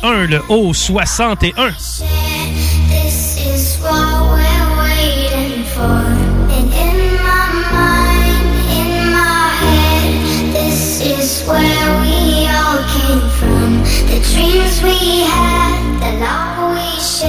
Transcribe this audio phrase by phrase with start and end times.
[0.00, 1.74] 61, le haut 61.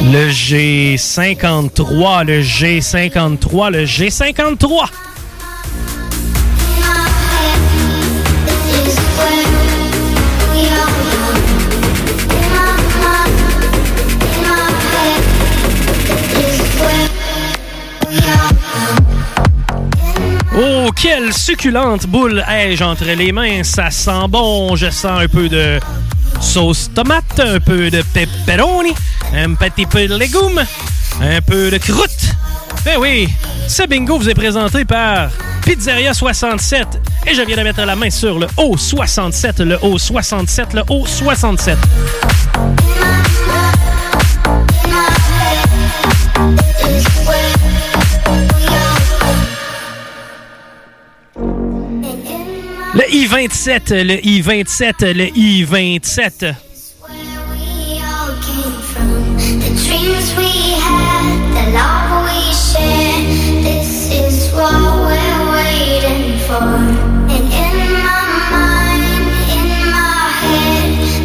[0.03, 5.10] Le G53, le G53, le G53.
[20.63, 23.63] Oh, quelle succulente boule ai-je entre les mains?
[23.63, 24.75] Ça sent bon.
[24.75, 25.79] Je sens un peu de
[26.39, 28.93] sauce tomate, un peu de pepperoni,
[29.33, 30.63] un petit peu de légumes,
[31.19, 32.35] un peu de croûte.
[32.85, 33.27] Ben oui,
[33.67, 35.29] ce bingo vous est présenté par
[35.65, 36.87] Pizzeria 67.
[37.25, 40.83] Et je viens de mettre la main sur le haut 67, le haut 67, le
[40.89, 41.77] haut 67.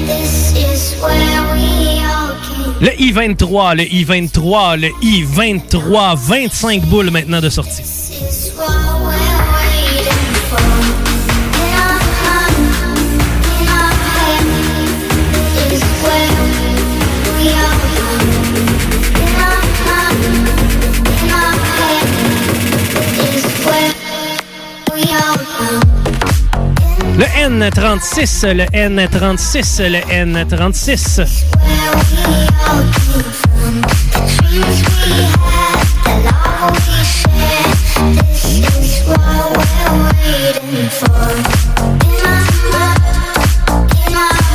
[0.07, 6.17] This is where we all came Le I-23, le I-23, le I-23.
[6.17, 7.83] 25 boules maintenant de sortie.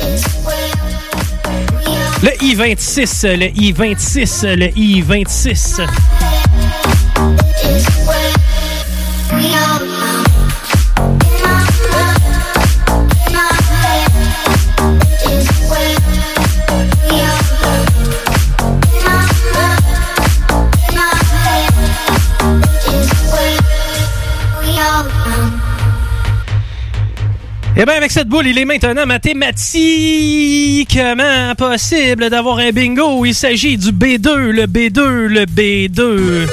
[0.00, 5.82] this is where we all Le I-26, le I-26, le I-26.
[27.74, 33.24] Eh bien, avec cette boule, il est maintenant mathématiquement possible d'avoir un bingo.
[33.24, 36.46] Il s'agit du B2, le B2, le B2.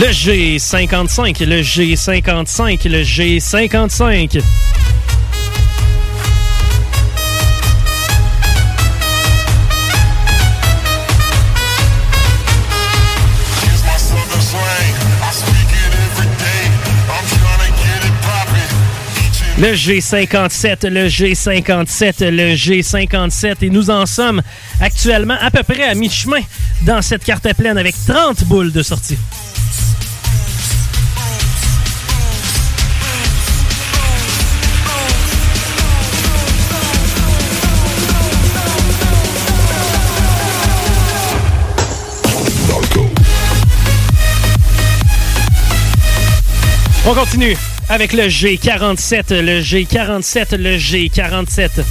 [0.00, 4.32] Le G55, le G55, le G55.
[4.32, 4.42] Here's
[13.84, 14.94] my southern slang.
[15.20, 16.64] I speak it every day.
[17.10, 18.72] I'm tryna get it poppin'.
[19.20, 23.56] Each and Le G57, le G57, le G57.
[23.60, 24.40] Et nous en sommes
[24.80, 26.40] actuellement à peu près à mi-chemin
[26.86, 29.18] dans cette carte pleine avec 30 boules de sortie.
[47.10, 47.56] On continue
[47.88, 51.82] avec le G47, le G47, le G47.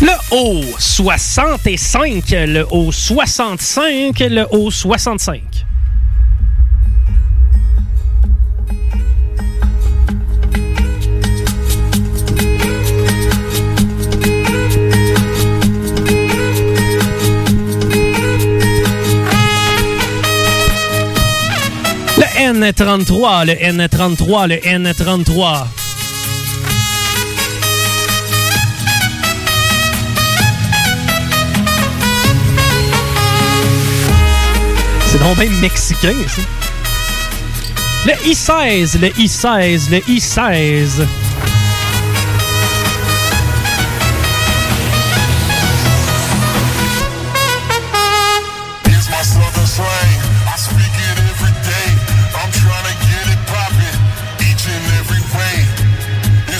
[0.00, 5.40] Le O65, le O65, le O65.
[5.40, 5.63] Le
[22.64, 25.66] N33, le N33, le N33.
[35.06, 36.40] C'est donc bien mexicain, ça.
[38.06, 41.23] Le I-16, le I-16, le I-16.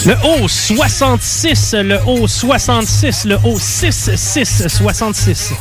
[0.06, 5.52] Le haut 66, le haut 66, le haut 6, 6, 66.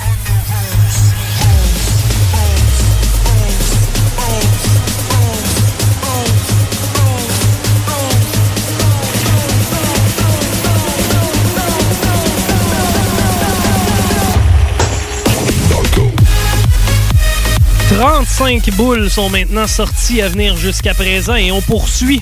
[18.37, 22.21] Cinq boules sont maintenant sorties à venir jusqu'à présent et on poursuit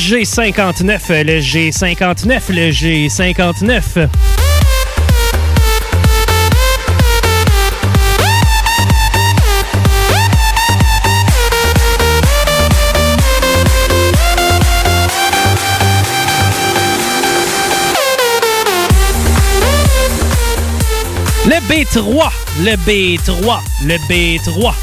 [0.00, 4.08] G59, le G59, le G59.
[21.44, 22.30] Le B3,
[22.64, 24.74] le B3, le B3.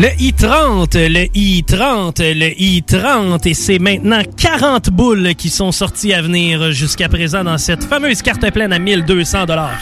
[0.00, 6.22] Le I-30, le I-30, le I-30, et c'est maintenant 40 boules qui sont sorties à
[6.22, 9.76] venir jusqu'à présent dans cette fameuse carte pleine à 1200 dollars.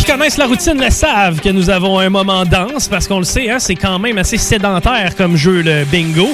[0.00, 3.24] Qui connaissent la routine le savent que nous avons un moment dense parce qu'on le
[3.24, 6.28] sait, hein, c'est quand même assez sédentaire comme jeu le bingo.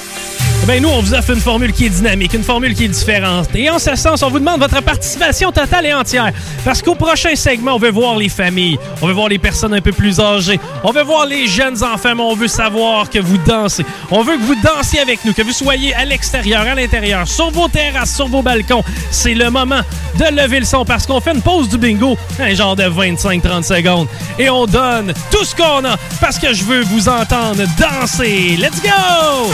[0.64, 3.48] Ben nous, on vous offre une formule qui est dynamique, une formule qui est différente.
[3.54, 6.32] Et en ce sens, on vous demande votre participation totale et entière.
[6.64, 9.80] Parce qu'au prochain segment, on veut voir les familles, on veut voir les personnes un
[9.80, 13.38] peu plus âgées, on veut voir les jeunes enfants, mais on veut savoir que vous
[13.38, 13.86] dansez.
[14.10, 17.50] On veut que vous dansiez avec nous, que vous soyez à l'extérieur, à l'intérieur, sur
[17.50, 18.82] vos terrasses, sur vos balcons.
[19.12, 19.82] C'est le moment
[20.18, 23.62] de lever le son parce qu'on fait une pause du bingo, un genre de 25-30
[23.62, 24.08] secondes.
[24.36, 28.56] Et on donne tout ce qu'on a parce que je veux vous entendre danser.
[28.58, 29.52] Let's go!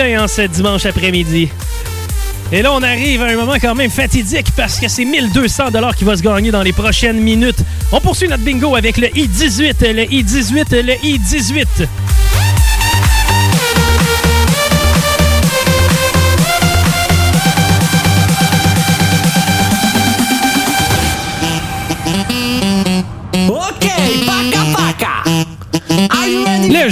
[0.00, 1.48] En ce dimanche après-midi.
[2.52, 5.96] Et là, on arrive à un moment quand même fatidique parce que c'est 1200 dollars
[5.96, 7.58] qui va se gagner dans les prochaines minutes.
[7.90, 11.66] On poursuit notre bingo avec le I-18, le I-18, le I-18.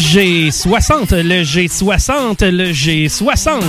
[0.07, 3.63] G60, le G60, le G60.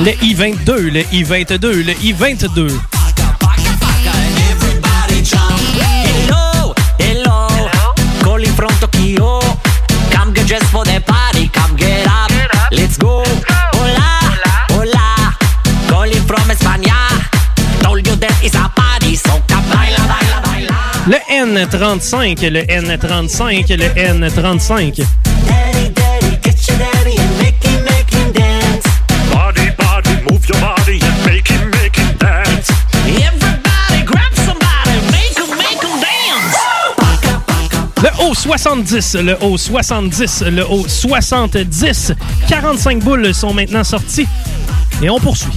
[0.00, 2.68] Le I-22, le I-22, le I-22.
[6.04, 7.46] Hello, hello,
[12.72, 13.22] let's go.
[13.76, 14.18] Hola,
[14.72, 15.36] hola.
[15.88, 16.22] Told you
[18.42, 18.82] is a party.
[21.06, 25.04] Le N35, le N35, le N35.
[38.32, 42.12] haut 70, le haut 70, le haut 70.
[42.48, 44.26] 45 boules sont maintenant sorties
[45.02, 45.50] et on poursuit.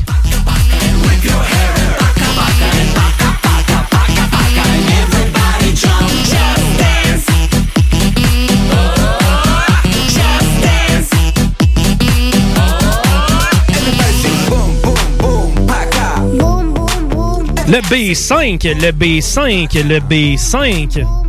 [17.68, 21.25] Le B5, le B5, le B5.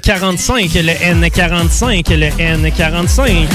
[0.00, 3.48] 45, le N45, le N45.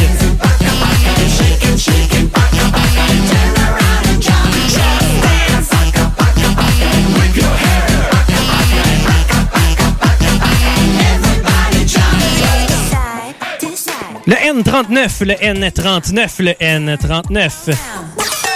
[14.26, 17.76] Le N39, le N39, le N39.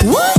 [0.05, 0.32] Woo!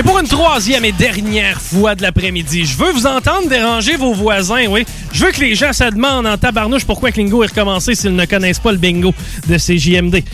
[0.00, 4.14] Et pour une troisième et dernière fois de l'après-midi, je veux vous entendre déranger vos
[4.14, 4.86] voisins, oui.
[5.12, 8.24] Je veux que les gens se demandent en tabarnouche pourquoi Klingo est recommencé s'ils ne
[8.24, 9.12] connaissent pas le bingo
[9.46, 10.24] de CJMD.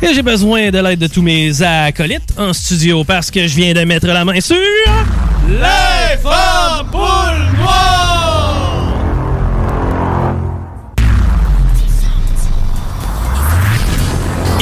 [0.00, 3.74] Et j'ai besoin de l'aide de tous mes acolytes en studio parce que je viens
[3.74, 4.56] de mettre la main sur...
[4.56, 6.16] Les!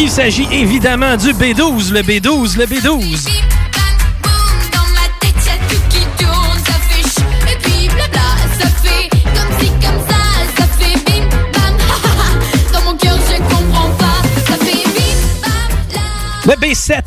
[0.00, 3.67] Il s'agit évidemment du B12, le B12, le B12.
[16.50, 17.02] Et ça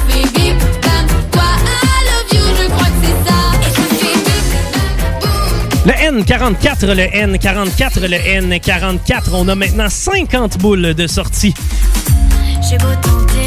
[0.00, 1.06] fait bim bam
[5.20, 5.84] boum.
[5.84, 9.30] Le N44, le N44, le N44.
[9.34, 11.52] On a maintenant 50 boules de sortie.
[12.68, 13.45] J'ai beau tenter,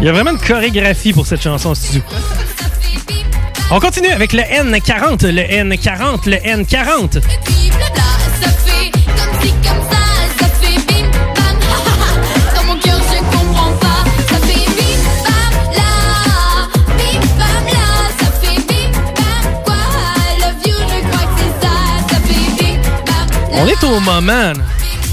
[0.00, 2.02] Il y a vraiment une chorégraphie pour cette chanson en studio.
[3.70, 7.16] On continue avec le N40, le N40, le N40.
[7.16, 8.02] Et puis blabla,
[8.40, 10.02] ça fait comme si comme ça,
[10.38, 12.54] ça fait bim bam, ha ha ha.
[12.54, 15.90] Dans mon cœur, je comprends pas, ça fait bim bam là,
[16.96, 17.86] bim bam là,
[18.20, 19.74] ça fait bim bam quoi.
[19.74, 21.74] I love you, je crois que c'est ça,
[22.08, 23.56] ça fait bim bam là.
[23.62, 24.52] On est au moment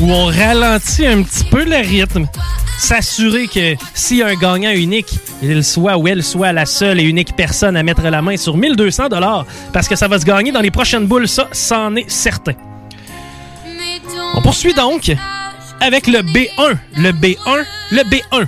[0.02, 2.28] où on ralentit un petit peu le rythme.
[2.78, 7.00] S'assurer que s'il y a un gagnant unique, il soit ou elle soit la seule
[7.00, 10.26] et unique personne à mettre la main sur 1200 dollars parce que ça va se
[10.26, 12.54] gagner dans les prochaines boules, ça, c'en est certain.
[14.36, 15.12] On poursuit donc
[15.80, 18.48] avec le B1, le B1, le B1.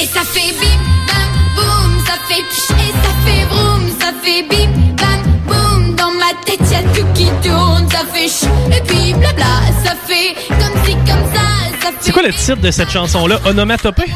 [0.00, 4.42] Et ça fait bim bam boum, ça fait pch et ça fait vroom, ça fait
[4.42, 5.94] bim bam boum.
[5.94, 10.34] Dans ma tête y'a tout qui tourne, ça fait ch et puis blabla, ça fait
[10.48, 11.55] comme si comme ça.
[12.00, 13.40] C'est quoi le titre de cette chanson-là?
[13.44, 14.12] Onomatopée?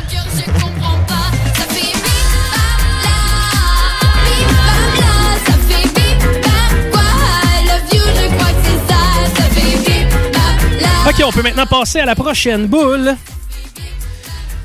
[11.09, 13.17] OK, on peut maintenant passer à la prochaine boule.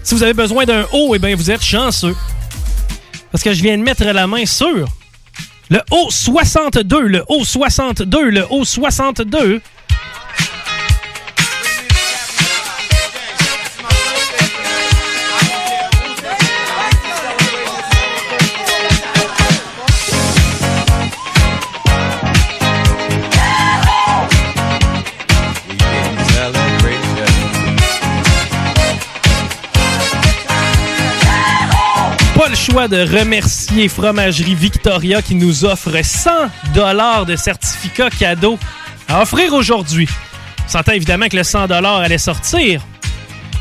[0.04, 2.16] Si vous avez besoin d'un haut, eh bien, vous êtes chanceux.
[3.32, 4.88] Parce que je viens de mettre la main sur
[5.70, 9.62] le haut 62, le haut 62, le haut 62.
[32.90, 36.30] De remercier Fromagerie Victoria qui nous offre 100
[36.76, 38.60] dollars de certificat cadeau
[39.08, 40.08] à offrir aujourd'hui.
[40.72, 42.82] On évidemment que le 100 dollars allait sortir.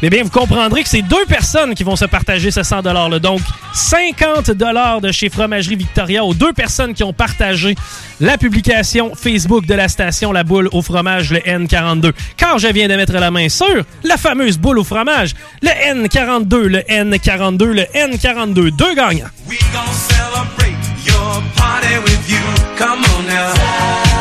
[0.02, 3.18] Mais bien, vous comprendrez que c'est deux personnes qui vont se partager ce 100 $-là.
[3.18, 3.40] Donc,
[3.72, 7.74] 50 de chez Fromagerie Victoria aux deux personnes qui ont partagé
[8.20, 12.12] la publication Facebook de la station La Boule au fromage, le N42.
[12.36, 16.56] Car je viens de mettre la main sur la fameuse boule au fromage, le N42,
[16.66, 18.76] le N42, le N42.
[18.76, 19.26] Deux gagnants.
[19.48, 22.38] Celebrate your party with you.
[22.76, 24.13] Come on.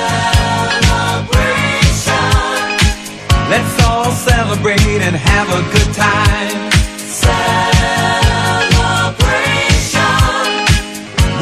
[4.14, 6.70] Celebrate and have a good time.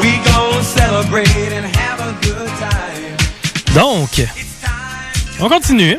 [0.00, 3.16] We gon' celebrate and have a good time.
[3.74, 4.26] Donc,
[5.40, 5.98] on continue.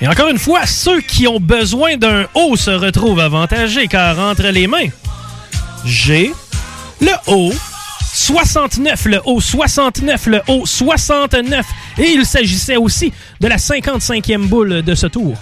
[0.00, 4.48] Et encore une fois, ceux qui ont besoin d'un haut se retrouvent avantagés car entre
[4.48, 4.88] les mains,
[5.84, 6.32] j'ai
[7.00, 7.52] le haut
[8.16, 11.66] 69, le haut 69, le haut 69.
[11.98, 15.36] Et il s'agissait aussi de la 55e boule de ce tour.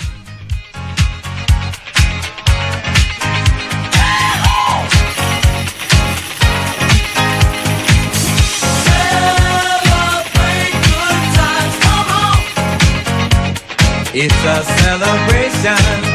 [14.17, 16.14] It's a celebration.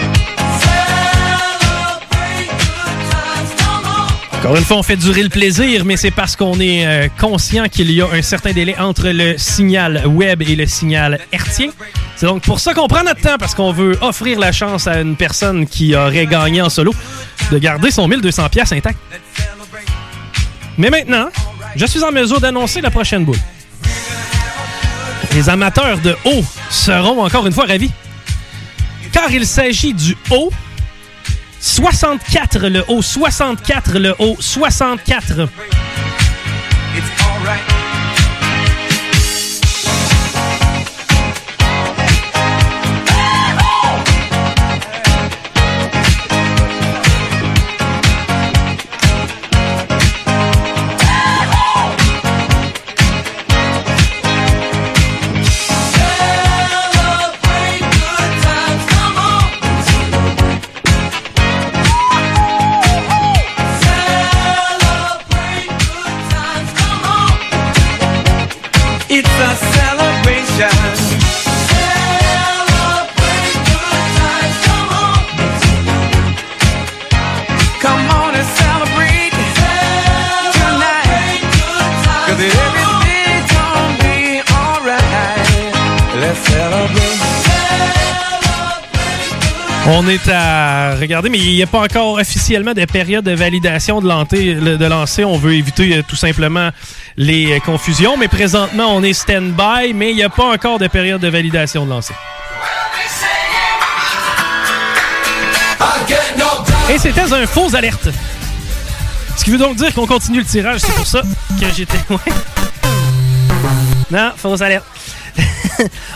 [4.40, 7.68] Encore une fois, on fait durer le plaisir, mais c'est parce qu'on est euh, conscient
[7.68, 11.72] qu'il y a un certain délai entre le signal web et le signal hertzien.
[12.16, 15.02] C'est donc pour ça qu'on prend notre temps, parce qu'on veut offrir la chance à
[15.02, 16.94] une personne qui aurait gagné en solo
[17.52, 18.98] de garder son 1200 pièces intact.
[20.78, 21.28] Mais maintenant,
[21.76, 23.36] je suis en mesure d'annoncer la prochaine boule.
[25.36, 27.92] Les amateurs de haut seront encore une fois ravis.
[29.12, 30.50] Car il s'agit du haut
[31.60, 35.48] 64, le haut 64, le haut 64.
[36.96, 37.89] It's
[89.92, 94.02] On est à regarder, mais il n'y a pas encore officiellement de période de validation
[94.02, 94.08] de
[94.88, 95.26] lancer.
[95.26, 96.70] On veut éviter euh, tout simplement
[97.18, 100.86] les euh, confusions, mais présentement, on est stand-by, mais il n'y a pas encore de
[100.86, 102.14] période de validation de lancer.
[106.94, 108.10] Et c'était un faux alerte.
[109.38, 111.24] Ce qui veut donc dire qu'on continue le tirage, c'est pour ça
[111.60, 112.20] que j'étais loin.
[114.12, 114.86] Non, fausse alerte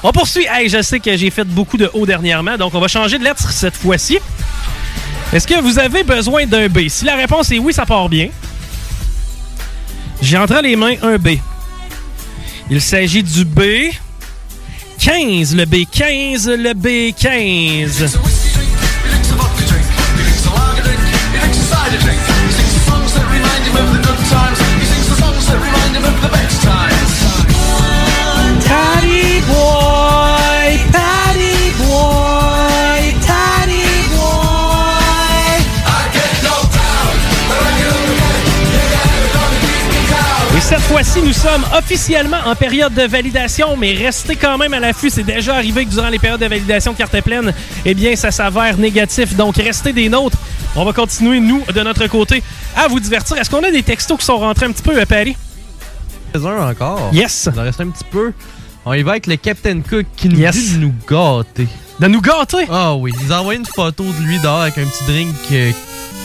[0.04, 0.46] on poursuit.
[0.50, 3.24] Hey, je sais que j'ai fait beaucoup de O dernièrement, donc on va changer de
[3.24, 4.20] lettre cette fois-ci.
[5.32, 6.88] Est-ce que vous avez besoin d'un B?
[6.90, 8.30] Si la réponse est oui, ça part bien.
[10.22, 11.38] J'ai entre les mains un B.
[12.70, 13.62] Il s'agit du B.
[15.00, 18.18] 15, le B15, le B15.
[40.74, 45.12] Cette fois-ci, nous sommes officiellement en période de validation, mais restez quand même à l'affût.
[45.12, 47.54] C'est déjà arrivé que durant les périodes de validation de carte pleine,
[47.86, 49.36] eh bien, ça s'avère négatif.
[49.36, 50.36] Donc, restez des nôtres.
[50.76, 52.42] On va continuer, nous, de notre côté,
[52.76, 53.38] à vous divertir.
[53.38, 55.38] Est-ce qu'on a des textos qui sont rentrés un petit peu à Paris?
[56.34, 57.12] un encore.
[57.14, 57.50] Yes.
[57.54, 58.34] Il en reste un petit peu.
[58.84, 60.56] On y va avec le Captain Cook qui nous Yes.
[60.56, 61.68] dit de nous gâter.
[62.00, 62.66] De nous gâter?
[62.72, 63.14] Ah oui.
[63.20, 65.72] Il nous a envoyé une photo de lui dehors avec un petit drink, euh,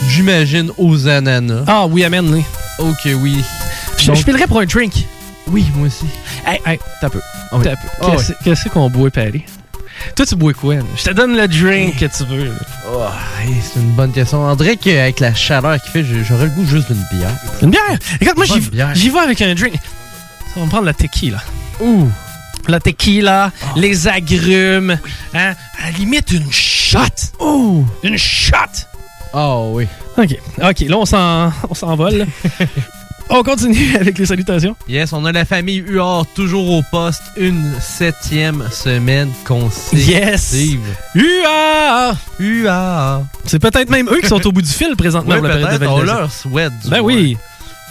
[0.07, 1.65] j'imagine, aux ananas.
[1.67, 2.43] Ah oui, amène les
[2.79, 3.43] Ok, oui.
[4.15, 4.93] Je, filerais pour un drink.
[5.47, 6.05] Oui, moi aussi.
[6.45, 7.21] Hey, hey, t'as peu.
[7.51, 7.63] Ah oui.
[7.63, 7.69] Peu.
[8.01, 9.43] Ah Qu'est-ce qu'on boit, Paris?
[10.15, 10.75] Toi, tu bois quoi?
[10.75, 10.81] là?
[10.95, 12.51] Je te donne le drink que tu veux.
[12.91, 13.03] Oh,
[13.41, 14.41] hey, c'est une bonne question.
[14.43, 17.31] On dirait qu'avec la chaleur qu'il fait, j'aurais le goût juste d'une bière.
[17.61, 17.97] Une bière?
[18.21, 18.45] Écoute, moi,
[18.93, 19.73] j'y vais avec un drink.
[20.53, 21.41] Ça va me prendre la tequila.
[21.81, 22.07] Ouh.
[22.67, 24.97] La tequila, les agrumes,
[25.33, 25.53] hein?
[25.81, 26.99] À la limite, une shot.
[27.39, 27.85] Ouh.
[28.03, 28.55] Une shot.
[29.33, 29.87] Oh oui.
[30.17, 30.35] OK.
[30.61, 32.25] OK, là, on s'en- on s'envole.
[33.29, 34.75] on continue avec les salutations.
[34.87, 37.21] Yes, on a la famille Huard toujours au poste.
[37.37, 40.09] Une septième semaine consécutive.
[40.09, 40.55] Yes.
[41.15, 42.15] Huard!
[42.39, 43.23] Huard!
[43.45, 45.81] C'est peut-être même eux qui sont au bout du fil présentement Oui, pour la période
[45.81, 45.85] de.
[45.87, 46.19] On validation.
[46.19, 47.37] leur souhaite du Ben oui.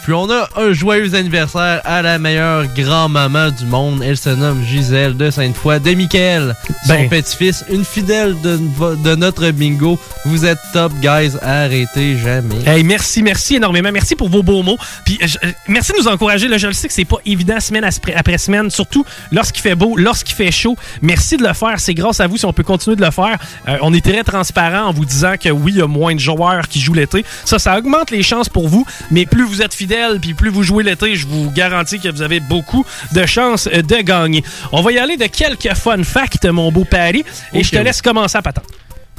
[0.09, 4.01] Puis on a un joyeux anniversaire à la meilleure grand-maman du monde.
[4.03, 6.55] Elle se nomme Gisèle de Sainte-Foy de Michael.
[6.87, 7.09] Son Ben.
[7.09, 8.57] petit-fils, une fidèle de,
[9.03, 9.99] de notre bingo.
[10.25, 11.33] Vous êtes top, guys.
[11.43, 12.55] Arrêtez jamais.
[12.65, 13.91] Hey, merci, merci énormément.
[13.93, 14.79] Merci pour vos beaux mots.
[15.05, 16.47] Puis, euh, je- euh, merci de nous encourager.
[16.47, 19.75] Là, je le sais que c'est pas évident semaine après, après semaine, surtout lorsqu'il fait
[19.75, 20.75] beau, lorsqu'il fait chaud.
[21.03, 21.79] Merci de le faire.
[21.79, 23.37] C'est grâce à vous si on peut continuer de le faire.
[23.67, 26.19] Euh, on est très transparent en vous disant que oui, il y a moins de
[26.19, 27.23] joueurs qui jouent l'été.
[27.45, 28.87] Ça, ça augmente les chances pour vous.
[29.11, 32.21] Mais plus vous êtes fidèles, puis plus vous jouez l'été, je vous garantis que vous
[32.21, 34.43] avez beaucoup de chances euh, de gagner.
[34.71, 37.23] On va y aller de quelques fun facts, mon beau Paris.
[37.53, 38.65] Et je te laisse commencer à patente.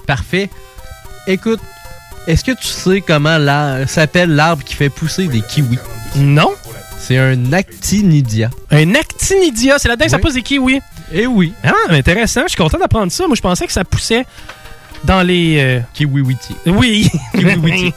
[0.06, 0.50] Parfait.
[1.26, 1.60] Écoute,
[2.26, 3.38] est-ce que tu sais comment
[3.86, 5.78] s'appelle l'arbre qui fait pousser des kiwis?
[6.16, 6.50] Non.
[6.98, 8.50] C'est un actinidia.
[8.70, 10.80] Un actinidia, c'est là-dedans que ça pousse des kiwis.
[11.12, 11.52] Eh oui.
[11.64, 12.42] Ah, intéressant.
[12.42, 13.26] Je suis content d'apprendre ça.
[13.26, 14.26] Moi, je pensais que ça poussait
[15.04, 15.56] dans les.
[15.58, 16.54] euh, Kiwiwiti.
[16.66, 17.10] Oui.
[17.34, 17.92] Kiwiwiti.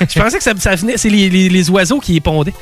[0.00, 0.96] je pensais que ça, ça venait.
[0.96, 2.54] C'est les, les- les oiseaux qui y pondaient.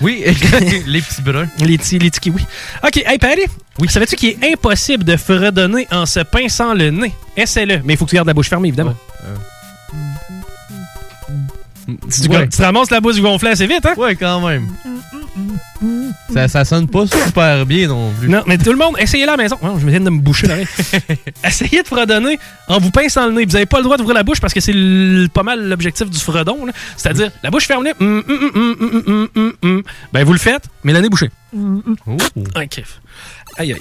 [0.00, 0.24] Oui,
[0.86, 1.48] les petits bruns.
[1.60, 2.46] Les petits, les petits kiwis.
[2.84, 3.42] OK, hey, Patty.
[3.80, 3.88] Oui.
[3.88, 7.12] Savais-tu qu'il est impossible de fredonner en se pinçant le nez?
[7.36, 7.80] Essaie-le.
[7.84, 8.94] Mais il faut que tu gardes la bouche fermée, évidemment.
[9.20, 9.26] Tu,
[12.10, 12.48] tu- Ouais.
[12.48, 13.94] tu te ramasses la bouche gonflée assez vite, hein?
[13.96, 14.68] Ouais, quand même.
[16.32, 18.28] Ça, ça sonne pas super bien non plus.
[18.28, 19.58] Non, mais tout le monde, essayez-le à la maison.
[19.62, 20.66] Non, je viens de me boucher l'oreille.
[21.44, 23.44] essayez de fredonner en vous pinçant le nez.
[23.44, 24.72] Vous n'avez pas le droit d'ouvrir la bouche parce que c'est
[25.32, 26.66] pas mal l'objectif du fredon.
[26.96, 27.92] C'est-à-dire, la bouche fermée.
[28.00, 29.82] hum, hum, hum, hum.
[30.12, 31.30] Ben, vous le faites, mais le nez bouché.
[31.54, 32.82] OK.
[33.56, 33.78] Aïe, aïe.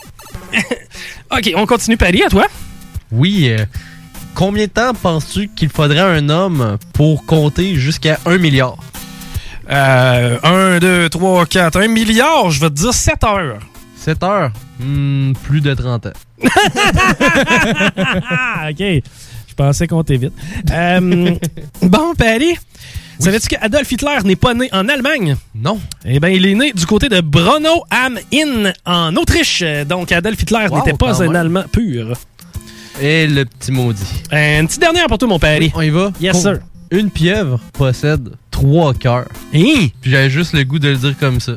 [1.31, 1.97] OK, on continue.
[1.97, 2.45] Paris, à toi.
[3.11, 3.49] Oui.
[3.49, 3.65] euh,
[4.35, 8.77] combien de temps penses-tu qu'il faudrait un homme pour compter jusqu'à un milliard?
[9.69, 13.59] Euh, 1, 2, 3, 4, 1 milliard, je vais te dire 7 heures.
[13.97, 14.51] 7 heures?
[14.79, 16.11] Hmm, plus de 30 ans.
[18.69, 18.79] OK.
[18.79, 20.33] Je pensais qu'on était vite.
[20.71, 21.35] Euh,
[21.83, 22.57] bon, Paris,
[23.19, 25.37] savais-tu qu'Adolf Hitler n'est pas né en Allemagne?
[25.55, 25.79] Non.
[26.05, 29.63] Eh bien, il est né du côté de Brno am Inn, en Autriche.
[29.87, 31.35] Donc, Adolf Hitler Wow, n'était pas un même.
[31.35, 32.13] Allemand pur.
[33.01, 34.03] Et le petit maudit.
[34.31, 35.71] Euh, Une petite dernière pour toi, mon Paris.
[35.75, 36.11] On y va?
[36.21, 36.59] Yes, sir.
[36.91, 39.27] Une pieuvre possède trois cœurs.
[39.53, 39.87] Hein?
[40.01, 41.53] Puis j'avais juste le goût de le dire comme ça.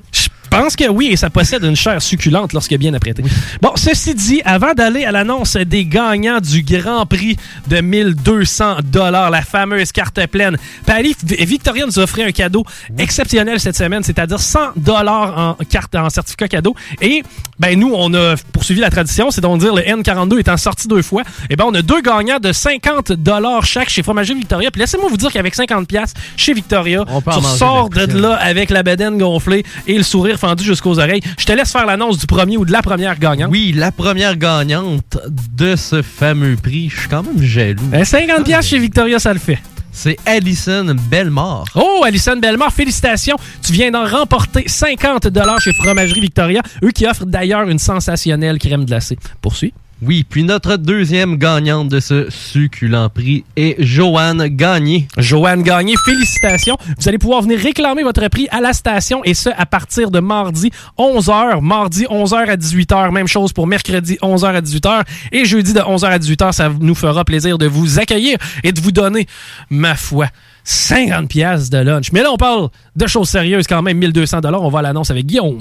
[0.56, 3.22] Je pense que oui, et ça possède une chair succulente lorsqu'elle est bien apprêtée.
[3.60, 7.36] Bon, ceci dit, avant d'aller à l'annonce des gagnants du Grand Prix
[7.68, 12.64] de 1200 dollars, la fameuse carte pleine, Paris Victoria nous offert un cadeau
[12.96, 16.74] exceptionnel cette semaine, c'est-à-dire 100 dollars en carte en certificat cadeau.
[17.02, 17.22] Et
[17.58, 21.02] ben nous, on a poursuivi la tradition, c'est donc dire le N42 étant sorti deux
[21.02, 21.22] fois.
[21.50, 24.70] Et ben on a deux gagnants de 50 dollars chaque chez Fromager Victoria.
[24.70, 28.70] Puis laissez-moi vous dire qu'avec 50 pièces chez Victoria, On tu sors de là avec
[28.70, 31.22] la bedaine gonflée et le sourire fendu jusqu'aux oreilles.
[31.38, 33.50] Je te laisse faire l'annonce du premier ou de la première gagnante.
[33.50, 36.88] Oui, la première gagnante de ce fameux prix.
[36.88, 37.82] Je suis quand même jaloux.
[37.92, 39.58] Euh, 50 pièces chez Victoria, ça le fait.
[39.90, 41.64] C'est Alison Bellemare.
[41.74, 43.36] Oh, Alison Bellemare, félicitations.
[43.64, 45.28] Tu viens d'en remporter 50
[45.58, 49.18] chez Fromagerie Victoria, eux qui offrent d'ailleurs une sensationnelle crème glacée.
[49.40, 49.72] Poursuis.
[50.02, 55.08] Oui, puis notre deuxième gagnante de ce succulent prix est Joanne Gagné.
[55.16, 56.76] Joanne Gagné, félicitations.
[56.98, 60.20] Vous allez pouvoir venir réclamer votre prix à la station et ce à partir de
[60.20, 61.62] mardi 11h.
[61.62, 63.10] Mardi 11h à 18h.
[63.10, 65.02] Même chose pour mercredi 11h à 18h.
[65.32, 68.80] Et jeudi de 11h à 18h, ça nous fera plaisir de vous accueillir et de
[68.82, 69.26] vous donner,
[69.70, 70.26] ma foi,
[70.64, 72.12] 50 pièces de lunch.
[72.12, 73.96] Mais là, on parle de choses sérieuses quand même.
[73.96, 75.58] 1200 On va à l'annonce avec Guillaume.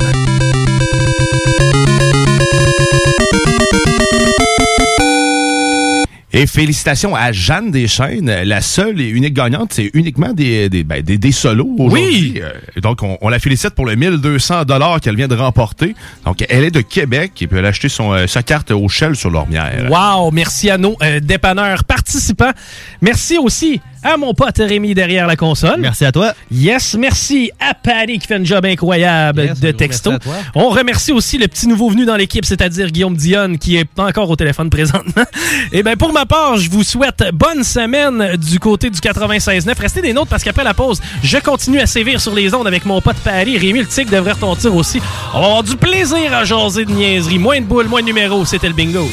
[6.37, 9.71] Et félicitations à Jeanne Deschaines, la seule et unique gagnante.
[9.71, 12.33] C'est uniquement des, des, ben, des, des solos aujourd'hui.
[12.35, 12.41] Oui.
[12.43, 15.95] Euh, donc, on, on la félicite pour le 1200 dollars qu'elle vient de remporter.
[16.25, 18.89] Donc, elle est de Québec et puis elle a acheté son, euh, sa carte au
[18.89, 19.89] Shell sur l'Ormière.
[19.89, 22.51] Wow, merci à nos euh, dépanneurs participants.
[22.99, 25.77] Merci aussi à mon pote Rémi derrière la console.
[25.79, 26.33] Merci à toi.
[26.51, 30.11] Yes, merci à Patty qui fait un job incroyable Yes, de texto.
[30.53, 34.05] On remercie aussi le petit nouveau venu dans l'équipe, c'est-à-dire Guillaume Dionne, qui est pas
[34.05, 35.23] encore au téléphone présentement.
[35.71, 39.73] Et bien, pour ma part, je vous souhaite bonne semaine du côté du 96.9.
[39.79, 42.85] Restez des nôtres parce qu'après la pause, je continue à sévir sur les ondes avec
[42.85, 43.57] mon pote Patty.
[43.57, 45.01] Rémi, le tic devrait retentir aussi.
[45.33, 47.39] On va avoir du plaisir à jaser de niaiserie.
[47.39, 48.45] Moins de boules, moins de numéros.
[48.45, 49.09] C'était le bingo.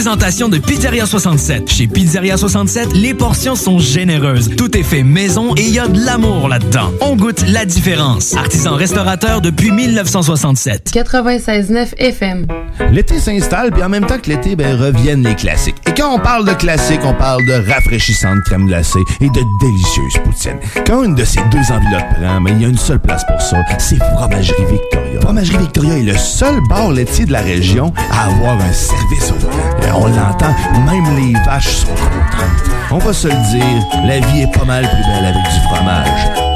[0.00, 1.70] Présentation de Pizzeria 67.
[1.70, 4.48] Chez Pizzeria 67, les portions sont généreuses.
[4.56, 6.90] Tout est fait maison et il y a de l'amour là-dedans.
[7.02, 8.34] On goûte la différence.
[8.34, 10.90] Artisan restaurateur depuis 1967.
[10.94, 12.46] 96.9 FM.
[12.92, 15.76] L'été s'installe, puis en même temps que l'été, ben, reviennent les classiques.
[15.86, 20.24] Et quand on parle de classiques, on parle de rafraîchissante crème glacée et de délicieuses
[20.24, 20.84] poutines.
[20.86, 23.40] Quand une de ces deux enveloppes prend, mais il y a une seule place pour
[23.42, 25.20] ça, c'est Fromagerie Victoria.
[25.20, 29.34] Fromagerie Victoria est le seul bar laitier de la région à avoir un service au
[29.34, 29.89] volant.
[29.92, 30.54] On l'entend,
[30.86, 32.70] même les vaches sont contentes.
[32.90, 36.08] On va se le dire, la vie est pas mal plus belle avec du fromage.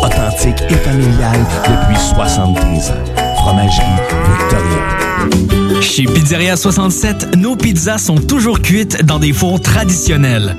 [0.02, 2.94] Authentique et familial depuis 73 ans.
[3.36, 3.84] Fromagerie
[4.38, 5.80] Victoria.
[5.80, 10.56] Chez Pizzeria 67, nos pizzas sont toujours cuites dans des fours traditionnels.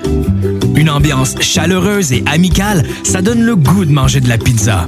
[0.75, 4.87] Une ambiance chaleureuse et amicale, ça donne le goût de manger de la pizza.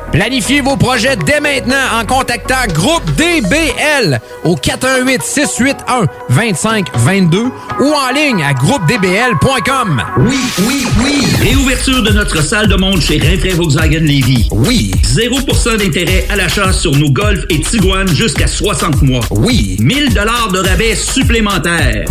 [0.11, 7.39] Planifiez vos projets dès maintenant en contactant Groupe DBL au 418 681 2522
[7.79, 10.03] ou en ligne à groupedbl.com.
[10.19, 11.25] Oui, oui, oui.
[11.41, 14.49] Réouverture de notre salle de monde chez Rinfrae Volkswagen Lévy.
[14.51, 14.91] Oui.
[15.03, 19.23] 0% d'intérêt à l'achat sur nos Golf et Tiguan jusqu'à 60 mois.
[19.31, 19.77] Oui.
[19.79, 22.05] 1000 dollars de rabais supplémentaires.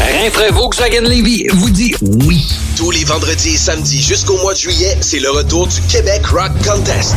[0.00, 2.46] Rinfrae Volkswagen Lévy vous dit oui.
[2.76, 6.52] Tous les vendredis et samedis jusqu'au mois de juillet, c'est le retour du Québec Rock
[6.64, 7.16] Contest.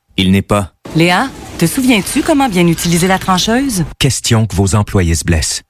[0.21, 3.85] il n'est pas Léa, te souviens-tu comment bien utiliser la trancheuse?
[3.97, 5.63] question que vos employés se blessent.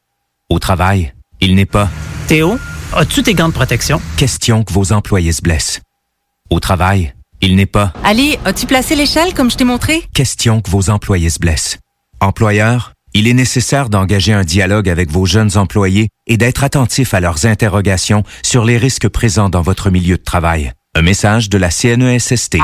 [0.50, 1.90] Au travail, il n'est pas
[2.28, 2.58] Théo,
[2.94, 4.02] as-tu tes gants de protection?
[4.18, 5.80] question que vos employés se blessent.
[6.50, 10.04] Au travail, il n'est pas Ali, as-tu placé l'échelle comme je t'ai montré?
[10.14, 11.78] question que vos employés se blessent.
[12.20, 17.22] Employeur, il est nécessaire d'engager un dialogue avec vos jeunes employés et d'être attentif à
[17.22, 20.74] leurs interrogations sur les risques présents dans votre milieu de travail.
[20.94, 22.58] Un message de la CNESST.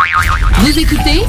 [0.59, 1.21] Vous écoutez?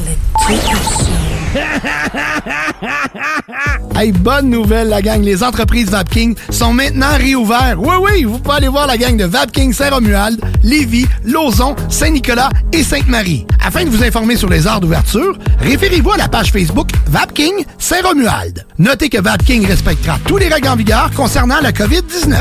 [3.99, 5.25] Hey, bonne nouvelle, la gang.
[5.25, 7.75] Les entreprises Vapking sont maintenant réouvertes.
[7.79, 12.85] Oui, oui, vous pouvez aller voir la gang de Vapking Saint-Romuald, Lévis, Lauson, Saint-Nicolas et
[12.85, 13.45] Sainte-Marie.
[13.65, 18.65] Afin de vous informer sur les heures d'ouverture, référez-vous à la page Facebook Vapking Saint-Romuald.
[18.79, 22.37] Notez que Vapking respectera tous les règles en vigueur concernant la COVID-19.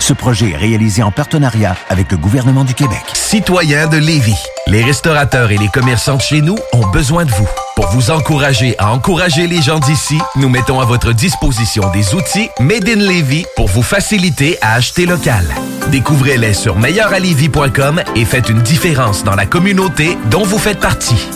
[0.04, 3.00] Ce projet est réalisé en partenariat avec le gouvernement du Québec.
[3.14, 4.36] Citoyens de Lévis,
[4.68, 7.48] les restaurateurs et les commerçants de chez nous ont besoin de vous.
[7.78, 12.50] Pour vous encourager à encourager les gens d'ici, nous mettons à votre disposition des outils
[12.60, 15.46] Made in Lévis pour vous faciliter à acheter local.
[15.88, 21.30] Découvrez-les sur meilleuralevis.com et faites une différence dans la communauté dont vous faites partie.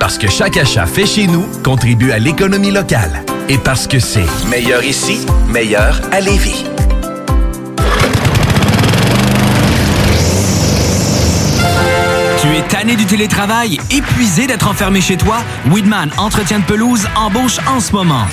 [0.00, 3.22] Parce que chaque achat fait chez nous contribue à l'économie locale.
[3.50, 6.64] Et parce que c'est meilleur ici, meilleur à Lévis.
[12.44, 15.38] Tu es tanné du télétravail, épuisé d'être enfermé chez toi?
[15.70, 18.26] Weedman Entretien de pelouse embauche en ce moment.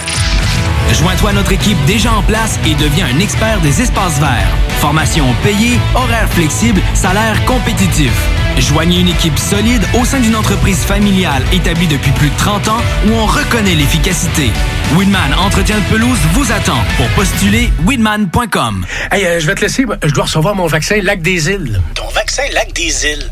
[0.91, 4.50] Joins-toi à notre équipe déjà en place et deviens un expert des espaces verts.
[4.82, 8.12] Formation payée, horaire flexible, salaire compétitif.
[8.58, 12.82] Joignez une équipe solide au sein d'une entreprise familiale établie depuis plus de 30 ans
[13.08, 14.52] où on reconnaît l'efficacité.
[14.97, 18.86] Weedman Entretien de pelouse vous attend pour postuler weedman.com.
[19.10, 19.86] Hey, euh, je vais te laisser.
[20.04, 21.82] Je dois recevoir mon vaccin Lac des Îles.
[21.95, 23.32] Ton vaccin Lac des Îles.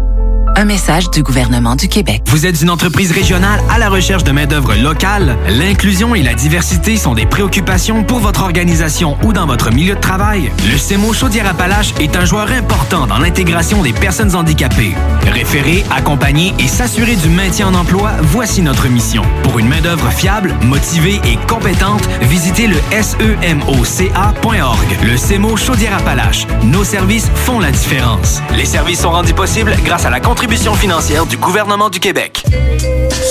[0.55, 2.21] Un message du gouvernement du Québec.
[2.27, 5.37] Vous êtes une entreprise régionale à la recherche de main-d'œuvre locale?
[5.47, 9.99] L'inclusion et la diversité sont des préoccupations pour votre organisation ou dans votre milieu de
[9.99, 10.51] travail?
[10.69, 14.93] Le CEMO Chaudière-Appalaches est un joueur important dans l'intégration des personnes handicapées.
[15.31, 19.23] Référer, accompagner et s'assurer du maintien en emploi, voici notre mission.
[19.43, 24.87] Pour une main-d'œuvre fiable, motivée et compétente, visitez le semoca.org.
[25.03, 26.45] Le CEMO Chaudière-Appalaches.
[26.63, 28.41] Nos services font la différence.
[28.55, 32.43] Les services sont rendus possibles grâce à la contribution financière du gouvernement du Québec.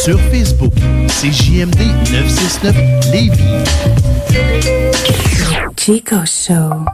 [0.05, 0.73] Sur Facebook,
[1.09, 2.77] c'est JMD 969
[3.12, 3.64] Lévis.
[5.77, 6.87] Chico Show.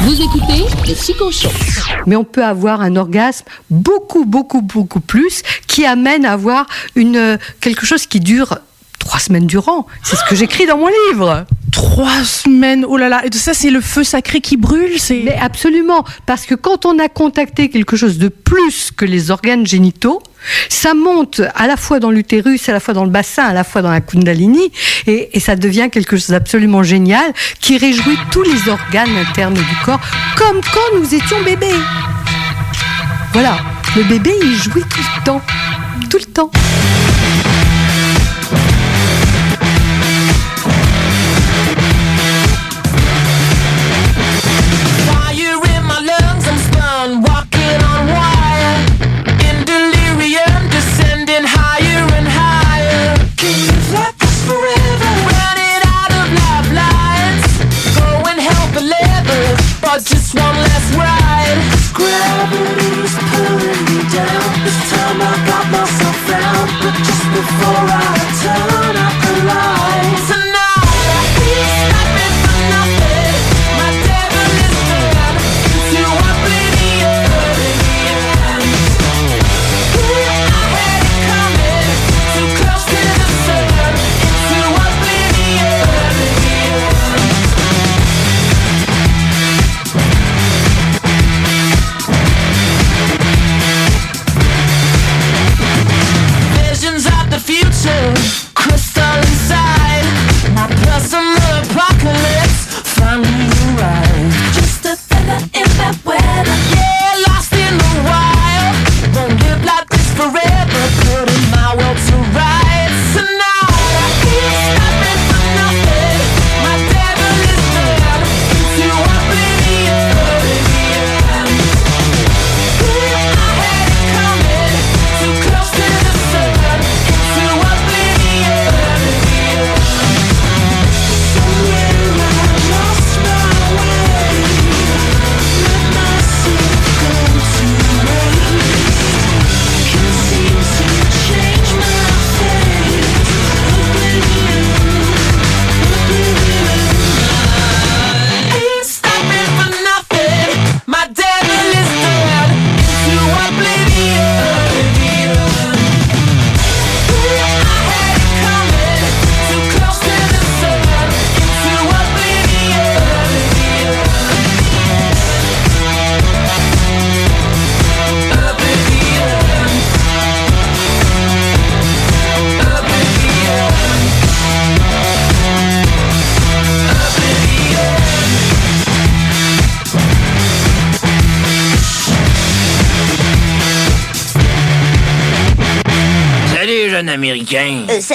[0.00, 1.50] Vous écoutez le Chico Show.
[2.06, 7.38] Mais on peut avoir un orgasme beaucoup, beaucoup, beaucoup plus qui amène à avoir une,
[7.60, 8.56] quelque chose qui dure
[9.06, 9.86] trois semaines durant.
[10.02, 11.46] C'est ce que j'écris dans mon livre.
[11.70, 15.22] Trois semaines, oh là là, et ça c'est le feu sacré qui brûle, c'est...
[15.24, 19.66] Mais absolument, parce que quand on a contacté quelque chose de plus que les organes
[19.66, 20.22] génitaux,
[20.70, 23.62] ça monte à la fois dans l'utérus, à la fois dans le bassin, à la
[23.62, 24.72] fois dans la kundalini,
[25.06, 29.76] et, et ça devient quelque chose d'absolument génial qui réjouit tous les organes internes du
[29.84, 30.00] corps,
[30.36, 31.78] comme quand nous étions bébés.
[33.34, 33.58] Voilà,
[33.96, 35.42] le bébé il jouit tout le temps,
[36.10, 36.50] tout le temps.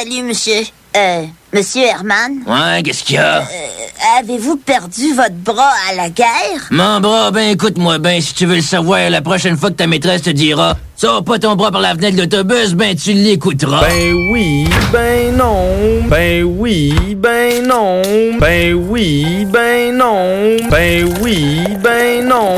[0.02, 0.62] Salut, monsieur.
[0.98, 2.40] Euh, monsieur Herman.
[2.48, 3.38] Ouais, qu'est-ce qu'il y a?
[3.40, 6.68] Euh, Avez-vous perdu votre bras à la guerre?
[6.72, 9.86] Mon bras, ben écoute-moi ben, si tu veux le savoir, la prochaine fois que ta
[9.88, 13.82] maîtresse te dira «Sors pas ton bras par la fenêtre de l'autobus», ben tu l'écouteras.
[13.82, 15.68] Ben oui, ben non,
[16.10, 18.02] ben oui, ben non,
[18.40, 22.58] ben oui, ben non, ben oui, ben non.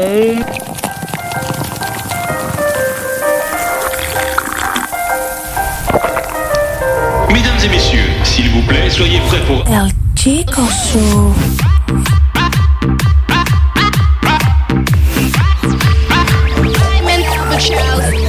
[8.54, 9.64] Vous plaît, soyez prêts pour...
[9.68, 11.34] El Chico Show.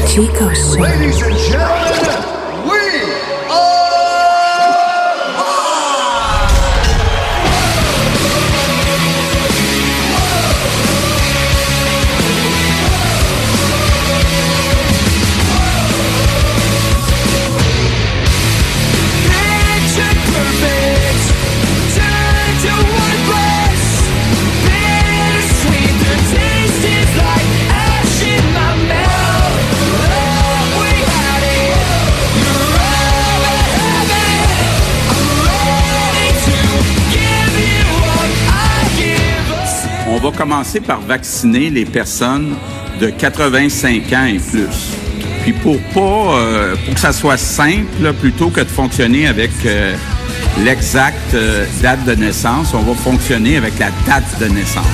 [0.08, 1.73] Chico.
[40.24, 42.54] Va commencer par vacciner les personnes
[42.98, 44.94] de 85 ans et plus.
[45.42, 49.94] Puis pour pas, euh, pour que ça soit simple, plutôt que de fonctionner avec euh,
[50.64, 54.84] l'exacte euh, date de naissance, on va fonctionner avec la date de naissance.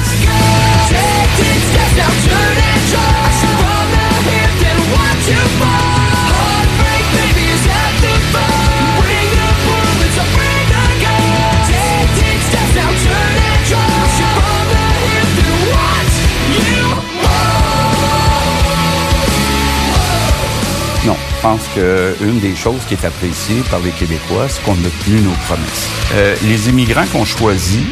[21.40, 25.22] Je pense qu'une des choses qui est appréciée par les Québécois, c'est qu'on a tenu
[25.22, 25.88] nos promesses.
[26.12, 27.86] Euh, les immigrants qu'on choisit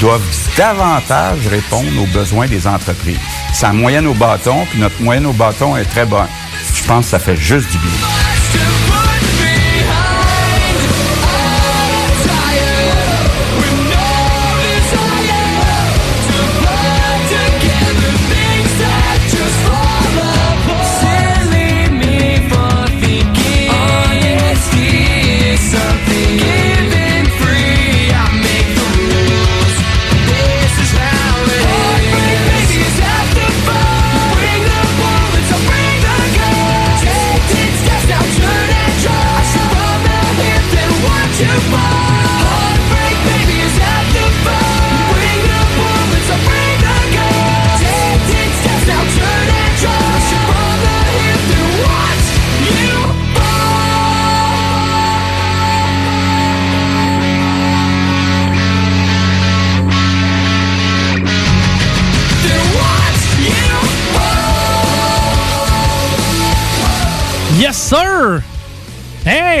[0.00, 0.22] doivent
[0.56, 3.18] davantage répondre aux besoins des entreprises.
[3.52, 6.28] C'est la moyenne au bâton, puis notre moyenne au bâton est très bonne.
[6.72, 9.09] Je pense que ça fait juste du bien.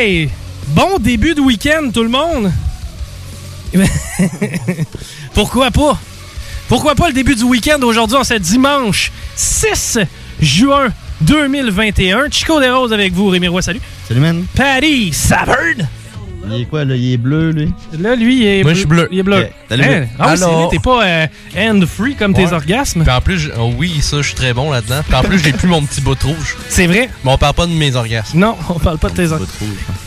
[0.00, 0.30] Hey!
[0.68, 2.50] Bon début de week-end, tout le monde!
[5.34, 6.00] Pourquoi pas?
[6.68, 9.98] Pourquoi pas le début du week-end aujourd'hui, en ce dimanche 6
[10.40, 10.88] juin
[11.20, 12.30] 2021?
[12.30, 13.82] Chico des Roses avec vous, Rémi Roy, salut!
[14.08, 14.46] Salut, man.
[14.54, 15.84] Patty Savard!
[16.52, 16.96] Il est quoi, là?
[16.96, 17.72] Il est bleu, lui?
[17.98, 19.08] Là, lui, il est Moi, je suis bleu.
[19.10, 19.46] Il est bleu.
[19.68, 19.86] Salut, Hein?
[19.88, 20.06] bleu.
[20.18, 21.26] Ah oui, c'est Alors- vrai, t'es pas euh,
[21.56, 22.52] hand-free comme tes Ouais.
[22.52, 23.02] orgasmes?
[23.02, 25.00] Puis en plus, je- oh oui, ça, je suis très bon là-dedans.
[25.06, 26.56] Puis en plus, j'ai plus mon petit bout rouge.
[26.68, 27.08] C'est vrai?
[27.24, 28.38] Mais on parle pas de mes orgasmes.
[28.38, 29.50] Non, on parle pas de tes orgasmes.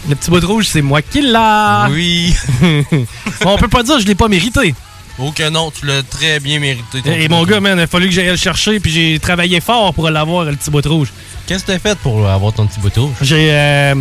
[0.09, 1.87] Le petit bout de rouge, c'est moi qui l'a!
[1.91, 2.35] Oui.
[3.45, 4.73] on peut pas dire que je l'ai pas mérité.
[5.19, 6.99] Oh que non, tu l'as très bien mérité.
[7.19, 9.93] Et mon gars, man, il a fallu que j'aille le chercher, puis j'ai travaillé fort
[9.93, 11.09] pour l'avoir, le petit bout rouge.
[11.45, 13.11] Qu'est-ce que t'as fait pour avoir ton petit bout rouge?
[13.21, 13.49] J'ai.
[13.51, 13.95] euh,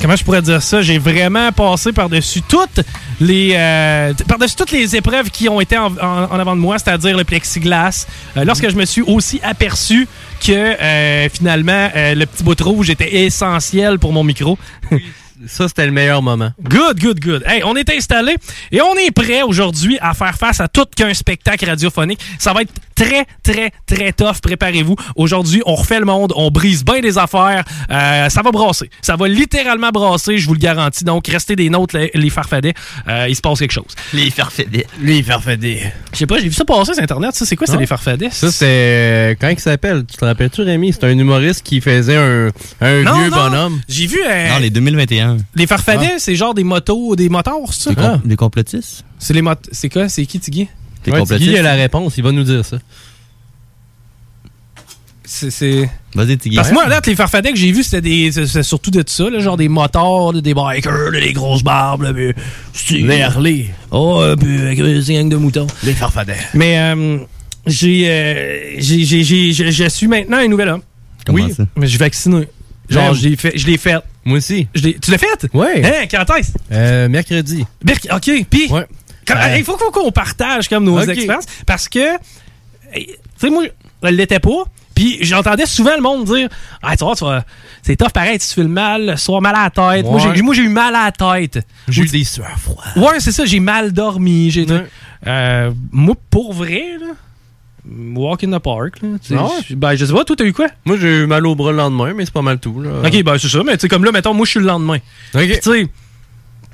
[0.00, 0.80] comment je pourrais dire ça?
[0.82, 2.80] J'ai vraiment passé par-dessus toutes
[3.20, 3.54] les.
[3.56, 7.16] euh, par-dessus toutes les épreuves qui ont été en, en- en avant de moi, c'est-à-dire
[7.16, 8.06] le plexiglas.
[8.36, 10.06] Euh, lorsque je me suis aussi aperçu
[10.46, 14.56] que euh, finalement, euh, le petit bout rouge était essentiel pour mon micro.
[15.46, 16.52] Ça, c'était le meilleur moment.
[16.62, 17.42] Good, good, good.
[17.46, 18.36] Hey, on est installé
[18.70, 22.20] et on est prêt aujourd'hui à faire face à tout qu'un spectacle radiophonique.
[22.38, 22.72] Ça va être
[23.04, 24.40] très, très, très tough.
[24.42, 24.96] Préparez-vous.
[25.16, 27.64] Aujourd'hui, on refait le monde, on brise bien des affaires.
[27.90, 28.90] Euh, ça va brasser.
[29.02, 31.04] Ça va littéralement brasser, je vous le garantis.
[31.04, 32.74] Donc, restez des notes, les, les farfadets.
[33.08, 33.84] Euh, il se passe quelque chose.
[34.12, 34.86] Les farfadets.
[35.00, 35.92] Les farfadets.
[36.12, 37.34] Je sais pas, j'ai vu ça passer sur Internet.
[37.34, 37.80] Ça, c'est quoi, c'est Ah.
[37.80, 38.30] les farfadets?
[38.30, 39.36] Ça, c'est.
[39.40, 40.04] Comment il s'appelle?
[40.10, 40.92] Tu te rappelles-tu, Rémi?
[40.92, 42.48] C'est un humoriste qui faisait un,
[42.80, 43.36] un Non, vieux non.
[43.36, 43.80] bonhomme.
[43.88, 44.18] J'ai vu.
[44.28, 45.38] euh, Non, les 2021.
[45.54, 46.18] les farfadets, Ah.
[46.18, 47.90] c'est genre des motos, des moteurs, c'est ça?
[47.90, 49.04] Des, com- des complotistes?
[49.18, 50.08] C'est les mot- C'est quoi?
[50.08, 50.68] C'est qui, Tiggy?
[51.04, 51.22] Des Ouais.
[51.24, 52.78] Tiggy a la réponse, il va nous dire ça.
[55.24, 55.88] c'est-.
[56.14, 56.56] Vas-y, Tiggy.
[56.56, 58.62] Parce que moi, là, les farfadets que j'ai vus, c'était des.
[58.62, 62.12] surtout de ça, là, genre des motards, des bikers, des grosses barbes, là,
[62.90, 63.66] Les Harley.
[63.90, 65.66] Oh, puis avec une gang de moutons.
[65.84, 66.36] Les farfadets.
[66.54, 67.18] Mais euh,
[67.66, 69.22] j'ai, euh, j'ai, j'ai,
[69.52, 70.82] j'ai, je- suis maintenant un nouvel homme.
[71.24, 71.64] Comment oui, ça?
[71.76, 72.48] mais je suis vacciné.
[72.90, 73.56] Genre, je l'ai fait.
[73.56, 73.96] Je l'ai fait.
[74.24, 74.66] Moi aussi.
[74.74, 75.48] Je tu l'as fait?
[75.54, 75.82] Ouais.
[75.84, 76.52] Hein, quand est-ce?
[76.70, 77.64] Euh, mercredi.
[77.84, 78.68] Birk- OK, puis?
[78.70, 78.86] Ouais.
[79.36, 82.16] Euh, il faut qu'on partage comme nos expériences parce que,
[82.94, 83.64] eh, tu sais, moi,
[84.02, 84.64] elle l'était pas.
[84.94, 86.48] Puis j'entendais souvent le monde dire
[86.82, 87.44] Ah, tu vois,
[87.82, 90.04] c'est tough pareil, tu te fais le mal, le soir mal à la tête.
[90.04, 90.32] Moi, Ouais.
[90.36, 91.66] j'ai- Moi, j'ai eu mal à la tête.
[91.88, 92.92] J'ai eu des sueurs froides.
[92.96, 94.50] Ouais, c'est ça, j'ai mal dormi.
[94.50, 94.86] J'ai Ouais.
[95.26, 97.06] Euh, moi, pour vrai, là,
[98.14, 99.00] walk in the park.
[99.02, 100.66] Là, sais, Ah je- ben, je sais pas, toi, t'as eu quoi?
[100.84, 102.80] Moi, j'ai eu mal au bras le lendemain, mais c'est pas mal tout.
[102.82, 102.90] Là.
[103.06, 104.98] Ok, ben c'est ça, mais tu sais, comme là, mettons, moi, je suis le lendemain.
[105.34, 105.40] Ok.
[105.40, 105.86] Tu sais,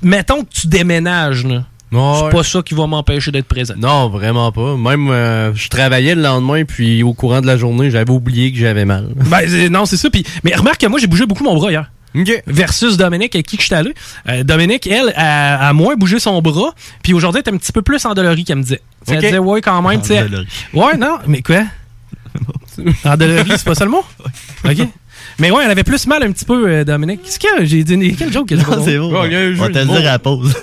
[0.01, 1.63] mettons que tu déménages, là.
[1.91, 3.73] C'est pas ça qui va m'empêcher d'être présent.
[3.77, 4.75] Non, vraiment pas.
[4.77, 8.59] Même, euh, je travaillais le lendemain, puis au courant de la journée, j'avais oublié que
[8.59, 9.07] j'avais mal.
[9.29, 10.09] Ben, non, c'est ça.
[10.09, 11.91] Puis, mais remarque que moi, j'ai bougé beaucoup mon bras hier.
[12.15, 12.43] OK.
[12.47, 13.93] Versus Dominique, avec qui que je suis allé.
[14.27, 16.73] Euh, Dominique, elle, a, a moins bougé son bras.
[17.03, 18.81] Puis aujourd'hui, elle est un petit peu plus endolorie, qu'elle me disait.
[19.05, 20.01] Sais, Elle disait, ouais, quand même.
[20.01, 20.25] tu sais.
[20.73, 21.63] Ouais, non, mais quoi?
[23.05, 24.03] endolorie, c'est pas ça le mot?
[24.65, 24.87] OK.
[25.39, 27.21] Mais ouais, elle avait plus mal un petit peu, euh, Dominique.
[27.23, 27.63] Qu'est-ce qu'il y a?
[27.63, 29.07] J'ai dit, quel joke que j'ai c'est bon.
[29.07, 30.53] On va te le dire à la pause.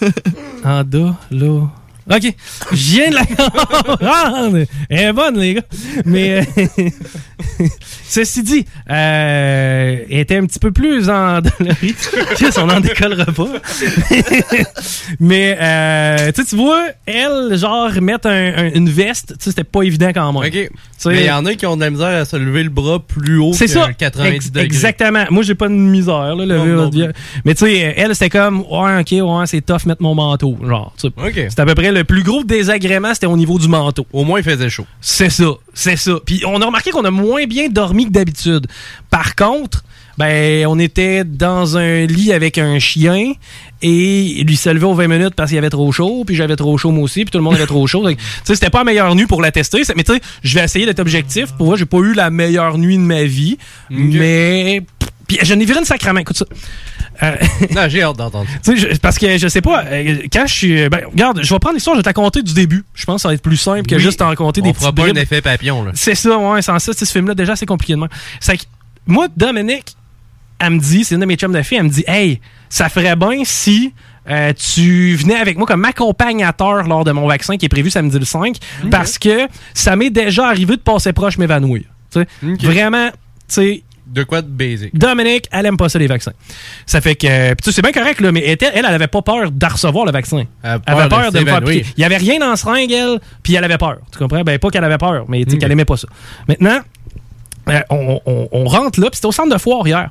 [0.65, 1.71] Endolo.
[2.09, 2.35] OK.
[2.73, 4.59] Je viens de la comprendre.
[4.89, 5.63] Elle est bonne, les gars.
[6.05, 6.85] Mais, euh,
[8.09, 11.95] ceci dit, euh, elle était un petit peu plus endolorie.
[12.39, 13.49] Juste, on n'en décollera pas.
[15.21, 20.33] Mais, euh, tu vois, elle, genre, mettre un- un- une veste, c'était pas évident quand
[20.33, 20.43] même.
[20.49, 20.71] OK.
[21.07, 22.99] Mais il y en a qui ont de la misère à se lever le bras
[23.01, 23.89] plus haut c'est que ça.
[23.93, 24.65] 90 Ex- degrés.
[24.65, 25.25] Exactement.
[25.31, 27.09] Moi, j'ai pas de misère, là, lever Non, non.
[27.45, 30.57] Mais tu sais, elle, c'était comme, ouais, ok, ouais, c'est tough mettre mon manteau.
[30.67, 30.95] Genre.
[30.97, 34.07] C'était à peu près le plus gros désagrément, c'était au niveau du manteau.
[34.13, 34.87] Au moins, il faisait chaud.
[35.01, 36.13] C'est ça, c'est ça.
[36.25, 38.67] Puis on a remarqué qu'on a moins bien dormi que d'habitude.
[39.11, 39.85] Par contre,
[40.19, 43.33] ben, on était dans un lit avec un chien
[43.83, 46.79] et lui se levait aux 20 minutes parce qu'il avait trop chaud, puis j'avais trop
[46.79, 48.09] chaud moi aussi, puis tout le monde avait trop chaud.
[48.09, 49.83] Tu sais, c'était pas la meilleure nuit pour la tester.
[49.95, 51.53] Mais tu sais, je vais essayer d'être objectif.
[51.53, 53.59] Pour moi, j'ai pas eu la meilleure nuit de ma vie,
[53.91, 54.83] mais
[55.29, 56.21] puis je n'ai viré une sacrament.
[56.21, 56.47] Écoute ça.
[57.23, 57.37] Euh,
[57.75, 58.47] Non, j'ai hâte d'entendre
[59.03, 60.89] parce que je sais pas, euh, quand je suis.
[60.89, 62.85] Ben, regarde, je vais prendre l'histoire, je vais te la compter du début.
[62.95, 64.81] Je pense que ça va être plus simple que juste t'en raconter des On petits
[64.81, 65.19] fera pas un bribes.
[65.19, 65.93] effet papillon, là.
[65.95, 68.09] C'est ça, ouais, sans ça, ce film-là, déjà, c'est compliqué de même.
[68.41, 68.63] C'est que,
[69.07, 69.97] moi, Dominique,
[70.59, 72.89] elle me dit, c'est une de mes chums de filles, elle me dit, hey, ça
[72.89, 73.93] ferait bien si
[74.29, 78.19] euh, tu venais avec moi comme accompagnateur lors de mon vaccin qui est prévu samedi
[78.19, 78.57] le 5,
[78.91, 81.83] parce que ça m'est déjà arrivé de passer proche m'évanouir.
[82.13, 82.63] Tu sais, Ok.
[82.65, 83.15] Vraiment, tu
[83.49, 84.97] sais, De quoi de basic?
[84.97, 86.33] Dominique, elle aime pas ça, les vaccins.
[86.87, 87.49] Ça fait que.
[87.55, 89.67] puis tu sais, c'est bien correct, là, mais elle, elle, elle avait pas peur de
[89.67, 90.45] recevoir le vaccin.
[90.63, 91.87] Elle Elle avait peur de me faire piquer.
[91.97, 93.97] Il y avait rien dans le seringue, elle, puis elle avait peur.
[94.13, 94.43] Tu comprends?
[94.43, 95.61] Ben, pas qu'elle avait peur, mais tu sais Ok.
[95.61, 96.07] qu'elle aimait pas ça.
[96.49, 96.79] Maintenant,
[97.69, 100.09] euh, on, on- on rentre là, puis c'était au centre de foire hier.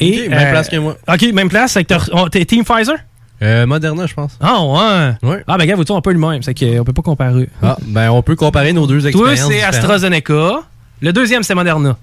[0.00, 0.96] Et, même place que moi.
[1.08, 1.72] OK, même place.
[1.72, 1.84] c'est
[2.32, 2.96] T'es Team Pfizer?
[3.42, 4.36] Euh, Moderna, je pense.
[4.40, 5.28] Ah, ouais.
[5.30, 5.44] Ouais.
[5.46, 6.42] Ah, ben, gars, vous on peut le même.
[6.42, 7.48] C'est qu'on peut pas comparer.
[7.62, 9.38] Ah, ben, on peut comparer nos deux Toi, expériences.
[9.40, 9.74] c'est différentes.
[9.74, 10.62] AstraZeneca.
[11.00, 11.96] Le deuxième, c'est Moderna.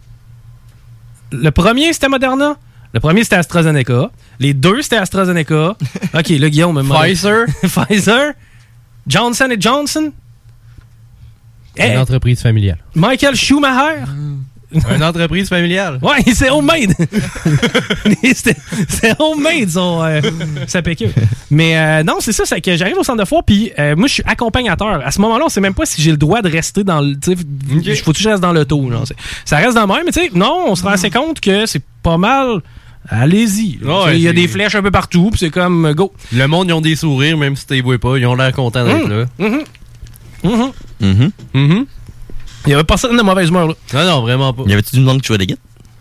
[1.34, 2.56] Le premier, c'était Moderna?
[2.94, 4.12] Le premier, c'était AstraZeneca.
[4.40, 5.76] Les deux, c'était AstraZeneca.
[6.14, 6.82] OK, là, Guillaume...
[6.82, 7.46] me- Pfizer.
[7.64, 8.34] Pfizer.
[9.08, 10.12] Johnson Johnson?
[11.76, 12.78] Une Eh, entreprise familiale.
[12.94, 14.04] Michael Schumacher?
[14.96, 16.00] Une entreprise familiale.
[16.02, 16.94] Ouais, c'est homemade.
[18.36, 18.58] c'est
[18.88, 20.22] c'est homemade, son, euh,
[20.68, 21.08] sa PQ.
[21.52, 24.08] Mais euh, non, c'est ça, c'est que j'arrive au centre de foire, puis euh, moi,
[24.08, 25.02] je suis accompagnateur.
[25.06, 27.16] À ce moment-là, on sait même pas si j'ai le droit de rester dans le.
[27.20, 28.90] tu sais, Faut que je reste dans l'auto.
[29.46, 31.66] Ça reste dans le même, mais tu sais, non, on se rend assez compte que
[31.66, 32.62] c'est pas mal.
[33.10, 33.80] Allez-y.
[33.84, 36.14] Ouais, Il y a des flèches un peu partout, puis c'est comme go.
[36.32, 38.18] Le monde, ils ont des sourires, même si tu les vois pas.
[38.18, 39.10] Ils ont l'air contents d'être Hum.
[39.10, 39.26] là.
[41.02, 41.32] Mhm.
[41.54, 41.86] Mhm.
[42.66, 43.74] Il y avait personne de mauvaise humeur, là.
[43.94, 44.64] Non, non, vraiment pas.
[44.68, 45.58] Y avait-tu du monde qui jouait des guides?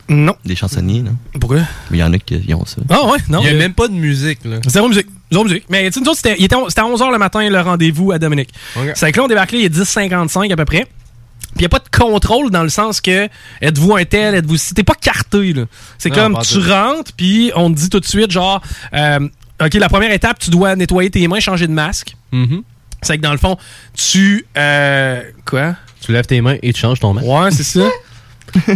[0.08, 0.34] Non.
[0.44, 1.16] Des chansonniers, non?
[1.40, 1.60] Pourquoi?
[1.90, 2.76] Mais y en a qui ont ça.
[2.90, 3.40] Ah ouais, non.
[3.40, 4.56] Il y a euh, même pas de musique, là.
[4.66, 5.06] Zéro musique.
[5.30, 5.64] Zéro musique.
[5.70, 7.60] Mais tu sais, nous autres, c'était il était on- c'était à 11h le matin, le
[7.60, 8.50] rendez-vous à Dominique.
[8.94, 10.84] C'est que là, on débarque là, il est 10h55 à peu près.
[10.84, 13.28] Puis il n'y a pas de contrôle dans le sens que
[13.60, 14.56] êtes-vous un tel, êtes-vous.
[14.56, 15.64] si- T'es pas carté, là.
[15.98, 16.62] C'est Non, comme pas tu tout.
[16.68, 18.60] rentres, puis on te dit tout de suite, genre,
[18.94, 19.20] euh,
[19.64, 22.16] OK, la première étape, tu dois nettoyer tes mains, changer de masque.
[22.32, 22.62] Mhm.
[23.02, 23.56] C'est que dans le fond,
[23.94, 24.46] tu.
[24.58, 25.76] euh, quoi?
[26.02, 27.26] Tu lèves tes mains et tu changes ton masque.
[27.26, 27.88] Ouais, c'est ça.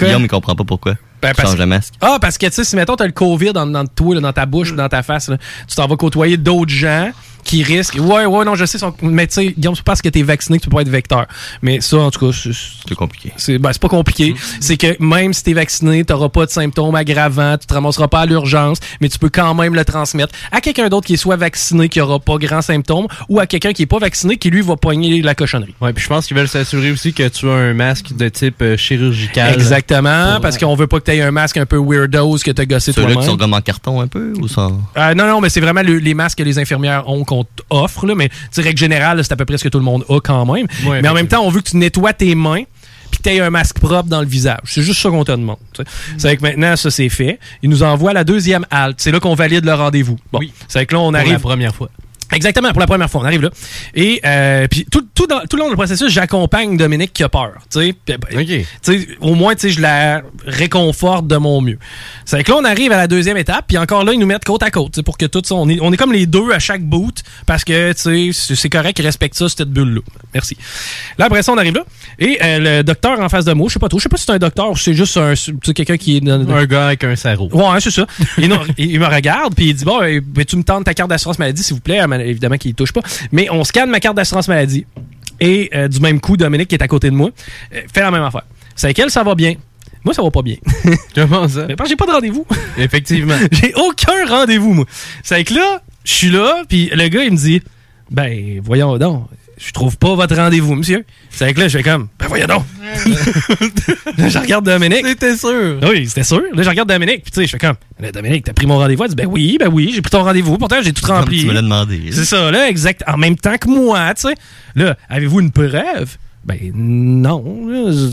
[0.00, 0.94] Guillaume, il comprend pas pourquoi.
[1.20, 1.94] Ben, Tu changes de masque.
[2.00, 4.32] Ah, parce que, tu sais, si mettons, t'as le COVID dans, dans toi, là, dans
[4.32, 7.10] ta bouche, dans ta face, là, tu t'en vas côtoyer d'autres gens
[7.48, 7.96] qui risquent.
[8.00, 8.78] Ouais, ouais, non, je sais.
[9.02, 10.88] Mais tu sais, Guillaume, c'est pas parce que t'es vacciné que tu peux pas être
[10.88, 11.26] vecteur.
[11.62, 12.50] Mais ça, en tout cas, c'est.
[12.88, 13.32] C'est compliqué.
[13.36, 14.34] C'est ben, c'est pas compliqué.
[14.60, 18.20] C'est que même si t'es vacciné, t'auras pas de symptômes aggravants, tu te ramasseras pas
[18.20, 21.36] à l'urgence, mais tu peux quand même le transmettre à quelqu'un d'autre qui est soit
[21.36, 24.60] vacciné, qui aura pas grand symptômes, ou à quelqu'un qui est pas vacciné, qui lui
[24.62, 25.74] va poigner la cochonnerie.
[25.80, 28.60] Ouais, puis je pense qu'ils veulent s'assurer aussi que tu as un masque de type
[28.62, 29.54] euh, chirurgical.
[29.54, 32.64] Exactement, Pour- parce qu'on veut pas que t'aies un masque un peu weirdos que t'as
[32.64, 33.22] gossé Ceux-là toi-même.
[33.24, 34.70] qui sont comme en carton un peu ou ça?
[34.96, 38.06] Euh, non, non, mais c'est vraiment le- les masques que les infirmières ont qu'on t'offre,
[38.06, 40.44] là, mais règle générale, c'est à peu près ce que tout le monde a quand
[40.52, 40.66] même.
[40.86, 42.62] Ouais, mais en même temps, on veut que tu nettoies tes mains
[43.10, 44.58] puis que tu aies un masque propre dans le visage.
[44.64, 45.56] C'est juste ça qu'on te demande.
[46.18, 47.38] C'est vrai que maintenant, ça c'est fait.
[47.62, 49.00] Ils nous envoient à la deuxième halte.
[49.00, 50.18] C'est là qu'on valide le rendez-vous.
[50.32, 50.40] Bon.
[50.68, 51.32] C'est vrai que là, on Pour arrive.
[51.32, 51.88] la première fois.
[52.32, 53.50] Exactement, pour la première fois, on arrive là.
[53.94, 57.28] Et euh, puis tout, tout, dans- tout le long du processus, j'accompagne Dominique qui a
[57.28, 57.52] peur.
[57.72, 61.60] Tu sais, Puis, ben, tu sais, au moins, tu sais, je la réconforte de mon
[61.60, 61.78] mieux.
[62.24, 64.44] C'est que là, on arrive à la deuxième étape, puis encore là, ils nous mettent
[64.44, 66.58] côte à côte, pour que tout ça, on est, on est comme les deux à
[66.58, 70.00] chaque boot, parce que, c'est- correct, ils respectent ça, cette bulle-là.
[70.34, 70.56] Merci.
[71.18, 71.84] Là, après ça, on arrive là,
[72.18, 74.16] et euh, le docteur en face de moi, je sais pas trop, je sais pas
[74.18, 75.32] si c'est un docteur ou c'est juste un,
[75.72, 76.28] quelqu'un qui est...
[76.28, 77.48] Un gars avec un sarrau.
[77.52, 78.06] Ouais, c'est ça.
[78.36, 81.38] Il, il me regarde, puis il dit Bon, euh, tu me tentes ta carte d'assurance
[81.38, 82.00] maladie, s'il vous plaît.
[82.18, 83.02] Évidemment qu'il ne touche pas.
[83.32, 84.86] Mais on scanne ma carte d'assurance maladie.
[85.40, 87.30] Et euh, du même coup, Dominique, qui est à côté de moi,
[87.74, 88.44] euh, fait la même affaire.
[88.74, 89.54] C'est qu'elle, ça va bien.
[90.04, 90.56] Moi, ça va pas bien.
[91.14, 91.66] Comment ça?
[91.66, 92.46] Mais parce que j'ai pas de rendez-vous.
[92.76, 93.36] Effectivement.
[93.52, 94.84] j'ai aucun rendez-vous, moi.
[95.22, 97.62] C'est que là, je suis là, puis le gars, il me dit
[98.10, 99.28] Ben, voyons donc.
[99.58, 101.04] Je trouve pas votre rendez-vous, monsieur.
[101.30, 102.64] C'est que là, je fais comme, ben voyons donc.
[104.16, 105.04] Là, je regarde Dominique.
[105.06, 105.78] C'était sûr.
[105.82, 106.42] Oui, c'était sûr.
[106.54, 107.76] Là, je regarde Dominique, puis tu sais, je fais comme,
[108.12, 109.02] Dominique, t'as pris mon rendez-vous?
[109.04, 110.58] Elle dit, ben oui, ben oui, j'ai pris ton rendez-vous.
[110.58, 111.40] Pourtant, j'ai tout rempli.
[111.40, 112.00] tu me l'as demandé.
[112.12, 113.02] C'est ça, là, exact.
[113.06, 114.34] En même temps que moi, tu sais.
[114.74, 116.16] Là, avez-vous une preuve?
[116.44, 117.44] Ben non,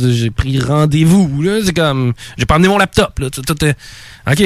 [0.09, 1.43] j'ai pris rendez-vous.
[1.63, 3.29] C'est comme, j'ai pas amené mon laptop, là.
[3.29, 3.73] Tout, tout, euh,
[4.29, 4.41] OK.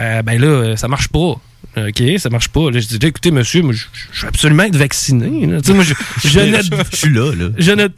[0.00, 1.34] Euh, ben là, ça marche pas.
[1.76, 2.70] OK, ça marche pas.
[2.70, 5.46] Là, je dis, écoutez, monsieur, moi, je je veux absolument être vacciné.
[5.46, 5.60] là.
[5.68, 5.94] Moi, je,
[6.28, 7.48] je ne, Je suis là, là.
[7.58, 7.88] je ne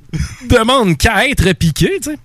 [0.49, 2.19] demande qu'à être piqué, tu sais.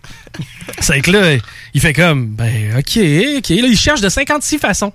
[0.80, 1.38] C'est que là,
[1.74, 2.98] il fait comme, ben, OK,
[3.38, 3.50] OK.
[3.50, 4.94] Là, il cherche de 56 façons.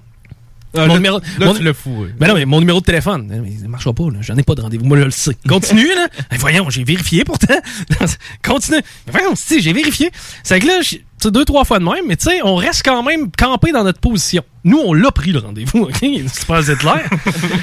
[0.76, 2.10] Ah, mon là, numéro, là, mon- tu l'as fourré.
[2.18, 4.18] Ben non, mais mon numéro de téléphone, eh, mais il marchera pas, là.
[4.20, 4.84] J'en ai pas de rendez-vous.
[4.84, 5.36] Moi, je le sais.
[5.48, 6.08] Continue, là.
[6.38, 7.54] Voyons, j'ai vérifié pourtant.
[8.44, 8.80] Continue.
[9.10, 10.10] Voyons, si, j'ai vérifié.
[10.42, 13.02] C'est que là, sais, deux, trois fois de même, mais tu sais, on reste quand
[13.02, 14.42] même campé dans notre position.
[14.64, 15.98] Nous, on l'a pris, le rendez-vous, OK?
[16.00, 17.08] C'est pas clair.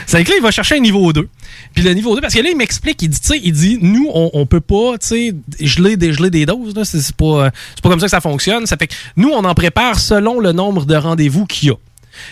[0.06, 1.28] C'est que là, il va chercher un niveau 2.
[1.74, 3.80] Puis le niveau 2, parce que là, il m'explique, il dit, tu sais, il dit,
[3.82, 6.86] nous, on, on peut pas, tu sais, geler, dégeler des doses, là.
[6.86, 7.50] C'est pas, euh,
[7.82, 8.66] pas comme ça que ça fonctionne.
[8.66, 11.76] Ça fait que nous, on en prépare selon le nombre de rendez-vous qu'il y a.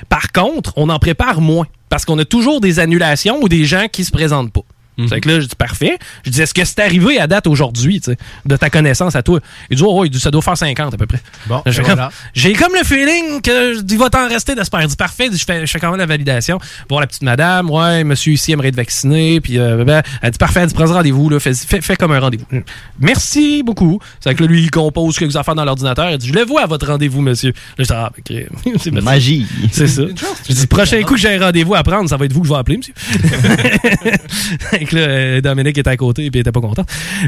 [0.10, 3.88] Par contre, on en prépare moins parce qu'on a toujours des annulations ou des gens
[3.92, 4.62] qui se présentent pas.
[5.10, 5.98] C'est que là, je dis parfait.
[6.26, 9.24] Je dis, est-ce que c'est arrivé à date aujourd'hui, tu sais, de ta connaissance à
[9.24, 9.40] toi?
[9.70, 11.20] Il dit, oh, oh, il dit, ça doit faire 50 à peu près.
[11.48, 12.12] Bon, ben comme- voilà.
[12.34, 14.82] J'ai comme le feeling que il va t'en rester d'espère.
[14.82, 16.60] Il dit, parfait, je fais, je fais quand même la validation.
[16.90, 20.38] Voir la petite madame, ouais, monsieur ici aimerait être vacciné, puis euh, ben, elle dit,
[20.38, 22.46] parfait, elle dit, prends rendez-vous, là, fais, fais, fais comme un rendez-vous.
[23.00, 24.00] Merci beaucoup.
[24.20, 26.10] C'est que là, lui, il compose quelques affaires dans l'ordinateur.
[26.12, 27.54] Il dit, je le vois à votre rendez-vous, monsieur.
[27.78, 28.26] Là, je dis, ah, ok.
[28.82, 29.06] C'est merci.
[29.06, 29.48] Magie.
[29.72, 30.04] C'est ça.
[30.48, 32.48] Je dis, prochain coup que j'ai un rendez-vous à prendre, ça va être vous que
[32.48, 32.94] je vais appeler, monsieur.
[34.82, 36.84] Fait que là, euh, Dominique était à côté et il était pas content.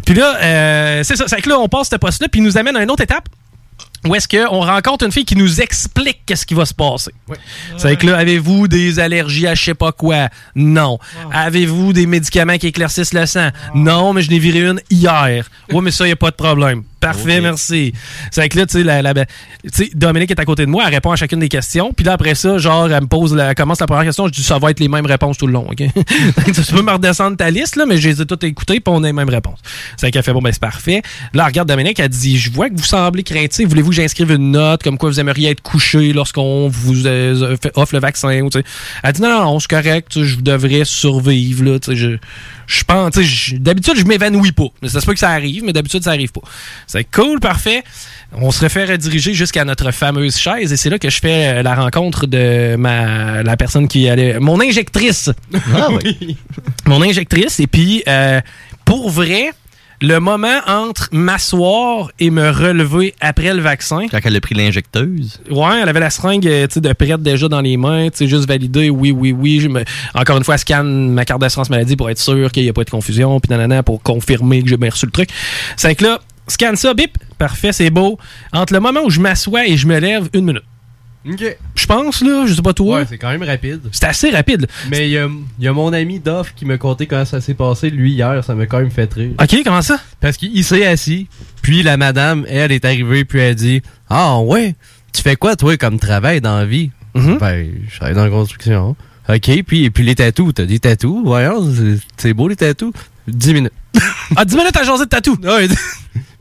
[0.05, 1.25] Puis là, euh, c'est ça.
[1.27, 3.29] C'est que là, on passe ce poste-là, puis il nous amène à une autre étape.
[4.07, 7.11] Où est-ce qu'on rencontre une fille qui nous explique qu'est-ce qui va se passer?
[7.77, 10.29] C'est que là, avez-vous des allergies à je sais pas quoi?
[10.55, 10.97] Non.
[11.31, 13.49] Avez-vous des médicaments qui éclaircissent le sang?
[13.75, 15.49] Non, mais je n'ai viré une hier.
[15.71, 16.83] Ouais, mais ça, y a pas de problème.
[17.03, 17.93] Parfait, merci.
[18.31, 19.25] C'est que là, tu sais, la, la- tu
[19.71, 21.93] sais, Dominique est à côté de moi, elle répond à chacune des questions.
[21.93, 24.31] Puis là, après ça, genre, elle me pose, la, elle commence la première question, je
[24.33, 25.77] dis, ça va être les mêmes réponses tout le long, OK?
[26.45, 29.03] tu peux me redescendre ta liste, là, mais je les ai toutes écoutées, puis on
[29.03, 29.59] a les mêmes réponses.
[29.97, 31.01] C'est qu'elle fait, bon, ben, c'est parfait.
[31.33, 34.31] Là, elle regarde Dominique, elle dit, je vois que vous semblez craintif, voulez-vous que j'inscrive
[34.31, 38.41] une note, comme quoi vous aimeriez être couché lorsqu'on vous euh, fait- offre le vaccin,
[38.41, 38.65] ou, tu sais?
[39.03, 42.17] Elle dit, non, non, non, c'est correct, je devrais survivre, là, tu sais, je,
[42.67, 44.67] je pense, tu sais, d'habitude, je m'évanouis pas.
[44.81, 46.41] Mais ça se peut que ça arrive, mais d'habitude, ça arrive pas.
[46.93, 47.83] C'est cool, parfait.
[48.33, 51.63] On se fait rediriger jusqu'à notre fameuse chaise et c'est là que je fais euh,
[51.63, 55.31] la rencontre de ma la personne qui allait mon injectrice.
[55.75, 56.37] Ah oui.
[56.85, 58.41] Mon injectrice et puis euh,
[58.85, 59.49] pour vrai
[60.01, 64.05] le moment entre m'asseoir et me relever après le vaccin.
[64.11, 65.39] Quand elle a pris l'injecteuse.
[65.49, 68.17] Ouais, elle avait la seringue euh, tu sais, de prête déjà dans les mains, tu
[68.17, 69.61] sais, juste validé, oui, oui, oui.
[69.61, 69.83] Je me-
[70.13, 72.83] Encore une fois, scanne ma carte d'assurance maladie pour être sûr qu'il n'y a pas
[72.83, 75.29] de confusion, puis nanana, pour confirmer que j'ai bien reçu le truc.
[75.77, 78.17] C'est que là, scanne ça, bip, parfait, c'est beau.
[78.51, 80.63] Entre le moment où je m'assois et je me lève, une minute.
[81.29, 81.57] OK.
[81.75, 82.99] Je pense, là, je sais pas toi.
[82.99, 83.81] Ouais, c'est quand même rapide.
[83.93, 84.67] C'est assez rapide.
[84.89, 85.29] Mais il y a,
[85.59, 88.43] y a mon ami Doff qui m'a conté comment ça s'est passé, lui, hier.
[88.43, 89.31] Ça m'a quand même fait rire.
[89.41, 89.99] OK, comment ça?
[90.19, 91.27] Parce qu'il s'est assis,
[91.61, 94.75] puis la madame, elle, est arrivée, puis elle dit Ah, ouais,
[95.13, 96.91] tu fais quoi, toi, comme travail dans la vie?
[97.15, 97.39] Mm-hmm.
[97.39, 98.95] Ben, je travaille dans la construction.
[99.29, 101.71] OK, puis, puis les tatous, t'as des tatous, voyons,
[102.17, 102.91] c'est- beau les tatous.
[103.27, 103.73] 10 minutes.
[104.35, 105.37] Ah, 10 minutes à jaser de tatou.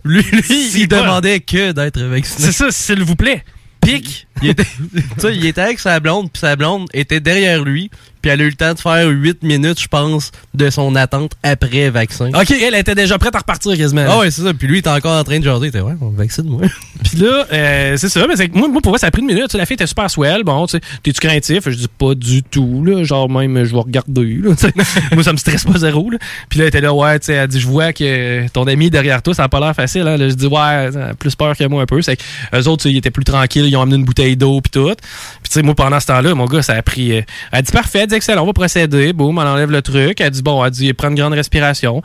[0.04, 2.46] Lui, lui, il demandait que d'être vacciné.
[2.46, 3.44] C'est ça, s'il vous plaît.
[3.80, 4.26] Pique.
[4.42, 7.90] Il était, tu sais, il était avec sa blonde, puis sa blonde était derrière lui,
[8.22, 11.32] puis elle a eu le temps de faire 8 minutes, je pense, de son attente
[11.42, 12.28] après vaccin.
[12.28, 14.04] OK, elle était déjà prête à repartir quasiment.
[14.08, 14.54] Ah ouais, c'est ça.
[14.54, 15.66] Puis lui, il était encore en train de jaser.
[15.66, 16.62] Il était, ouais, on vaccine, moi.
[17.04, 19.28] Puis là, euh, c'est ça, mais c'est moi, moi, pour moi, ça a pris une
[19.28, 19.44] minute.
[19.44, 20.44] Tu sais, La fille était super swell.
[20.44, 21.68] Bon, tu sais, t'es-tu craintif?
[21.68, 23.02] Je dis pas du tout, là.
[23.04, 24.50] Genre, même, je vais regarder, là.
[25.12, 26.18] moi, ça me stresse pas zéro, là.
[26.48, 28.86] Puis là, elle était là, ouais, tu sais, elle dit, je vois que ton ami
[28.86, 30.16] est derrière toi, ça a pas l'air facile, hein.
[30.16, 32.00] Là, je dis, ouais, plus peur que moi un peu.
[32.02, 32.22] C'est que
[32.54, 33.66] eux autres, ils étaient plus tranquilles.
[33.66, 34.94] Ils ont amené une bouteille d'eau, puis tout.
[34.94, 37.12] Puis, tu sais, moi, pendant ce temps-là, mon gars, ça a pris.
[37.18, 39.12] euh, elle dit, parfait, dit, excellent, on va procéder.
[39.12, 40.20] Boum, elle enlève le truc.
[40.20, 42.02] Elle dit, bon, elle dit, prends une grande respiration.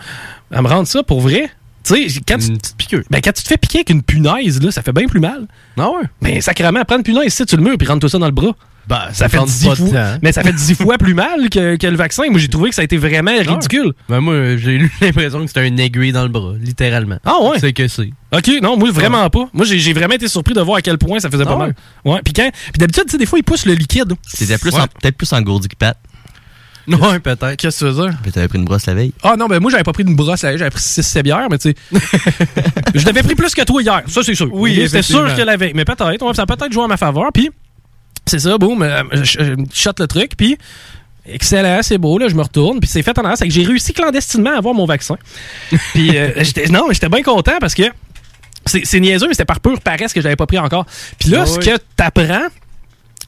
[0.52, 1.50] Elle me rend ça pour vrai.
[1.84, 4.82] Tu sais, quand, tu, ben, quand tu te fais piquer avec une punaise, là, ça
[4.82, 5.48] fait bien plus mal.
[5.78, 6.06] Ah ouais?
[6.22, 8.32] Mais sacrément, prends une punaise, si tu le murs, puis rentre tout ça dans le
[8.34, 8.56] bras.
[8.88, 10.18] Bah, ça, fait prend 10 pas de fois, temps.
[10.22, 12.24] mais ça fait 10 fois plus mal que, que le vaccin.
[12.30, 13.94] Moi, j'ai trouvé que ça a été vraiment ridicule.
[14.08, 17.18] Ben moi, j'ai eu l'impression que c'était une aiguille dans le bras, littéralement.
[17.26, 17.60] Ah ouais?
[17.60, 18.10] C'est que c'est.
[18.34, 19.50] OK, non, moi, vraiment pas.
[19.54, 21.60] Moi, j'ai vraiment été surpris de voir à quel point ça faisait Ah pas ouais?
[21.68, 21.76] mal.
[22.06, 22.50] Ouais, puis quand.
[22.52, 24.14] Puis d'habitude, tu sais, des fois, ils poussent le liquide.
[24.26, 24.82] C'était plus Ouais.
[24.82, 25.98] en- peut-être plus engourdi que Pat.
[26.88, 27.56] Ouais, peut-être.
[27.58, 28.18] Qu'est-ce que tu veux dire?
[28.34, 29.12] T'avais pris une brosse la veille.
[29.22, 31.48] Ah non, ben moi, j'avais pas pris une brosse à lait, j'avais pris 6 bières,
[31.52, 31.76] mais tu sais.
[32.96, 34.48] je l'avais pris plus que toi hier, ça, c'est sûr.
[34.54, 35.74] Oui, c'était sûr que la veille.
[35.76, 37.26] Mais peut-être, ouais, ça a peut-être joué à ma faveur.
[37.34, 37.50] Puis,
[38.28, 40.58] c'est ça, boum, euh, je, je shot le truc, puis.
[41.30, 42.80] Excellent, c'est beau, là, je me retourne.
[42.80, 45.18] Puis c'est fait en arrière, c'est que j'ai réussi clandestinement à avoir mon vaccin.
[45.94, 46.32] puis euh,
[46.70, 47.84] non, j'étais bien content parce que
[48.66, 50.86] c'est, niaiseux, mais c'était par pure paresse que j'avais pas pris encore.
[51.20, 52.48] Puis là, Ah ce que t'apprends,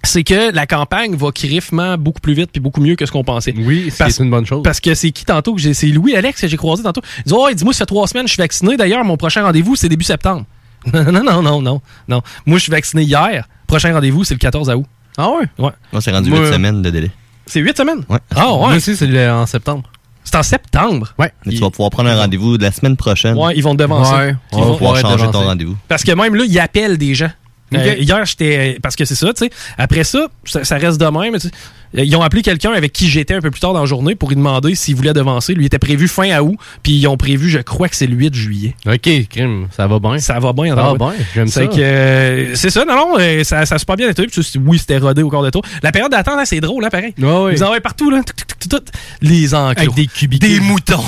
[0.04, 3.24] c'est que la campagne va criffement beaucoup plus vite puis beaucoup mieux que ce qu'on
[3.24, 3.54] pensait.
[3.58, 4.64] Oui, c'est une bonne chose.
[4.64, 5.74] Parce que c'est qui tantôt que j'ai.
[5.74, 7.02] C'est Louis Alex que j'ai croisé tantôt.
[7.20, 8.78] Il dit Oh, dis-moi, ça fait trois semaines, je suis vacciné.
[8.78, 10.46] D'ailleurs, mon prochain rendez-vous, c'est début septembre.
[10.94, 12.22] Non, non, non, non, non, non.
[12.46, 13.46] Moi, je suis vacciné hier.
[13.68, 14.86] Prochain rendez-vous, c'est le 14 août.
[15.18, 15.46] Ah ouais?
[15.58, 15.72] Ouais.
[15.92, 17.12] Moi, c'est rendu Moi, 8 semaines de délai.
[17.46, 18.04] C'est 8 semaines?
[18.10, 18.20] Ouais.
[18.36, 18.58] Ah ouais.
[18.60, 19.90] Moi aussi, c'est le- en septembre.
[20.24, 21.14] C'est en septembre?
[21.18, 21.32] Ouais.
[21.46, 23.36] Mais tu vas pouvoir prendre un rendez-vous de la semaine prochaine.
[23.38, 24.14] Ouais, ils vont te devancer.
[24.14, 25.76] Ouais, Ils On va vont- pouvoir changer ton rendez-vous.
[25.88, 27.32] Parce que même là, ils appellent des gens.
[27.74, 28.78] Euh, hier, j'étais.
[28.82, 29.52] Parce que c'est ça, tu sais.
[29.78, 31.34] Après ça, ça, ça reste de même.
[31.34, 31.52] tu sais.
[31.94, 34.30] Ils ont appelé quelqu'un avec qui j'étais un peu plus tard dans la journée pour
[34.30, 35.54] lui demander s'il voulait devancer.
[35.54, 38.16] Lui était prévu fin à août, puis ils ont prévu, je crois que c'est le
[38.16, 38.76] 8 juillet.
[38.86, 40.18] OK, crime, ça va bien.
[40.20, 40.70] Ça va bien.
[40.70, 41.68] Ça va attends, bien, j'aime C'est ça.
[41.68, 44.26] que euh, c'est ça, non, non, euh, ça, ça a super bien été.
[44.28, 45.64] Puis oui, c'était rodé au corps de tour.
[45.82, 47.14] La période d'attente, là, c'est drôle, là, pareil.
[47.18, 47.56] Ouais, ouais.
[47.56, 48.22] Vous en avez partout, là.
[48.26, 48.92] Tout, tout, tout, tout.
[49.22, 49.82] Les enclos.
[49.82, 50.50] Avec des cubicules.
[50.50, 51.04] Des moutons.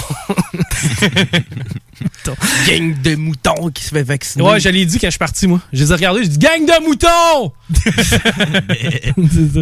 [2.67, 4.43] gang de moutons qui se fait vacciner.
[4.43, 5.59] Ouais, je l'ai dit quand je suis parti, moi.
[5.71, 7.51] Je les ai regardés, j'ai dit gang de moutons!
[9.31, 9.59] c'est ça.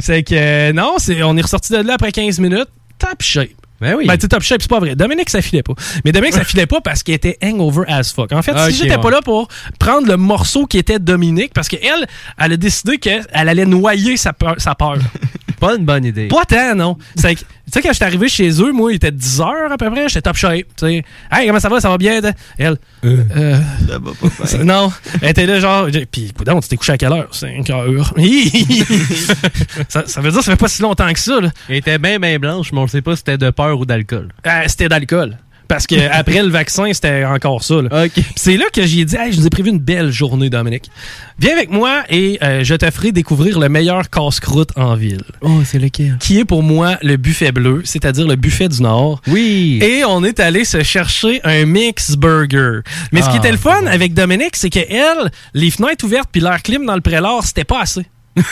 [0.00, 2.68] C'est que, euh, non, c'est, on est ressorti de là après 15 minutes.
[2.98, 3.48] Top shape.
[3.80, 4.06] Ben oui.
[4.06, 4.94] Ben, tu top shape, c'est pas vrai.
[4.94, 5.74] Dominique, ça filait pas.
[6.04, 8.32] Mais Dominique, ça filait pas parce qu'il était hangover as fuck.
[8.32, 9.02] En fait, si j'étais ouais.
[9.02, 9.48] pas là pour
[9.78, 12.06] prendre le morceau qui était Dominique, parce qu'elle,
[12.38, 14.54] elle a décidé qu'elle allait noyer sa peur.
[14.58, 14.96] Sa peur.
[15.66, 16.28] Pas une bonne idée.
[16.28, 16.96] Pas tant, non.
[17.16, 19.78] C'est que- Tu sais, quand j'étais arrivé chez eux, moi, il était 10 heures à
[19.78, 20.52] peu près, j'étais top shape.
[20.76, 21.80] Tu sais, hey, comment ça va?
[21.80, 22.20] Ça va bien?
[22.58, 23.56] Elle, euh,
[23.88, 24.46] Ça va pas bien.
[24.46, 24.92] ça- non,
[25.22, 25.88] elle était là, genre.
[26.12, 27.28] Puis, coudonc, tu t'es couché à quelle heure?
[27.34, 28.12] 5 heures.
[29.88, 31.50] ça, ça veut dire que ça fait pas si longtemps que ça, là.
[31.68, 34.28] Elle était bien, bien blanche, mais on sait pas si c'était de peur ou d'alcool.
[34.46, 35.38] Euh, c'était d'alcool.
[35.68, 37.82] Parce que après le vaccin, c'était encore ça.
[37.82, 38.06] là.
[38.36, 40.90] C'est là que j'ai dit, hey, je vous ai prévu une belle journée, Dominique.
[41.38, 45.24] Viens avec moi et euh, je te ferai découvrir le meilleur casse-croûte en ville.
[45.40, 46.16] Oh, c'est lequel?
[46.20, 49.20] Qui est pour moi le buffet bleu, c'est-à-dire le buffet du Nord.
[49.26, 49.80] Oui.
[49.82, 52.80] Et on est allé se chercher un mix burger.
[53.12, 56.28] Mais ce qui Ah, était le fun avec Dominique, c'est que elle, les fenêtres ouvertes
[56.30, 58.06] puis l'air clim dans le prélard, c'était pas assez.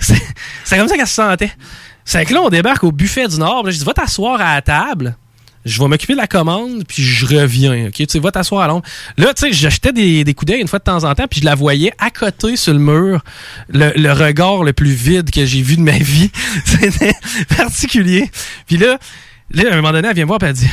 [0.00, 1.52] c'est comme ça qu'elle se sentait.
[2.04, 3.64] C'est que là, on débarque au buffet du Nord.
[3.64, 5.16] là, Je dis, va t'asseoir à la table.
[5.66, 7.88] Je vais m'occuper de la commande, puis je reviens.
[7.88, 7.92] OK?
[7.94, 8.84] Tu sais, va t'asseoir à l'ombre.
[9.18, 11.40] Là, tu sais, j'achetais des, des coups d'œil une fois de temps en temps, puis
[11.40, 13.22] je la voyais à côté sur le mur,
[13.68, 16.30] le, le regard le plus vide que j'ai vu de ma vie.
[16.64, 17.12] C'était
[17.56, 18.30] particulier.
[18.66, 18.98] Puis là,
[19.50, 20.68] là, à un moment donné, elle vient me voir, puis elle dit,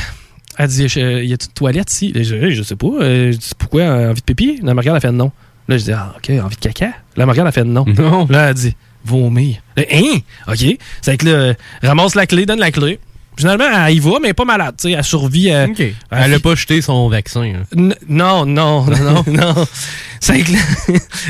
[0.58, 2.12] elle dit, Je- y a une toilette ici?
[2.14, 2.86] Je, je sais pas.
[3.00, 3.82] Euh, je dis, pourquoi?
[3.82, 4.60] euh, Envie de pipi?
[4.62, 5.32] Me regarde, elle fait non.
[5.68, 6.92] Là, je dis, ah, OK, envie de caca?
[7.16, 7.84] Me regarde, elle fait non.
[7.86, 8.26] Non.
[8.30, 9.56] Là, elle dit, vomir.
[9.76, 10.18] Là, hein?
[10.46, 10.78] OK.
[11.02, 13.00] C'est que là, euh, ramasse la clé, donne la clé.
[13.36, 14.74] Finalement, elle y va, mais pas malade.
[14.78, 15.50] tu sais, Elle survit.
[15.50, 15.82] euh, OK.
[16.10, 17.42] Elle a pas jeté son vaccin.
[17.42, 17.62] hein.
[18.08, 19.24] Non, non, non, non,
[19.54, 19.66] non.
[20.20, 20.52] C'est que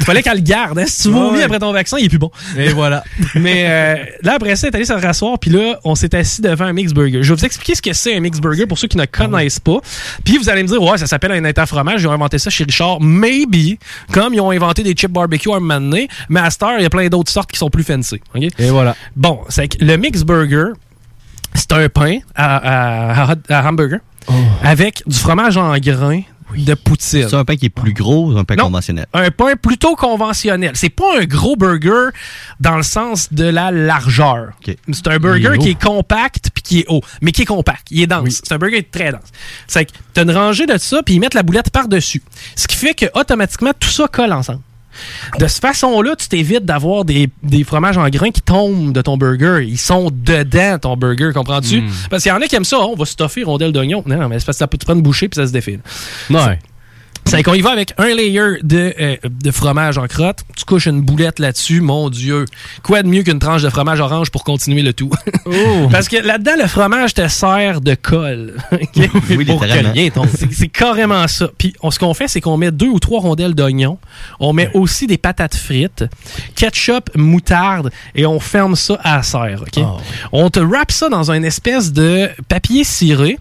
[0.04, 0.78] fallait qu'elle le garde.
[0.78, 0.84] Hein.
[0.86, 1.42] Si tu vomis Ouais.
[1.42, 2.30] après ton vaccin, il est plus bon.
[2.56, 3.02] Et voilà.
[3.34, 6.42] Mais euh, là, après ça, elle est allée se rasseoir, puis là, on s'est assis
[6.42, 7.22] devant un mix burger.
[7.22, 9.58] Je vais vous expliquer ce que c'est un mix burger pour ceux qui ne connaissent
[9.60, 9.78] pas.
[10.24, 12.02] Puis vous allez me dire, ouais, ça s'appelle un état fromage.
[12.02, 13.00] Ils ont inventé ça chez Richard.
[13.00, 13.78] Maybe,
[14.12, 16.08] comme ils ont inventé des chips barbecue à un moment donné.
[16.28, 18.20] Mais à heure, il y a plein d'autres sortes qui sont plus fancy.
[18.58, 18.94] Et voilà.
[19.16, 20.66] Bon, c'est que le mix burger,
[21.54, 24.32] c'est un pain à, à- à hot- à hamburger Oh.
[24.62, 26.22] avec du fromage en grains,
[26.56, 27.26] de poutine.
[27.28, 28.64] C'est un pain qui est plus gros ou un pain Non.
[28.64, 29.04] conventionnel?
[29.12, 30.70] Un pain plutôt conventionnel.
[30.74, 32.08] C'est pas un gros burger
[32.60, 34.52] dans le sens de la largeur.
[34.64, 37.86] C'est un burger est qui est compact puis qui est haut, mais qui est compact.
[37.90, 38.40] Il est dense.
[38.42, 39.28] C'est un burger très dense.
[39.66, 42.22] C'est que t'as une rangée de ça puis ils mettent la boulette par-dessus.
[42.56, 44.60] Ce qui fait que automatiquement tout ça colle ensemble.
[45.38, 49.16] De cette façon-là, tu t'évites d'avoir des, des fromages en grains qui tombent de ton
[49.16, 49.64] burger.
[49.66, 51.82] Ils sont dedans, ton burger, comprends-tu?
[51.82, 51.90] Mm.
[52.10, 52.78] Parce qu'il y en a qui aiment ça.
[52.80, 54.02] On va stuffer rondelles d'oignon.
[54.06, 55.52] Non, non, mais c'est parce que ça peut te prendre une bouchée puis ça se
[55.52, 55.80] défile.
[56.30, 56.58] Ouais.
[57.26, 60.40] C'est qu'on y va avec un layer de, euh, de fromage en crotte.
[60.56, 61.80] Tu couches une boulette là-dessus.
[61.80, 62.44] Mon Dieu.
[62.82, 65.10] Quoi de mieux qu'une tranche de fromage orange pour continuer le tout?
[65.90, 68.54] Parce que là-dedans, le fromage te sert de colle.
[68.72, 69.10] OK?
[69.30, 70.28] Oui, Pour que rien tombe.
[70.36, 71.48] C'est- carrément ça.
[71.58, 73.98] Puis on- ce qu'on fait, c'est qu'on met deux ou trois rondelles d'oignon.
[74.38, 76.04] On met aussi des patates frites,
[76.54, 79.62] ketchup, moutarde et on ferme ça à la serre.
[79.62, 79.82] OK?
[80.32, 83.38] On te wrap ça dans une espèce de papier ciré.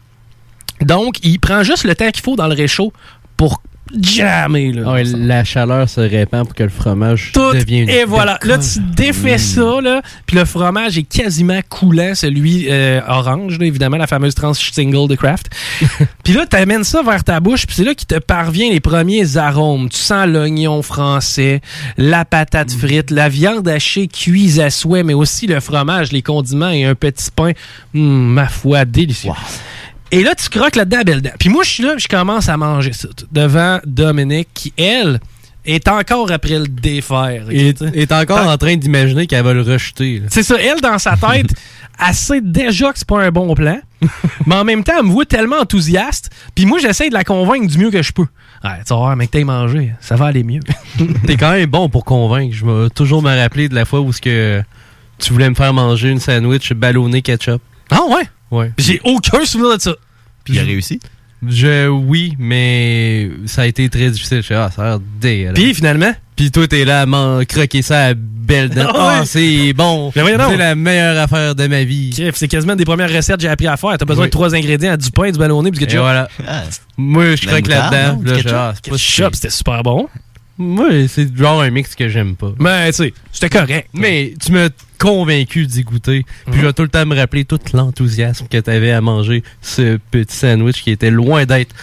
[0.81, 2.91] Donc, il prend juste le temps qu'il faut dans le réchaud
[3.37, 3.61] pour
[3.99, 4.71] jammer.
[4.71, 8.05] Là, Ah ouais, la chaleur se répand pour que le fromage tout devienne une et
[8.05, 8.39] voilà.
[8.43, 13.65] Là, tu défais ça, là, puis le fromage est quasiment coulant, celui euh, orange, là,
[13.65, 15.49] évidemment, la fameuse tranche single de Kraft.
[16.23, 18.79] puis là, tu amènes ça vers ta bouche, puis c'est là qu'il te parvient les
[18.79, 19.89] premiers arômes.
[19.89, 21.61] Tu sens l'oignon français,
[21.97, 26.69] la patate frite, la viande hachée cuise à souhait, mais aussi le fromage, les condiments
[26.69, 27.51] et un petit pain.
[27.95, 29.31] Hum, ma foi, délicieux.
[30.13, 31.33] Et là, tu croques là-dedans belle.
[31.39, 35.19] Puis moi, je suis là, je commence à manger ça tout, devant Dominique, qui, elle,
[35.65, 37.45] est encore après le défaire.
[37.49, 40.21] Et est encore en train d'imaginer qu'elle va le rejeter.
[40.29, 41.47] C'est ça, elle, dans sa tête,
[42.07, 43.79] elle sait déjà que c'est pas un bon plan,
[44.45, 47.65] mais en même temps, elle me voit tellement enthousiaste, puis moi, j'essaie de la convaincre
[47.65, 48.27] du mieux que je peux.
[48.63, 50.61] Ouais, tu vas voir, mec, t'as mangé, ça va aller mieux.
[51.25, 52.55] T'es quand même bon pour convaincre.
[52.55, 54.61] Je vais toujours me rappeler de la fois où ce que
[55.17, 57.63] tu voulais me faire manger une sandwich ballonné ketchup.
[57.89, 58.27] Ah ouais?
[58.53, 58.71] Ouais.
[58.77, 59.95] J'ai aucun souvenir de ça.
[60.43, 60.99] Puis il a réussi?
[61.47, 64.37] Je, oui, mais ça a été très difficile.
[64.37, 65.55] Je suis, ah, ça a l'air dégueulasse.
[65.55, 66.13] Puis finalement?
[66.35, 68.87] Puis toi, t'es là à m'en croquer ça à belle dent.
[68.95, 70.11] Ah Ah, c'est bon.
[70.13, 72.13] C'est la meilleure affaire de ma vie.
[72.33, 73.97] C'est quasiment des premières recettes que j'ai appris à faire.
[73.97, 74.29] T'as besoin Oui.
[74.29, 75.95] de trois ingrédients, du pain, du ballonné, du ketchup.
[75.95, 76.27] Et voilà.
[76.97, 78.17] Moi, je croque là-dedans.
[78.21, 80.07] du Là, ah, c'est pas Ketchup, c'était super bon.
[80.57, 82.53] Moi, c'est genre un mix que j'aime pas.
[82.59, 83.89] Mais tu sais, c'était correct.
[83.93, 86.25] Mais tu m'as convaincu d'y goûter.
[86.49, 89.97] Puis je vais tout le temps me rappeler tout l'enthousiasme que t'avais à manger ce
[90.11, 91.75] petit sandwich qui était loin d'être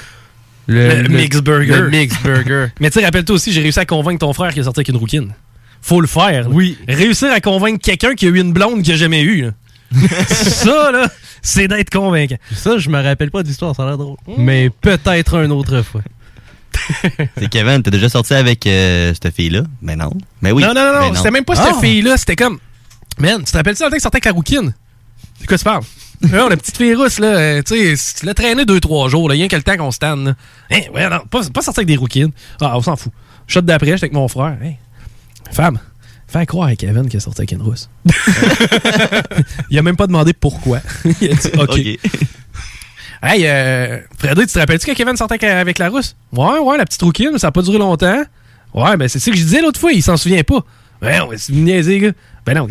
[0.66, 1.80] Le, mix burger.
[1.80, 2.66] Le mix burger.
[2.80, 4.88] Mais tu sais, rappelle-toi aussi, j'ai réussi à convaincre ton frère qui est sorti avec
[4.88, 5.34] une rouquine.
[5.82, 6.46] Faut le faire.
[6.50, 6.78] Oui.
[6.86, 9.42] Réussir à convaincre quelqu'un qui a eu une blonde qu'il a jamais eue.
[9.42, 9.50] là.
[10.28, 11.10] ça, là,
[11.42, 12.36] c'est d'être convaincant.
[12.54, 14.16] Ça, je me rappelle pas d'histoire, ça a l'air drôle.
[14.38, 16.02] Mais peut-être une autre fois.
[17.38, 19.62] C'est Kevin, t'as déjà sorti avec euh, cette fille-là?
[19.82, 20.10] Mais non.
[20.42, 20.62] Mais oui.
[20.62, 21.80] non, non, non, Ben non, c'était même pas cette Ah!
[21.80, 22.16] fille-là.
[22.16, 22.58] C'était comme.
[23.18, 24.72] Man, tu te rappelles-tu le temps que sortait avec la rouquine?
[25.40, 25.82] De quoi tu parles?
[26.32, 29.28] non, la petite fille rousse, là, euh, tu sais, tu l'as traîné deux, trois jours,
[29.28, 30.34] là, rien que le temps qu'on se tanne, là.
[30.70, 32.30] Hein, ouais, non, pas, pas sortir avec des rouquines.
[32.60, 33.12] Ah, on s'en fout.
[33.46, 34.56] Shot d'après, j'étais avec mon frère.
[34.62, 34.72] Hein,
[35.50, 35.78] femme,
[36.28, 37.88] fais croire à Kevin qu'il est sorti avec une rousse.
[39.70, 40.80] Il a même pas demandé pourquoi.
[41.20, 42.10] Il a dit OK.
[43.22, 46.16] Hey, euh, Freddy, tu te rappelles-tu que Kevin sortait avec, la rousse?
[46.32, 48.22] Ouais, ouais, la petite rouquine, ça a pas duré longtemps.
[48.72, 50.64] Ouais, ben c'est ça que je disais l'autre fois, il s'en souvient pas.
[51.02, 52.12] Ben non, c'est vous niaisez, gars.
[52.46, 52.66] Ben non,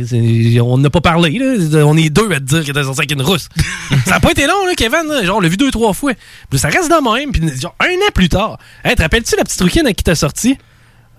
[0.64, 1.86] on n'a pas parlé, là.
[1.86, 3.50] On est deux à te dire qu'il était sorti avec une rousse.
[4.06, 5.08] ça a pas été long, là, Kevin.
[5.08, 5.24] là.
[5.24, 6.14] Genre, on l'a vu deux, trois fois.
[6.50, 7.32] Puis ça reste de même.
[7.32, 8.58] Puis genre, un an plus tard.
[8.84, 10.58] Hey, te rappelles-tu la petite rouquine avec qui t'as sorti?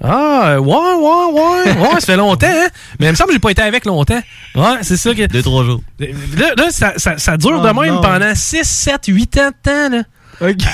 [0.02, 1.72] Ah, ouais, ouais, ouais.
[1.78, 2.68] Ouais, ça fait longtemps, hein.
[2.98, 4.20] Mais il me semble que j'ai pas été avec longtemps.
[4.54, 5.26] Ouais, c'est ça que.
[5.26, 5.82] Deux, trois jours.
[5.98, 8.00] Là, là, ça, ça, ça dure Oh de même non.
[8.00, 10.02] pendant 6, 7, 8 ans de temps, là.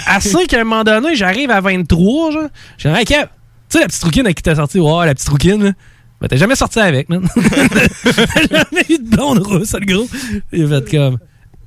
[0.06, 2.42] Assez qu'à un moment donné, j'arrive à 23, genre.
[2.78, 3.28] Je dis, hey, Kev, tu
[3.68, 5.70] sais, la petite rouquine avec qui t'as sorti, ouais, la petite rouquine, là.
[6.20, 7.28] Ben, t'as jamais sorti avec, man.
[7.34, 10.08] T'as jamais eu de blonde rousse, le gros.
[10.50, 11.18] Il a fait comme.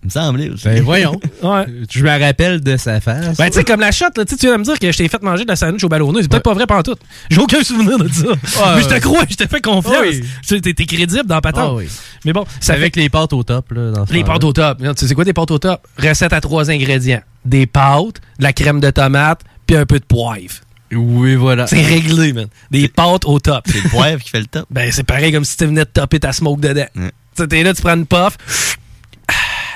[0.04, 0.66] Il me semblait aussi.
[0.66, 1.20] Ben voyons.
[1.44, 1.66] Ouais.
[1.90, 3.38] Je me rappelle de sa face.
[3.38, 4.92] Ben, tu sais, comme la shot, là, tu sais, tu viens de me dire que
[4.92, 6.22] je t'ai fait manger de la sandwich au ballonné.
[6.22, 6.96] C'est peut-être pas vrai tout.
[7.30, 8.76] J'ai aucun souvenir de ça.
[8.76, 9.96] Mais je te crois, je te fais confiance.
[10.02, 10.22] Oui.
[10.46, 11.70] Tu T'es t'es crédible dans patente.
[11.72, 11.88] Ah oui.
[12.26, 13.92] Mais bon, C'est avec les pâtes au top, là.
[13.92, 14.80] Dans Les pâtes au top.
[14.80, 15.88] Tu sais c'est quoi des pâtes au top?
[15.98, 17.22] Recette à trois ingrédients.
[17.46, 20.56] Des pâtes, de la crème de tomate, puis un peu de poivre.
[20.92, 21.68] Oui, voilà.
[21.68, 22.48] C'est réglé, man.
[22.72, 23.64] Des pâtes au top.
[23.68, 24.66] C'est le poivre qui fait le top.
[24.70, 26.86] Ben, c'est pareil comme si tu venais de topper ta smoke dedans.
[26.96, 27.02] Tu
[27.36, 28.79] sais, t'es là, tu prends une puff, ah,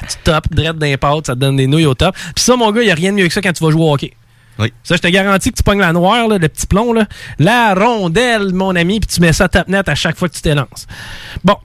[0.08, 2.16] tu dans les pâtes, ça te donne des nouilles au top.
[2.36, 3.84] Puis ça, mon gars, il a rien de mieux que ça quand tu vas jouer
[3.84, 4.14] au hockey.
[4.60, 4.72] Oui.
[4.84, 7.08] Ça, je te garantis que tu pognes la noire, là, le petit plomb, là,
[7.40, 10.42] la rondelle, mon ami, puis tu mets ça top net à chaque fois que tu
[10.42, 10.86] t'élances.
[11.44, 11.56] Bon,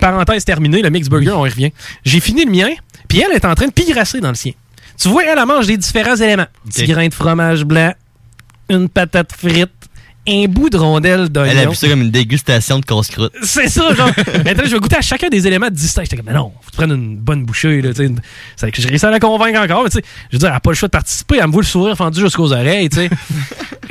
[0.00, 1.72] parenthèse terminée, le mix burger, on y revient.
[2.04, 2.70] J'ai fini le mien,
[3.08, 4.52] puis elle est en train de pigrasser dans le sien.
[4.96, 6.46] Tu vois, elle, elle mange des différents éléments.
[6.68, 7.92] Petit grain de fromage blanc,
[8.68, 9.70] une patate frite
[10.28, 11.52] un bout de rondelle d'oignon.
[11.52, 13.32] Elle a vu ça comme une dégustation de casse-croûte.
[13.42, 14.08] C'est ça, genre.
[14.08, 16.04] Attends, je vais goûter à chacun des éléments distincts.
[16.04, 18.12] J'étais comme, mais non, faut prennes une bonne bouchée, là, tu sais.
[18.56, 20.54] C'est que j'ai réussi à la convaincre encore, mais tu sais, je veux dire, elle
[20.54, 21.38] n'a pas le choix de participer.
[21.38, 23.10] Elle me voit le sourire fendu jusqu'aux oreilles, tu sais.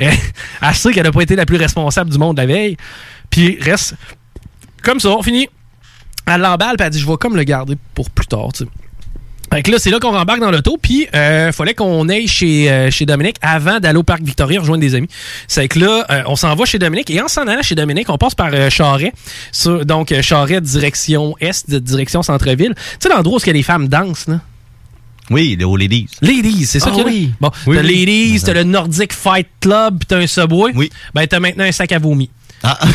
[0.00, 2.76] elle sait qu'elle n'a pas été la plus responsable du monde la veille.
[3.30, 3.94] Puis, reste
[4.82, 5.48] comme ça, on finit.
[6.26, 8.70] Elle l'emballe, puis elle dit, je vais comme le garder pour plus tard, tu sais.
[9.52, 12.70] Fait que là, c'est là qu'on rembarque dans l'auto, puis euh, fallait qu'on aille chez,
[12.70, 15.08] euh, chez Dominique avant d'aller au Parc Victoria rejoindre des amis.
[15.46, 18.08] C'est que là, euh, on s'en va chez Dominique, et en s'en allant chez Dominique,
[18.10, 19.12] on passe par euh, Charret,
[19.52, 22.74] sur- donc euh, Charret direction Est, direction Centre-Ville.
[22.76, 24.40] Tu sais, l'endroit où il y a les femmes dansent, là?
[25.30, 26.08] Oui, les aux ladies.
[26.22, 27.32] Ladies, c'est ça Ah qu'il y a oui.
[27.38, 27.88] Bon, Oui, t'as oui.
[28.06, 30.72] Ladies, t'as le Nordic Fight Club, puis t'as un Subway.
[30.74, 30.90] Oui.
[31.14, 32.30] Ben, t'as maintenant un sac à vomi.
[32.62, 32.78] Ah.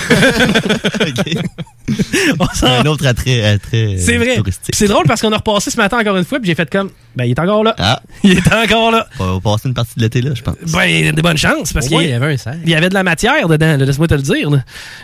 [2.63, 4.37] Un autre attrait, attrait C'est vrai.
[4.37, 4.75] touristique.
[4.75, 6.89] C'est drôle parce qu'on a repassé ce matin encore une fois, puis j'ai fait comme,
[7.15, 7.75] ben, il est encore là.
[7.77, 8.01] Ah.
[8.23, 9.07] Il est encore là.
[9.19, 10.55] On va passer une partie de l'été, là, je pense.
[10.71, 12.53] Ben, il y a des bonnes chances parce qu'il y avait un.
[12.63, 14.49] Il y avait de la matière dedans, laisse-moi te le dire.
[14.49, 14.57] Tu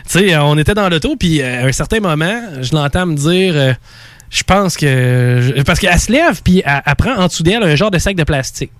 [0.06, 3.14] sais, euh, on était dans l'auto, puis euh, à un certain moment, je l'entends me
[3.14, 3.52] dire.
[3.54, 3.72] euh,
[4.30, 5.52] je pense que.
[5.56, 7.98] je- Parce qu'elle se lève, puis elle, elle prend en dessous d'elle un genre de
[7.98, 8.70] sac de plastique.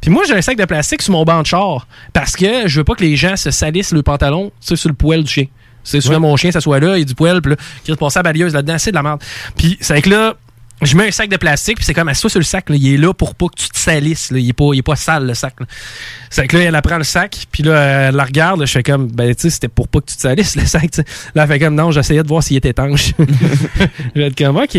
[0.00, 1.86] Puis moi, j'ai un sac de plastique sur mon banc de char.
[2.12, 5.24] Parce que je veux pas que les gens se salissent le pantalon sur le poêle
[5.24, 5.46] du chien.
[5.82, 6.20] C'est souvent Ouais.
[6.20, 8.22] mon chien, ça soit là, il y a du poêle, puis là, qui passer la
[8.24, 9.22] balayeuse là-dedans, c'est de la merde.
[9.56, 10.34] Puis c'est que là,
[10.82, 12.94] je mets un sac de plastique, puis c'est comme, assis sur le sac, là, il
[12.94, 14.30] est là pour pas que tu te salisses.
[14.30, 15.54] Là, il, est pas, il est pas sale, le sac.
[16.30, 18.82] C'est que là, elle apprend le sac, puis là, elle la regarde, là, je fais
[18.82, 21.04] comme, ben, tu sais, c'était pour pas que tu te salisses, le sac, tu sais.
[21.34, 23.12] Là, elle fait comme, non, j'essayais de voir s'il était étanche.
[24.14, 24.78] je vais être comme, OK.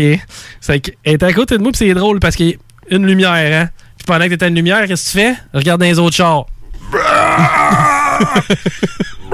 [0.60, 3.06] C'est qu'elle est à côté de moi, puis c'est drôle parce qu'il y a une
[3.06, 3.68] lumière, hein.
[3.98, 5.34] Puis pendant que t'étais une lumière, qu'est-ce que tu fais?
[5.52, 6.46] Regarde dans les autres chars.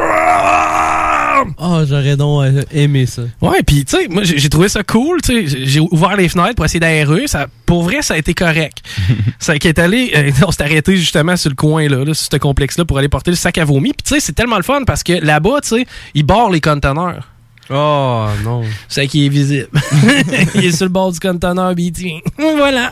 [1.59, 3.22] Ah, j'aurais donc euh, aimé ça.
[3.41, 6.28] Ouais, puis tu sais, moi j'ai trouvé ça cool, tu sais, j'ai- j'ai ouvert les
[6.28, 8.82] fenêtres pour essayer d'aérer, ça pour vrai ça a été correct.
[9.39, 12.28] ça qui est allé euh, on s'est arrêté justement sur le coin là, là sur
[12.32, 13.91] ce complexe là pour aller porter le sac à vomi.
[13.93, 16.61] Puis tu sais, c'est tellement le fun parce que là-bas, tu sais, ils barrent les
[16.61, 17.28] conteneurs.
[17.71, 18.62] Oh non.
[18.89, 19.69] C'est qui est visible.
[20.55, 22.19] il est sur le bord du conteneur, puis il tient.
[22.57, 22.91] voilà.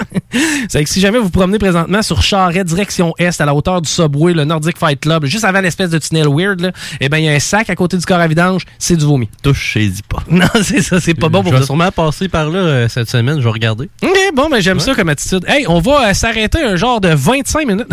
[0.68, 3.80] C'est que si jamais vous vous promenez présentement sur Charret, direction Est, à la hauteur
[3.80, 7.18] du Subway, le Nordic Fight Club, juste avant l'espèce de tunnel weird, là, eh ben
[7.18, 9.28] il y a un sac à côté du corps à vidange, c'est du vomi.
[9.42, 10.22] Touchez-y pas.
[10.34, 11.66] Non, c'est ça, c'est pas bon pour Je vais vous.
[11.66, 13.88] sûrement passer par là euh, cette semaine, je vais regarder.
[14.02, 15.44] OK, bon, ben j'aime ça comme attitude.
[15.46, 17.86] Hey, on va euh, s'arrêter un genre de 25 minutes.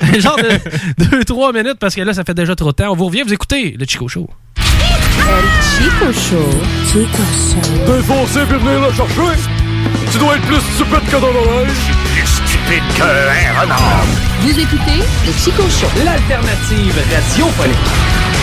[0.00, 2.92] un genre de 2-3 minutes parce que là, ça fait déjà trop de temps.
[2.92, 4.28] On vous revient, vous écoutez le Chico Show.
[5.60, 6.48] Chico Show.
[6.86, 7.84] Chico Show.
[7.86, 9.38] T'es foncé puis venir le chercher.
[10.10, 11.72] Tu dois être plus stupide que dans l'oreille.
[12.14, 14.04] Plus stupide qu'un renard.
[14.40, 15.88] Vous écoutez le Chico Show.
[16.04, 18.41] L'alternative radiophonique.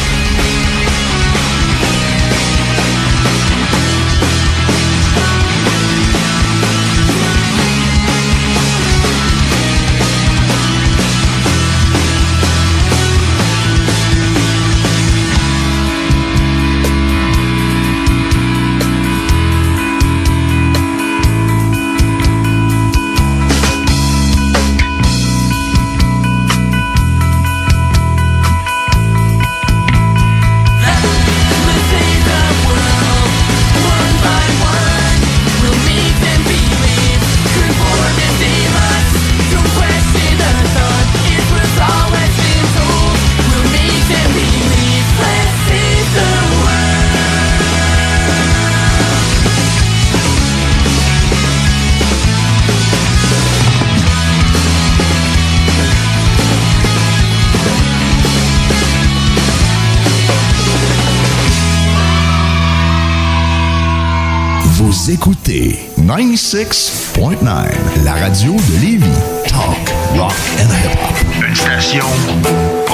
[66.10, 69.06] 96.9, la radio de Lévis.
[69.48, 69.78] Talk,
[70.18, 71.48] rock and hip-hop.
[71.48, 72.06] Une station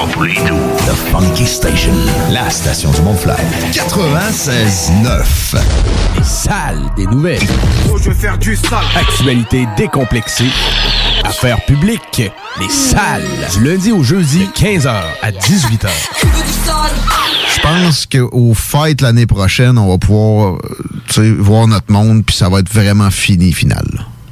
[0.06, 0.60] pas pour les doux.
[0.86, 1.94] The Funky Station,
[2.32, 3.38] la station du Mont-Flair.
[3.72, 5.58] 96.9.
[6.18, 7.42] Les salles des nouvelles.
[7.92, 8.86] Oh, je vais faire du sale.
[8.96, 10.50] Actualité décomplexée.
[11.24, 12.32] Affaires publiques.
[12.60, 13.24] Les salles.
[13.54, 15.90] Du lundi au jeudi, 15h à 18h.
[17.56, 20.60] Je pense qu'au fêtes l'année prochaine, on va pouvoir euh,
[21.08, 23.86] tu sais, voir notre monde, puis ça va être vraiment fini, final.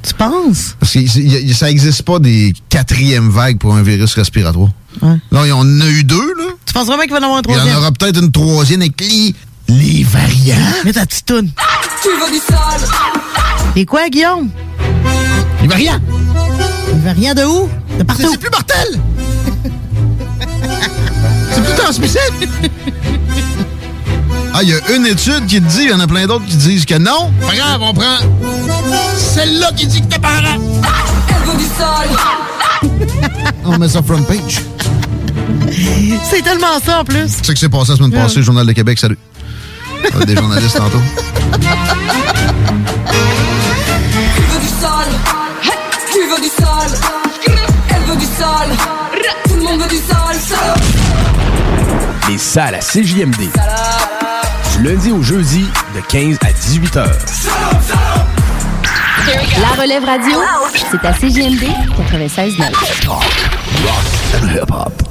[0.06, 0.76] Tu penses?
[0.78, 1.04] Parce que y-
[1.50, 4.68] y- ça n'existe pas des quatrièmes vagues pour un virus respiratoire.
[5.02, 6.44] Là, il y en a eu deux, là.
[6.66, 7.76] Tu penses vraiment qu'il va y en avoir un Il y troisième?
[7.76, 9.34] en aura peut-être une troisième avec les,
[9.68, 10.56] les variants.
[10.84, 11.50] Mets ta petite toune.
[12.02, 12.88] Tu veux du sale
[13.76, 14.50] Et quoi, Guillaume?
[15.62, 16.00] Les variants.
[16.92, 17.68] Les variants de où?
[17.98, 18.28] De partout.
[18.30, 19.00] C'est plus mortel!
[21.52, 22.48] C'est plus transmissible!
[24.56, 26.46] Ah, il y a une étude qui te dit, il y en a plein d'autres
[26.46, 27.32] qui disent que non.
[27.40, 28.18] Pas grave, on prend
[29.16, 30.58] celle-là qui dit que t'es parent.
[31.28, 32.08] Elle veut du sale
[33.64, 34.60] On met ça front page.
[36.30, 37.26] C'est tellement ça en plus.
[37.38, 39.18] Tu sais que c'est passé la semaine passée, le Journal de Québec, salut.
[40.14, 41.02] Euh, Des journalistes tantôt.
[41.52, 41.58] Tu
[44.40, 45.08] veux du sol
[46.12, 46.98] Tu veux du sol
[47.88, 48.68] Elle veut du sol
[49.48, 50.78] Tout le monde veut du sol Salope
[52.28, 53.50] Les salles à CJMD.
[54.82, 57.18] Lundi au jeudi, de 15 à 18 heures.
[59.60, 60.40] La relève radio,
[60.90, 61.64] c'est à CGMD
[62.10, 62.72] 96.9.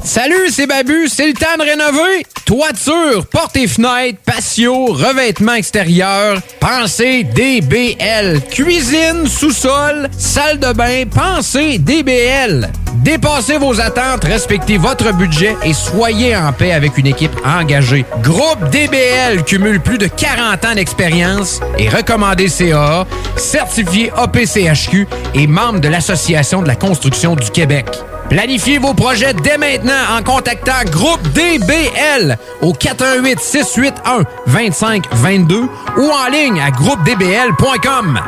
[0.04, 2.26] Salut, c'est Babu, c'est le temps de rénover.
[2.46, 8.42] Toiture, portes et fenêtres, patio, revêtement extérieur, pensez DBL.
[8.52, 12.70] Cuisine, sous-sol, salle de bain, pensez DBL.
[12.94, 18.06] Dépassez vos attentes, respectez votre budget et soyez en paix avec une équipe engagée.
[18.22, 25.80] Groupe DBL cumule plus de 40 ans d'expérience et recommandé CAA, certifié APCHQ et membre
[25.80, 27.88] de l'Association de la construction du Québec.
[28.34, 35.70] Planifiez vos projets dès maintenant en contactant Groupe DBL au 418 681 2522 ou
[36.02, 38.20] en ligne à groupedbl.com.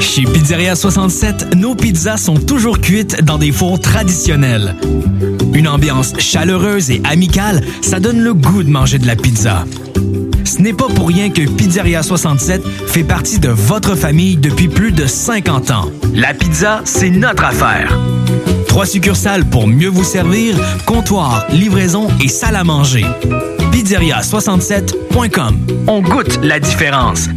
[0.00, 4.74] Chez Pizzeria 67, nos pizzas sont toujours cuites dans des fours traditionnels.
[5.54, 9.66] Une ambiance chaleureuse et amicale, ça donne le goût de manger de la pizza.
[10.44, 14.90] Ce n'est pas pour rien que Pizzeria 67 fait partie de votre famille depuis plus
[14.90, 15.92] de 50 ans.
[16.12, 17.96] La pizza, c'est notre affaire.
[18.68, 20.56] Trois succursales pour mieux vous servir,
[20.86, 23.04] comptoir, livraison et salle à manger.
[23.72, 25.66] Pizzeria67.com.
[25.86, 27.28] On goûte la différence.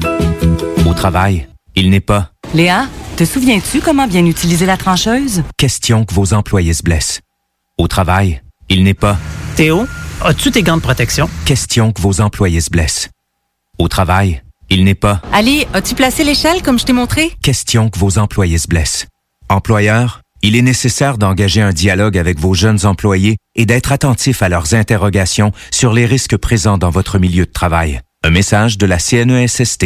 [0.86, 5.44] Au travail, il n'est pas Léa, te souviens-tu comment bien utiliser la trancheuse?
[5.58, 7.22] question que vos employés se blessent.
[7.78, 9.18] Au travail, il n'est pas
[9.56, 9.88] Théo,
[10.24, 11.30] as-tu tes gants de protection?
[11.46, 13.10] question que vos employés se blessent.
[13.80, 17.32] Au travail, il n'est pas Ali, as-tu placé l'échelle comme je t'ai montré?
[17.42, 19.08] question que vos employés se blessent.
[19.50, 24.50] Employeur, il est nécessaire d'engager un dialogue avec vos jeunes employés et d'être attentif à
[24.50, 28.02] leurs interrogations sur les risques présents dans votre milieu de travail.
[28.24, 29.86] Un message de la CNESST.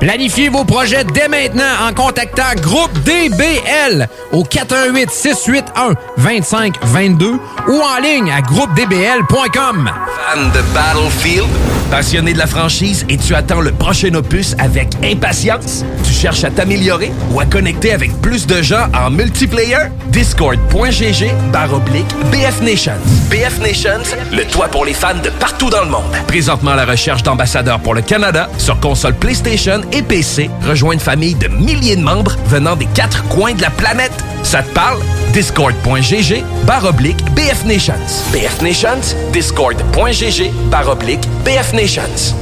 [0.00, 7.32] Planifiez vos projets dès maintenant en contactant Groupe DBL au 418 681 2522
[7.68, 9.90] ou en ligne à groupedbl.com.
[10.30, 11.48] Fan de Battlefield?
[11.90, 15.84] Passionné de la franchise et tu attends le prochain opus avec impatience?
[16.04, 19.88] Tu cherches à t'améliorer ou à connecter avec plus de gens en multiplayer?
[20.08, 22.92] Discord.gg barre oblique BF Nations.
[23.30, 24.02] BF Nations,
[24.32, 26.12] le toit pour les fans de partout dans le monde.
[26.26, 30.50] Présentement à la recherche d'ambassadeurs pour le Canada sur console PlayStation et PC.
[30.66, 34.12] Rejoins une famille de milliers de membres venant des quatre coins de la planète.
[34.42, 34.98] Ça te parle?
[35.32, 37.94] Discord.gg barre oblique BF Nations.
[38.32, 42.34] BF Nations, Discord.gg barre oblique BF Nations.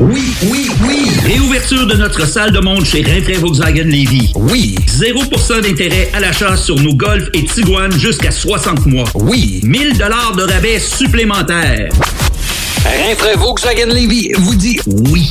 [0.00, 1.08] Oui, oui, oui.
[1.24, 4.32] Réouverture de notre salle de monde chez Rinfraie Volkswagen Lévy.
[4.34, 4.74] Oui.
[4.88, 9.08] 0% d'intérêt à l'achat sur nos Golf et Tiguan jusqu'à 60 mois.
[9.14, 9.60] Oui.
[9.62, 11.90] 1000 dollars de rabais supplémentaires.
[12.84, 15.30] Rinfraie Volkswagen Lévy vous dit oui.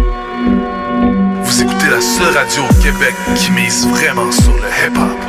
[1.91, 5.19] Vous écoutez la seule radio au Québec qui mise vraiment sur le hip-hop.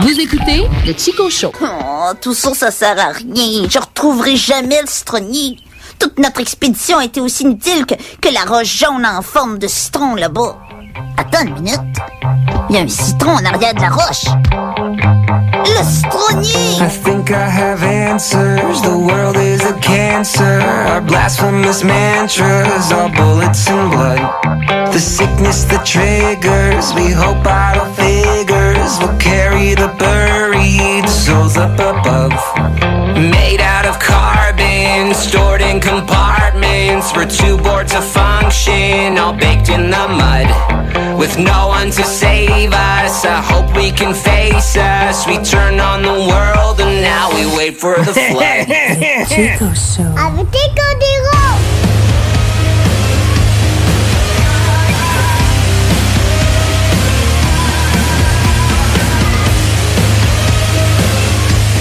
[0.00, 1.52] Vous écoutez le Chico Show.
[1.60, 3.66] Oh, tout ça, ça sert à rien.
[3.68, 5.56] Je retrouverai jamais le citronnier.
[5.98, 10.14] Toute notre expédition était aussi inutile que, que la roche jaune en forme de citron
[10.14, 10.58] là-bas.
[11.16, 11.80] Attends une minute.
[12.68, 14.24] Il y a un citron en arrière de la roche.
[15.66, 16.80] Le citronnier!
[16.80, 18.82] I think I have answers.
[18.82, 20.60] The world is a cancer.
[20.88, 24.92] Our blasphemous mantras are bullets and blood.
[24.92, 26.92] The sickness that triggers.
[26.94, 32.32] We hope idle figures will carry the buried souls up above.
[33.16, 37.12] Made out of carbon, stored in compartments.
[37.14, 40.63] We're too bored to function, all baked in the mud.
[41.24, 45.26] With no one to save us, I hope we can face us.
[45.26, 48.66] We turn on the world and now we wait for the flood.
[49.30, 50.02] Chico Show.
[50.18, 50.44] Avec!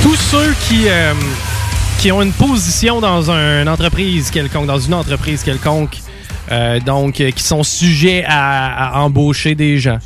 [0.02, 1.14] Tous ceux qui, euh,
[2.00, 5.98] qui ont une position dans une entreprise quelconque, dans une entreprise quelconque,
[6.52, 10.00] euh, donc euh, qui sont sujets à, embaucher des gens.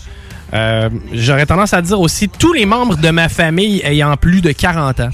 [0.54, 4.52] Euh, J'aurais tendance à dire aussi tous les membres de ma famille ayant plus de
[4.52, 5.10] 40 ans.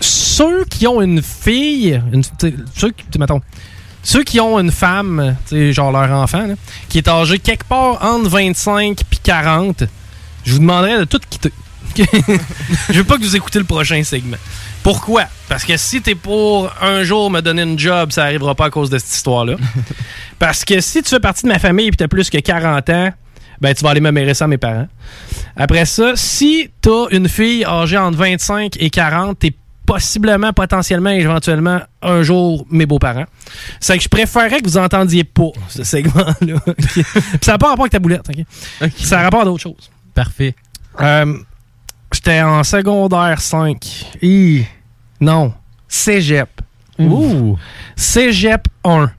[0.00, 2.00] Ceux qui ont une fille,
[2.74, 3.40] ceux, qui- mettons,
[4.02, 6.46] ceux qui ont une femme, genre leur enfant,
[6.88, 9.84] qui est âgé quelque part entre 25 puis 40,
[10.44, 11.52] je vous demanderais de tout quitter.
[11.96, 14.36] je veux pas que vous écoutez le prochain segment.
[14.86, 15.24] Pourquoi?
[15.48, 18.70] Parce que si t'es pour un jour me donner une job, ça arrivera pas à
[18.70, 19.56] cause de cette histoire-là.
[20.38, 23.10] Parce que si tu fais partie de ma famille et t'as plus que 40 ans,
[23.60, 24.86] ben tu vas aller me ça à mes parents.
[25.56, 29.52] Après ça, si t'as une fille âgée entre 25 et 40, t'es
[29.86, 33.26] possiblement, potentiellement, éventuellement, un jour mes beaux-parents.
[33.80, 36.60] C'est que je préférerais que vous entendiez pas ce segment-là.
[37.42, 38.30] ça n'a pas rapport avec ta boulette.
[38.98, 39.90] Ça a rapport à d'autres choses.
[40.14, 40.54] Parfait.
[41.00, 41.34] Euh,
[42.12, 44.16] J'étais en secondaire 5.
[44.22, 44.64] Hi.
[45.20, 45.52] Non.
[45.88, 46.48] Cégep.
[46.98, 47.58] Ouh.
[47.94, 49.10] Cégep 1.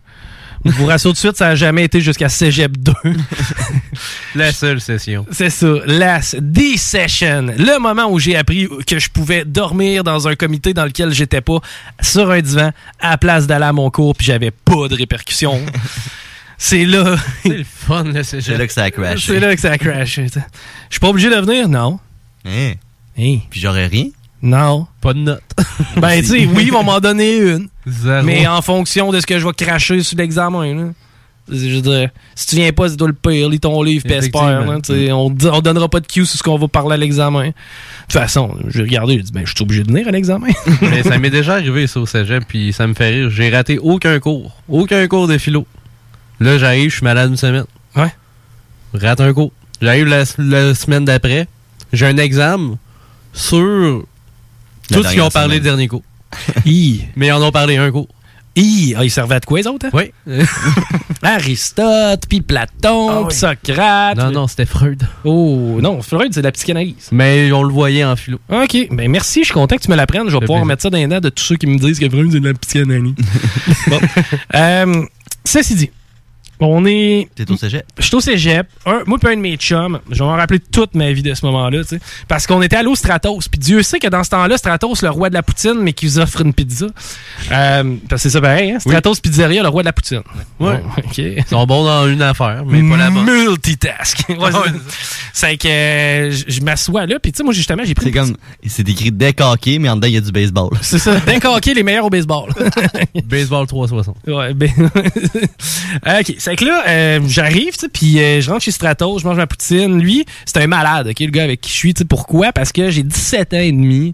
[0.66, 2.94] Je vous rassure tout de suite, ça n'a jamais été jusqu'à Cégep 2.
[4.36, 5.26] La seule session.
[5.32, 7.54] C'est ça, la D-Session.
[7.58, 11.42] Le moment où j'ai appris que je pouvais dormir dans un comité dans lequel j'étais
[11.42, 11.60] pas
[12.02, 15.62] sur un divan à la place d'aller à mon cours puis j'avais pas de répercussions.
[16.58, 17.16] C'est là.
[17.44, 19.34] C'est le fun, là, c'est C'est là que ça a crashé.
[19.34, 20.26] C'est là que ça a crashé.
[20.28, 20.40] Je
[20.90, 21.70] suis pas obligé de venir?
[21.70, 22.00] Non.
[22.46, 22.74] Hein?
[23.18, 23.38] Hein?
[23.52, 24.08] Puis j'aurais rien.
[24.42, 24.88] Non.
[25.02, 25.42] Pas de note.
[25.98, 27.68] Ben, tu sais, oui, ils vont m'en donner une.
[27.86, 28.24] Zéro.
[28.24, 30.84] Mais en fonction de ce que je vais cracher sur l'examen, là.
[31.50, 33.48] Je veux dire, si tu viens pas, c'est toi le pire.
[33.48, 34.66] Lis ton livre, pèse peur.
[34.84, 37.48] Tu On, on donnera pas de cue sur ce qu'on va parler à l'examen.
[37.48, 37.54] De
[38.10, 40.50] toute façon, j'ai regardé, j'ai dit, ben, je suis obligé de venir à l'examen.
[40.82, 43.30] Mais ça m'est déjà arrivé, ça, au cégep, puis ça me fait rire.
[43.30, 44.58] J'ai raté aucun cours.
[44.68, 45.66] Aucun cours de philo.
[46.42, 47.66] Là, j'arrive, je suis malade une semaine.
[47.96, 48.14] Ouais.
[48.94, 49.54] Rate un cours.
[49.82, 51.48] J'arrive la, la semaine d'après.
[51.94, 52.78] J'ai un examen
[53.32, 54.04] sur
[54.92, 56.04] Ce qu'ils ont parlé le dernier cours.
[56.66, 58.08] Mais ils en ont parlé un cours.
[58.56, 58.96] Hi.
[58.98, 59.86] Ah, ils servaient à de quoi, les autres?
[59.86, 59.90] hein?
[59.94, 60.12] Oui.
[61.22, 64.18] Aristote, puis Platon, puis Socrate.
[64.18, 65.04] Non, non, c'était Freud.
[65.24, 67.10] Oh, non, Freud, c'est de la psychanalyse.
[67.12, 68.40] Mais on le voyait en philo.
[68.50, 68.88] OK.
[68.92, 70.28] Ben, merci, je suis content que tu me l'apprennes.
[70.28, 70.66] Je vais pouvoir plaisir.
[70.66, 72.48] mettre ça dans les dents de tous ceux qui me disent que Freud, c'est de
[72.48, 73.14] la psychanalyse.
[73.88, 74.00] bon.
[74.56, 75.06] Euh,
[75.46, 75.92] ceci dit,
[76.60, 77.30] on est.
[77.36, 77.86] T'es au cégep?
[77.98, 78.68] Je suis au cégep.
[78.86, 81.34] Un, moi, puis un de mes chums, je vais m'en rappeler toute ma vie de
[81.34, 82.00] ce moment-là, tu sais.
[82.28, 83.48] Parce qu'on était allé au Stratos.
[83.48, 86.06] Puis Dieu sait que dans ce temps-là, Stratos, le roi de la poutine, mais qui
[86.08, 86.88] vous offre une pizza.
[87.52, 88.80] Euh, parce que c'est ça pareil, hein?
[88.80, 90.22] Stratos Pizzeria, le roi de la poutine.
[90.60, 90.78] Ouais.
[90.78, 91.18] Bon, OK.
[91.18, 93.26] Ils sont bons dans une affaire, mais pas la bonne.
[93.26, 94.20] Multitask.
[94.38, 94.52] Ouais,
[95.34, 98.06] c'est- que euh, je m'assois là, puis tu sais, moi, justement, j'ai pris.
[98.06, 98.36] C'est comme.
[98.66, 100.70] C'est écrit hockey, mais en dedans, il y a du baseball.
[100.82, 101.20] C'est ça.
[101.46, 102.52] Hockey, les meilleurs au baseball.
[103.26, 104.16] Baseball 360.
[104.28, 104.70] Ouais, ben.
[106.06, 109.28] ok, c'est que là, euh, j'arrive, tu sais, puis euh, je rentre chez Stratos, je
[109.28, 110.00] mange ma poutine.
[110.00, 112.54] Lui, c'est un malade, ok, le gars avec qui je suis, tu sais, pourquoi?
[112.54, 114.14] Parce que j'ai 17 ans et demi.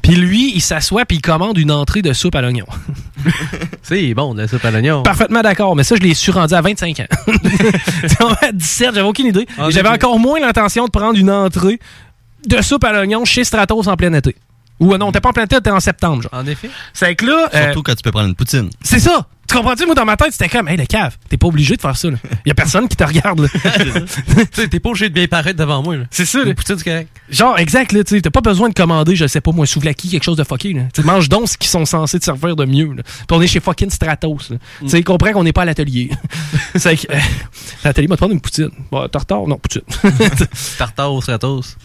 [0.00, 2.66] Puis lui, il s'assoit puis il commande une entrée de soupe à l'oignon.
[3.82, 5.02] C'est bon, de la soupe à l'oignon.
[5.02, 7.06] Parfaitement d'accord, mais ça, je l'ai su rendu à 25 ans.
[8.42, 9.46] À 17, j'avais aucune idée.
[9.58, 11.78] En Et J'avais encore moins l'intention de prendre une entrée
[12.46, 14.36] de soupe à l'oignon chez Stratos en plein été.
[14.80, 16.32] Ou euh, non, t'es pas en plein été, t'es en septembre, genre.
[16.32, 16.70] En effet.
[16.92, 17.48] C'est que là.
[17.54, 18.70] euh, Surtout quand tu peux prendre une poutine.
[18.82, 19.26] c'est ça!
[19.52, 19.84] Tu comprends-tu?
[19.84, 22.08] Moi, dans ma tête, c'était comme, hey, le cave, t'es pas obligé de faire ça,
[22.10, 22.16] là.
[22.46, 23.48] Y a personne qui te regarde, là.
[24.54, 25.96] Tu t'es pas obligé de bien paraître devant moi.
[25.96, 26.04] là.
[26.10, 26.54] C'est ça, là.
[26.54, 27.08] Poutine, c'est correct.
[27.28, 30.08] Genre, exact, là, tu sais, t'as pas besoin de commander, je sais pas, moi, souvlaki,
[30.08, 30.84] quelque chose de fucké, là.
[30.94, 33.02] Tu sais, mange donc ce qu'ils sont censés te servir de mieux, là.
[33.02, 34.56] Puis on est chez fucking Stratos, là.
[34.80, 36.08] Tu sais, comprends qu'on n'est pas à l'atelier.
[36.76, 37.18] c'est que, euh,
[37.84, 38.70] l'atelier va te prendre une poutine.
[38.90, 39.82] Bon, tartare, non, poutine.
[40.78, 41.76] Tartare Stratos.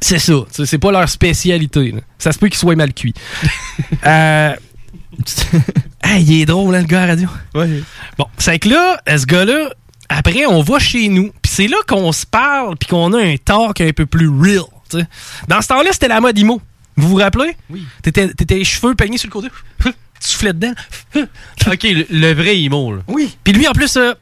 [0.00, 0.32] C'est ça.
[0.54, 1.92] Tu C'est pas leur spécialité.
[1.92, 2.00] là.
[2.18, 3.12] Ça se peut qu'ils soient mal cuits.
[4.06, 4.54] euh...
[6.02, 7.28] hey, il est drôle, hein, le gars à la radio.
[7.54, 7.82] Ouais.
[8.18, 9.70] Bon, c'est que là, ce gars-là,
[10.08, 11.30] après, on va chez nous.
[11.42, 14.64] Puis c'est là qu'on se parle, puis qu'on a un talk un peu plus real.
[15.48, 16.60] Dans ce temps-là, c'était la mode IMO.
[16.96, 17.56] Vous vous rappelez?
[17.70, 17.84] Oui.
[18.02, 19.48] T'étais, t'étais les cheveux peignés sur le côté.
[19.84, 20.72] tu soufflais dedans.
[21.14, 23.02] ok, le, le vrai là.
[23.08, 23.36] Oui.
[23.44, 24.12] Puis lui, en plus, euh,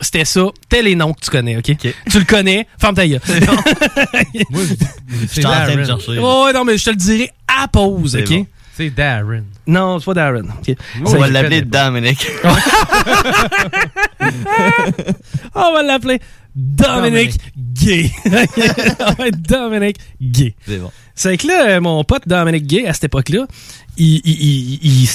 [0.00, 0.46] c'était ça.
[0.68, 1.76] T'es les noms que tu connais, OK?
[1.78, 2.66] Tu le connais.
[2.80, 3.20] Ferme ta gueule.
[5.28, 5.84] C'est Darren.
[6.08, 8.28] Ouais, non, mais je te le dirai à pause, OK?
[8.30, 8.46] bon.
[8.76, 9.44] C'est Darren.
[9.66, 10.42] Non, c'est pas Darren.
[11.00, 12.26] On va l'appeler Dominic.
[15.54, 16.20] On va l'appeler
[16.54, 18.10] Dominic Gay.
[18.26, 20.54] On va être Dominic Gay.
[20.66, 20.90] C'est bon.
[21.14, 23.46] C'est que là, mon pote Dominic Gay, à cette époque-là,
[23.96, 25.08] il, il- il- il-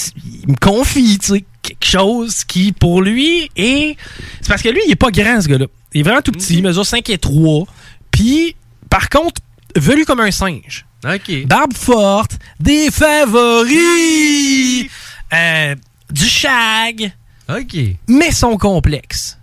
[0.44, 3.96] il me confie, tu sais, quelque chose qui, pour lui, est...
[4.42, 5.68] C'est parce que lui, il est pas grand, ce gars-là.
[5.94, 7.66] Il est vraiment tout petit, il mesure 5 et 3.
[8.10, 8.56] Puis,
[8.90, 9.42] par contre,
[9.76, 10.86] velu comme un singe.
[11.04, 11.46] OK.
[11.48, 14.90] Barbe forte, des favoris,
[15.34, 15.76] euh,
[16.10, 17.12] du shag.
[17.50, 17.78] OK.
[18.08, 19.38] Mais son complexe.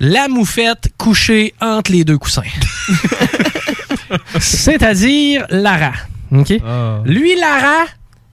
[0.00, 2.42] La moufette couchée entre les deux coussins.
[4.40, 5.92] C'est-à-dire Lara.
[6.32, 6.54] OK?
[7.04, 7.84] Lui, Lara,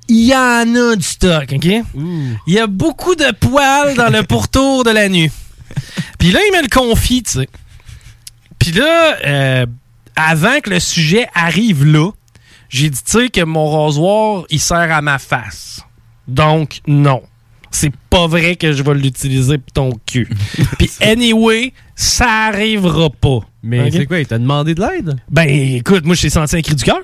[0.07, 1.51] il y en a du stock.
[1.53, 1.65] OK?
[1.65, 5.29] Il y a beaucoup de poils dans le pourtour de la nuit.
[6.19, 7.49] Puis là, il me le confie, tu sais.
[8.59, 9.65] Puis là, euh,
[10.17, 12.11] avant que le sujet arrive là,
[12.69, 15.81] j'ai dit, tu sais, que mon rasoir, il sert à ma face.
[16.27, 17.21] Donc, non.
[17.71, 20.27] C'est pas vrai que je vais l'utiliser pour ton cul.
[20.77, 23.39] Puis, anyway, ça arrivera pas.
[23.63, 25.17] Mais c'est quoi, il t'a demandé de l'aide?
[25.29, 27.01] Ben, écoute, moi, j'ai senti un cri du cœur.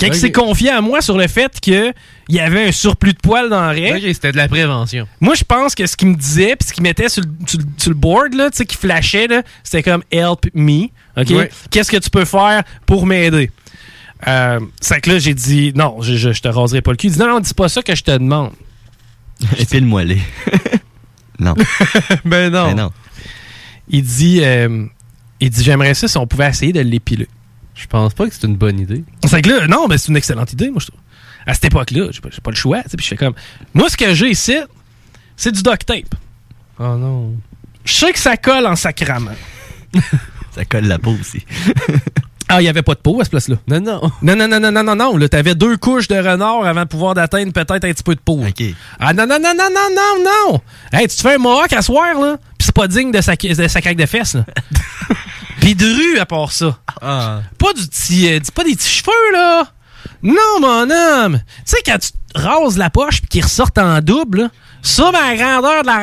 [0.00, 0.20] Quelqu'un Ok.
[0.20, 1.92] s'est confié à moi sur le fait qu'il
[2.30, 3.92] y avait un surplus de poils dans la raie.
[3.94, 5.06] Ok, c'était de la prévention.
[5.20, 7.58] Moi, je pense que ce qu'il me disait, puis ce qu'il mettait sur, le- sur
[7.58, 10.86] le- sur le board, là, tu sais, qui flashait, là, c'était comme Help me.
[11.16, 11.48] OK?
[11.70, 13.50] Qu'est-ce que tu peux faire pour m'aider?
[14.26, 17.06] Euh, c'est que là, j'ai dit non, je, je, je te raserai pas le cul.
[17.06, 18.50] Il dit non, non, dis pas ça que je te demande.
[19.58, 20.18] Épile-moi les.
[21.38, 21.54] non.
[22.24, 22.68] ben non.
[22.68, 22.90] Ben non.
[23.88, 24.84] Il dit, euh,
[25.40, 27.28] il dit j'aimerais ça si on pouvait essayer de l'épiler.
[27.80, 29.04] Je pense pas que c'est une bonne idée.
[29.26, 31.00] C'est que là, non, mais c'est une excellente idée, moi, je trouve.
[31.46, 32.82] À cette époque-là, j'ai pas, j'ai pas le choix.
[32.82, 33.34] tu sais, Puis je fais comme.
[33.72, 34.58] Moi, ce que j'ai ici,
[35.34, 36.14] c'est du duct tape.
[36.78, 37.34] Oh non.
[37.84, 39.36] Je sais que ça colle en sacrament.
[40.52, 41.44] Ça colle la peau aussi.
[42.48, 43.54] Ah, il n'y avait pas de peau à ce place-là.
[43.68, 44.10] Non, non.
[44.22, 45.16] Non, non, non, non, non, non, non.
[45.16, 48.20] Là, t'avais deux couches de renard avant de pouvoir d'atteindre peut-être un petit peu de
[48.20, 48.40] peau.
[48.44, 48.64] OK.
[48.98, 50.60] Ah, non, non, non, non, non, non, non.
[50.92, 52.38] Hey, tu te fais un mohawk à soir, là?
[52.80, 54.46] Pas digne de sa, de sa craque de fesses, là.
[55.60, 56.78] Pis de rue, à part ça.
[57.02, 57.42] Ah.
[57.58, 59.64] Pas du petit, euh, pas des petits cheveux, là.
[60.22, 61.42] Non, mon homme.
[61.58, 64.48] Tu sais, quand tu rases la poche pis qu'ils ressortent en double, là,
[64.80, 65.98] ça, la grandeur de la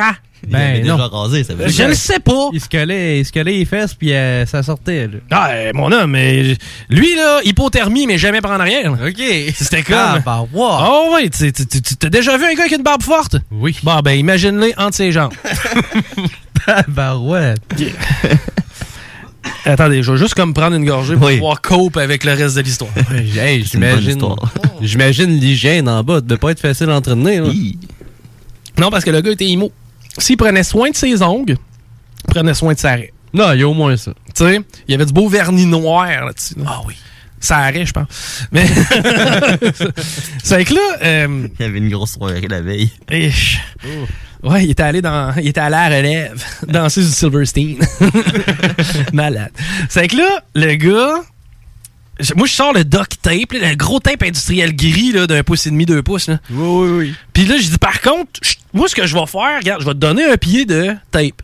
[0.53, 0.59] rat.
[0.59, 1.07] Il avait déjà non.
[1.07, 2.49] rasé, ça veut Je le sais pas.
[2.53, 5.07] Il se collait, il se collait les fesses, puis euh, ça sortait.
[5.07, 5.13] Là.
[5.31, 6.55] Ah, euh, mon homme, mais
[6.89, 8.91] lui, là, hypothermie, mais jamais prendre rien.
[8.93, 9.21] OK.
[9.55, 9.95] C'était comme.
[9.97, 10.69] Ah, bah, wow.
[10.81, 13.37] Oh oui, tu tu- tu- tu- t'as déjà vu un gars avec une barbe forte?
[13.51, 13.77] Oui.
[13.83, 15.33] Bon, ben imagine-le entre ses jambes.
[16.87, 17.53] bah ouais.
[19.65, 21.35] Attendez, je vais juste comme prendre une gorgée pour Oui.
[21.35, 22.91] pouvoir cope avec le reste de l'histoire.
[23.37, 24.09] Hey, C'est une bonne j'imagine.
[24.11, 24.37] histoire.
[24.81, 26.21] J'imagine l'hygiène en bas.
[26.21, 27.45] De pas être facile à entretenir.
[27.45, 27.51] là.
[28.77, 29.71] Non, parce que le gars était immo.
[30.17, 31.57] S'il prenait soin de ses ongles,
[32.27, 33.13] il prenait soin de sa raie.
[33.33, 34.11] Non, il y a au moins ça.
[34.35, 36.55] Tu sais, il y avait du beau vernis noir là-dessus.
[36.65, 36.95] Ah oui.
[37.39, 38.07] Ça arrête, je pense.
[38.51, 38.65] Mais.
[40.43, 40.79] c'est que là.
[41.03, 42.89] euh, Il y avait une grosse soirée la veille.
[43.11, 43.59] ish.
[44.43, 45.33] Ouais, il était allé dans.
[45.37, 46.43] Il était allé à la relève.
[46.67, 47.75] Danser du Silverstein.
[49.13, 49.51] Malade.
[49.89, 51.21] C'est que là, le gars.
[52.35, 55.67] Moi, je sors le duct tape, là, le gros tape industriel gris là, d'un pouce
[55.67, 56.27] et demi, deux pouces.
[56.27, 56.39] Là.
[56.49, 56.57] Oui,
[56.89, 57.15] oui, oui.
[57.33, 59.85] Puis là, je dis, par contre, je- moi, ce que je vais faire, regarde, je
[59.85, 61.41] vais te donner un pied de tape.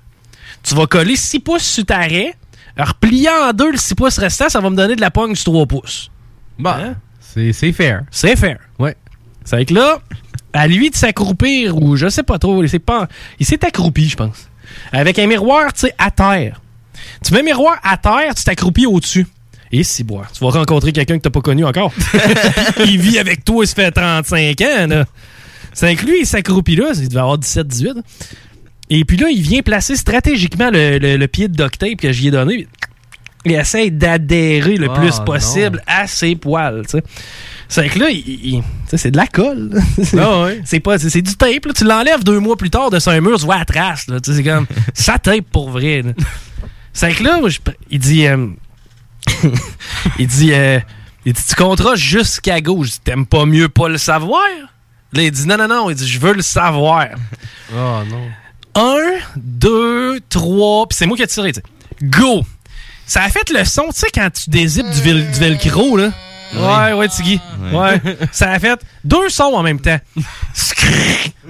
[0.64, 2.34] Tu vas coller 6 pouces sur ta raie,
[2.78, 5.44] replier en deux le 6 pouces restant, ça va me donner de la pogne du
[5.44, 6.10] 3 pouces.
[6.58, 6.96] Bon, Hein?
[7.22, 8.04] c'est fair.
[8.12, 8.58] C'est fair.
[8.80, 8.96] Ouais.
[9.46, 10.00] C'est avec là,
[10.54, 13.08] à lui de s'accroupir, ou je sais pas trop, il s'est pas,
[13.40, 14.50] il s'est accroupi, je pense.
[14.92, 16.62] Avec un miroir, tu sais, à terre.
[17.24, 19.28] Tu mets un miroir à terre, tu t'accroupis au-dessus.
[19.76, 21.92] Et si, bois, tu vas rencontrer quelqu'un que t'as pas connu encore.
[22.86, 25.06] il vit avec toi, il se fait 35 ans, là.
[25.74, 27.96] C'est que lui, il s'accroupit là, il devait avoir 17-18.
[28.92, 32.12] Et puis là, il vient placer stratégiquement le, le- le pied de duct tape que
[32.12, 32.68] j'y ai donné.
[33.46, 35.24] Il essaie d'adhérer le Ah, plus non.
[35.26, 37.04] possible à ses poils, tu sais.
[37.68, 38.20] C'est que là, il-
[38.58, 38.64] il-
[38.96, 39.72] c'est de la colle.
[40.16, 40.62] Ah ouais.
[40.66, 41.66] c'est pas, c'est, c'est du tape.
[41.66, 41.74] Là.
[41.76, 44.08] Tu l'enlèves deux mois plus tard de un mur, tu vois la trace.
[44.08, 44.20] Là.
[44.24, 46.04] C'est comme ça tape pour vrai.
[46.04, 46.12] là.
[46.94, 47.58] C'est que là, je-
[47.90, 48.48] il dit, euh,
[50.20, 50.80] il dit, euh,
[51.26, 52.88] il dit, tu compteras jusqu'à gauche.
[52.88, 54.44] Je dis, T'aimes pas mieux pas le savoir?
[55.14, 55.90] Là, il dit, non, non, non.
[55.90, 57.08] Il dit, je veux le savoir.
[57.76, 58.28] Oh non.
[58.76, 62.06] Un, deux, trois, puis c'est moi qui ai tiré, tu sais.
[62.08, 62.44] Go!
[63.06, 66.12] Ça a fait le son, tu sais, quand tu dézippes du, vel- du velcro, là.
[66.56, 67.40] Ouais, ouais, Tiggy.
[67.72, 68.00] Ouais.
[68.32, 70.00] Ça a fait deux sons en même temps.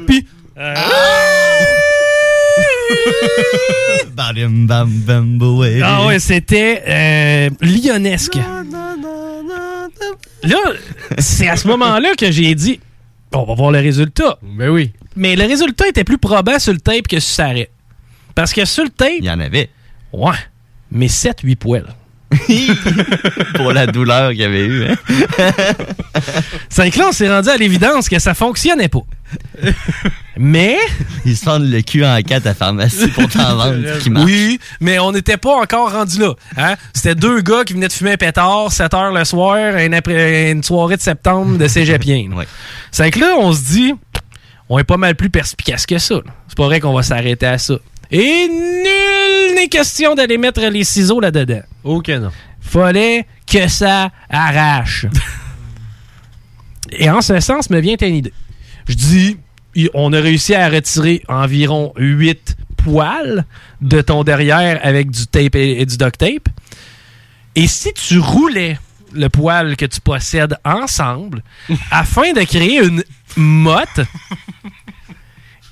[0.08, 0.28] Puis.
[0.58, 1.93] euh, boé.
[5.84, 8.38] Ah ouais, c'était euh, lionesque.
[10.44, 10.58] Là,
[11.18, 12.80] c'est à ce moment-là que j'ai dit
[13.34, 14.38] On va voir le résultat.
[14.42, 14.92] Ben oui.
[15.16, 17.70] Mais le résultat était plus probant sur le tape que sur l'arrêt.
[18.36, 19.12] Parce que sur le tape.
[19.20, 19.70] Il y en avait.
[20.12, 20.32] Ouais.
[20.92, 21.96] Mais 7-8 poils.
[23.56, 24.86] Pour la douleur qu'il y avait eu.
[24.86, 24.96] Hein?
[26.70, 29.02] C'est que là, on s'est rendu à l'évidence que ça fonctionnait pas.
[30.38, 30.78] Mais.
[31.26, 34.26] Ils se fendent le cul en quatre à pharmacie pour t'en vendre, ce qui marche.
[34.26, 36.34] Oui, mais on n'était pas encore rendu là.
[36.58, 36.76] Hein?
[36.94, 40.52] C'était deux gars qui venaient de fumer un pétard, 7 heures le soir, une, après-
[40.52, 42.26] une soirée de septembre de cégepien.
[42.92, 43.94] C'est que là, on se dit,
[44.70, 46.16] on est pas mal plus perspicace que ça.
[46.48, 47.76] C'est pas vrai qu'on va s'arrêter à ça.
[48.14, 51.64] Et nul n'est question d'aller mettre les ciseaux là-dedans.
[51.84, 52.32] Ok, non.
[52.62, 55.08] Fallait que ça arrache.
[56.92, 58.34] Et en ce sens, me vient une idée.
[58.88, 59.38] Je dis,
[59.96, 63.46] on a réussi à retirer environ 8 poils
[63.82, 66.50] de ton derrière avec du tape et, et du duct tape.
[67.56, 68.78] Et si tu roulais
[69.12, 71.42] le poil que tu possèdes ensemble
[71.92, 73.04] afin de créer une
[73.38, 74.02] motte,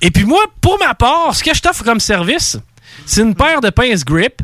[0.02, 2.58] et puis moi, pour ma part, ce que je t'offre comme service,
[3.06, 4.42] c'est une paire de pinces grip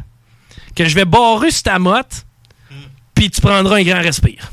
[0.74, 2.24] que je vais barrer sur ta motte,
[3.14, 4.52] puis tu prendras un grand respire.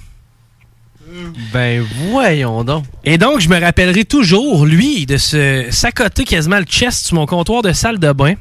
[1.54, 2.86] Ben voyons donc.
[3.04, 7.28] Et donc, je me rappellerai toujours, lui, de se s'accoter quasiment le chest sur mon
[7.28, 8.34] comptoir de salle de bain.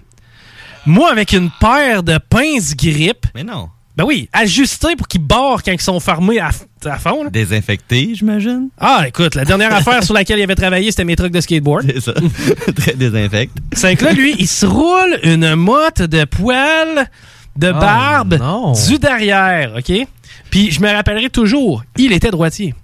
[0.86, 3.26] Moi, avec une paire de pinces grip.
[3.34, 3.68] Mais non.
[3.96, 6.50] Ben oui, ajustés pour qu'ils barrent quand ils sont fermés à,
[6.98, 7.22] fond.
[7.24, 7.30] là.
[7.30, 8.68] Désinfecté, j'imagine?
[8.78, 11.84] Ah, écoute, la dernière affaire sur laquelle il avait travaillé, c'était mes trucs de skateboard.
[11.86, 12.14] C'est ça.
[12.76, 13.56] Très désinfecte.
[13.72, 17.08] C'est que là, lui, il se roule une motte de poils,
[17.56, 18.72] de Oh, barbe, non.
[18.72, 19.92] du derrière, OK?
[20.50, 22.74] Puis je me rappellerai toujours, il était droitier.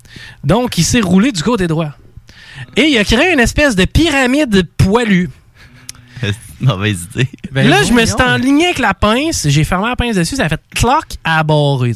[0.45, 1.91] Donc, il s'est roulé du côté droit.
[2.77, 5.27] Et il a créé une espèce de pyramide poilue.
[6.67, 7.29] Mauvaise idée.
[7.53, 10.45] Ben là, je me suis enligné avec la pince, j'ai fermé la pince dessus, ça
[10.45, 11.93] a fait cloc à barrer.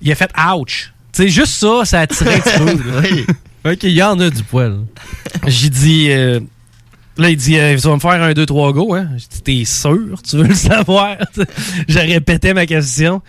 [0.00, 0.92] Il a fait ouch.
[1.12, 3.70] Tu sais, juste ça, ça a tiré un petit peu.
[3.70, 4.78] Ok, il y en a du poil.
[5.46, 6.06] J'ai dit.
[6.10, 6.40] euh,
[7.16, 9.42] là, il dit euh, Tu vas me faire un 2, 3 go, hein J'ai dit
[9.42, 11.18] T'es sûr Tu veux le savoir?
[11.88, 13.22] Je répétais ma question.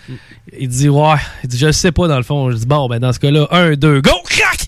[0.57, 1.17] Il dit Ouais.
[1.43, 2.49] Il dit Je le sais pas, dans le fond.
[2.49, 4.65] Je dis Bon, ben, dans ce cas-là, 1, 2, go Crac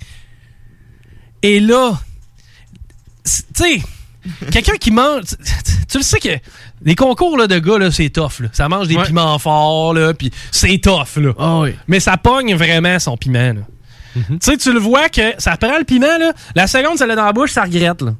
[1.42, 2.00] Et là,
[3.24, 3.82] tu sais,
[4.52, 5.24] quelqu'un qui mange.
[5.90, 6.30] tu- le sais que
[6.84, 8.40] les concours là, de gars, là, c'est tough.
[8.42, 8.48] là.
[8.52, 9.04] Ça mange des Ouais.
[9.06, 11.18] piments forts, là, puis c'est tough.
[11.18, 11.32] Là.
[11.40, 11.76] Ah oui.
[11.88, 13.54] Mais ça pogne vraiment son piment.
[13.54, 13.62] là.
[14.16, 16.32] Tu sais, tu le vois que ça prend le piment, là.
[16.56, 18.14] La seconde, ça l'a dans la bouche, ça regrette, là.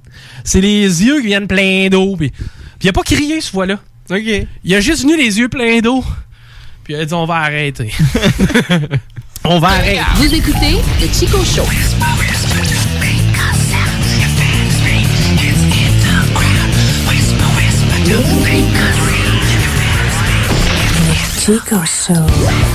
[0.44, 2.16] C'est les yeux qui viennent pleins d'eau.
[2.18, 3.76] Puis puis il a pas crié, ce fois-là.
[4.10, 4.48] OK.
[4.66, 6.04] Il a juste venu les yeux pleins d'eau.
[6.84, 7.92] Puis il a dit, on va arrêter.
[9.46, 10.02] on va arrêter.
[10.16, 11.64] Vous écoutez le Chico Show.
[21.46, 22.75] Chico Show.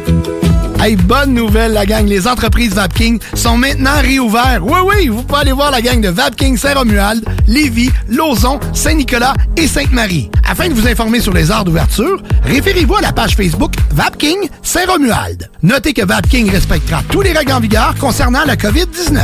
[0.83, 2.07] Hey, bonne nouvelle, la gang.
[2.07, 4.61] Les entreprises Vapking sont maintenant réouvertes.
[4.63, 9.67] Oui, oui, vous pouvez aller voir la gang de Vapking Saint-Romuald, Lévis, Lauson, Saint-Nicolas et
[9.67, 10.31] Sainte-Marie.
[10.49, 15.51] Afin de vous informer sur les heures d'ouverture, référez-vous à la page Facebook Vapking Saint-Romuald.
[15.61, 19.19] Notez que Vapking respectera tous les règles en vigueur concernant la COVID-19.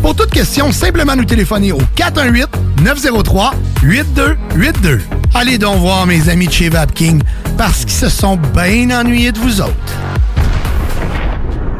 [0.00, 1.80] Pour toute question, simplement nous téléphoner au
[2.82, 5.00] 418-903-8282.
[5.34, 7.20] Allez donc voir mes amis de chez Vapking
[7.58, 9.74] parce qu'ils se sont bien ennuyés de vous autres.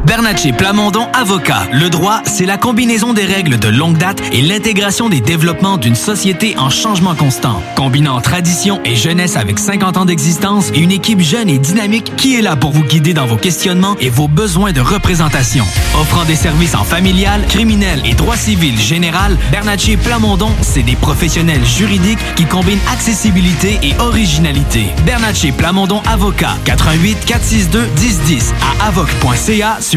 [0.07, 1.67] Bernatchez Plamondon Avocat.
[1.73, 5.95] Le droit, c'est la combinaison des règles de longue date et l'intégration des développements d'une
[5.95, 7.61] société en changement constant.
[7.75, 12.37] Combinant tradition et jeunesse avec 50 ans d'existence et une équipe jeune et dynamique qui
[12.37, 15.65] est là pour vous guider dans vos questionnements et vos besoins de représentation.
[15.99, 21.65] Offrant des services en familial, criminel et droit civil général, Bernatchez Plamondon, c'est des professionnels
[21.65, 24.85] juridiques qui combinent accessibilité et originalité.
[25.05, 26.55] Bernatchez Plamondon Avocat.
[26.63, 29.96] 88 462 1010 à avoc.ca sur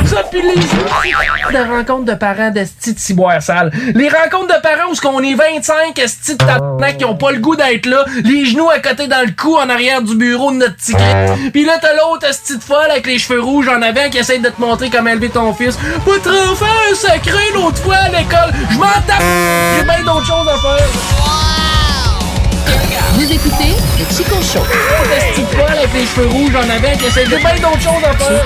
[0.05, 3.71] Ça, puis les de rencontres de parents de sti de ciboire sale.
[3.93, 7.31] Les rencontres de parents où ce qu'on est 25 esti de tabarnak qui ont pas
[7.31, 10.51] le goût d'être là, les genoux à côté dans le cou en arrière du bureau
[10.51, 10.99] de notre tigre.
[11.51, 14.39] Puis là t'as l'autre esti de folle avec les cheveux rouges en avant qui essaie
[14.39, 15.77] de te montrer comment élever ton fils.
[16.05, 18.53] Votre enfant un sacré l'autre fois à l'école.
[18.71, 19.21] Je m'en tape.
[19.77, 21.78] J'ai bien d'autres choses à faire.
[23.13, 24.63] Vous écoutez le Chico Show.
[25.17, 28.03] Esti de folle avec les cheveux rouges en avant qui essaie de bien d'autres choses
[28.03, 28.45] à faire.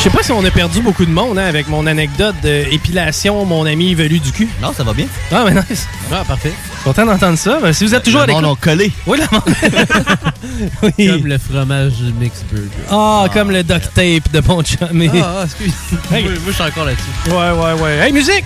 [0.00, 3.44] Je sais pas si on a perdu beaucoup de monde hein, avec mon anecdote d'épilation,
[3.44, 4.48] mon ami velu du cul.
[4.62, 5.06] Non, ça va bien.
[5.30, 5.86] Ah, mais nice.
[6.10, 6.54] Ah, parfait.
[6.84, 7.58] Content d'entendre ça.
[7.60, 8.42] Ben, si vous êtes toujours Le à l'écoute.
[8.42, 8.90] monde ont collé.
[9.06, 9.26] Oui, la
[10.98, 11.06] oui.
[11.08, 12.68] Comme le fromage mix burger.
[12.90, 14.88] Ah, comme le duct tape de mon chum.
[14.92, 15.10] Mais...
[15.22, 15.72] Ah, ah, excuse.
[16.10, 16.24] Hey.
[16.24, 17.30] Moi, moi, je suis encore là-dessus.
[17.30, 17.98] Ouais, ouais, ouais.
[18.06, 18.44] Hey, musique!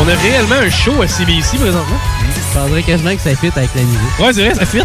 [0.00, 1.98] On a réellement un show à CBC présentement.
[2.48, 4.18] Je penserais quasiment que ça fit avec la musique.
[4.18, 4.82] Ouais, c'est vrai, ça fit.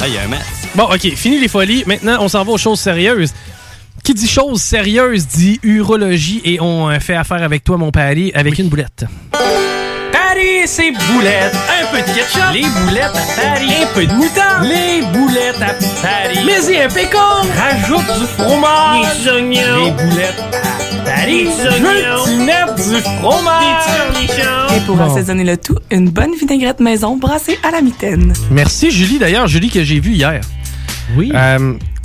[0.00, 0.42] Ah, il y a un match.
[0.74, 1.84] Bon, OK, fini les folies.
[1.86, 3.32] Maintenant, on s'en va aux choses sérieuses.
[4.04, 8.30] Qui dit choses sérieuses dit urologie et on euh, fait affaire avec toi, mon pari,
[8.34, 9.04] avec une boulette.
[10.12, 11.56] Paris, c'est boulettes.
[11.82, 12.52] Un peu de ketchup.
[12.52, 13.72] Les boulettes à Paris.
[13.82, 14.64] Un peu de moutarde.
[14.64, 15.67] Les boulettes à
[16.80, 17.18] Un pécan.
[17.56, 19.24] Rajoute du fromage.
[19.24, 19.84] Des oignons.
[19.84, 20.44] Les boulettes.
[21.26, 21.68] Des oignons.
[21.68, 24.76] Je veux que tu mettes du fromage.
[24.76, 25.04] Et pour Bon.
[25.10, 28.32] assaisonner le tout, une bonne vinaigrette maison brassée à la mitaine.
[28.50, 30.40] Merci Julie, d'ailleurs, Julie que j'ai vue hier.
[31.16, 31.32] Oui.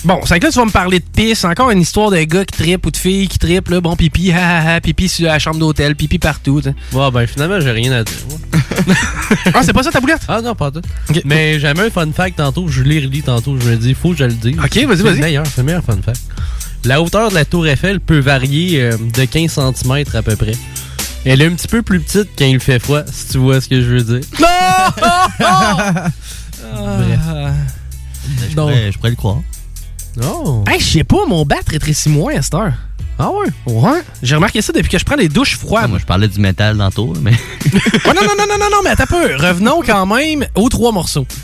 [0.05, 1.43] bon, c'est que là, tu vas me parler de pisse.
[1.45, 3.69] Encore une histoire de gars qui trippe ou de filles qui trippent.
[3.69, 3.79] Là.
[3.81, 6.61] Bon, pipi, ha, ha, ha, pipi sur la chambre d'hôtel, pipi partout.
[6.61, 6.73] t'sais.
[6.93, 8.15] Ouais, ben finalement, j'ai rien à dire.
[9.53, 10.21] Ah, c'est pas ça ta boulette?
[10.27, 10.81] Ah non, pas tout.
[11.25, 14.17] Mais j'avais un fun fact tantôt, je l'ai relis tantôt, je me dis, faut que
[14.17, 14.57] je le dise.
[14.57, 15.15] Ok, vas-y, C'est vas-y.
[15.15, 16.21] le meilleur, c'est le meilleur fun fact.
[16.85, 20.53] La hauteur de la tour Eiffel peut varier euh, de 15 cm à peu près.
[21.25, 23.69] Elle est un petit peu plus petite quand il fait froid, si tu vois ce
[23.69, 24.27] que je veux dire.
[25.39, 26.11] Bref.
[28.49, 29.37] Je Donc- pourrais, je pourrais le croire.
[30.17, 30.63] Non.
[30.67, 32.73] Hey, je sais pas, mon bat rétrécit moins à cette heure.
[33.19, 33.47] Ah ouais?
[33.67, 34.01] Ouais.
[34.23, 35.89] J'ai remarqué ça depuis que je prends des douches froides.
[35.89, 37.31] Moi, je parlais du métal tantôt, mais.
[37.73, 39.35] Ouais, non, non, non, non, non, non, mais attends un peu.
[39.35, 41.25] Revenons quand même aux trois morceaux.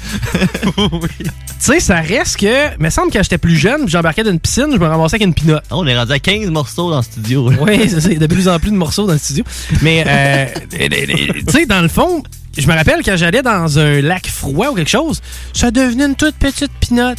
[1.62, 2.76] Tu sais, ça reste que.
[2.78, 5.16] Il me semble que quand j'étais plus jeune, j'embarquais dans une piscine, je me ramassais
[5.16, 5.64] avec une pinotte.
[5.72, 7.52] on est rendu à 15 morceaux dans le studio.
[7.62, 9.44] Oui, c'est ça, il y a de plus en plus de morceaux dans le studio.
[9.82, 12.24] Mais, euh, les- les- les- tu sais, dans le fond,
[12.58, 15.22] je me rappelle quand j'allais dans un lac froid ou quelque chose,
[15.54, 17.18] ça devenait une toute petite pinotte.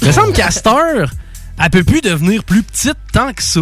[0.00, 1.10] Il me semble qu'à cette heure,
[1.62, 3.60] elle peut plus devenir plus petite tant que ça.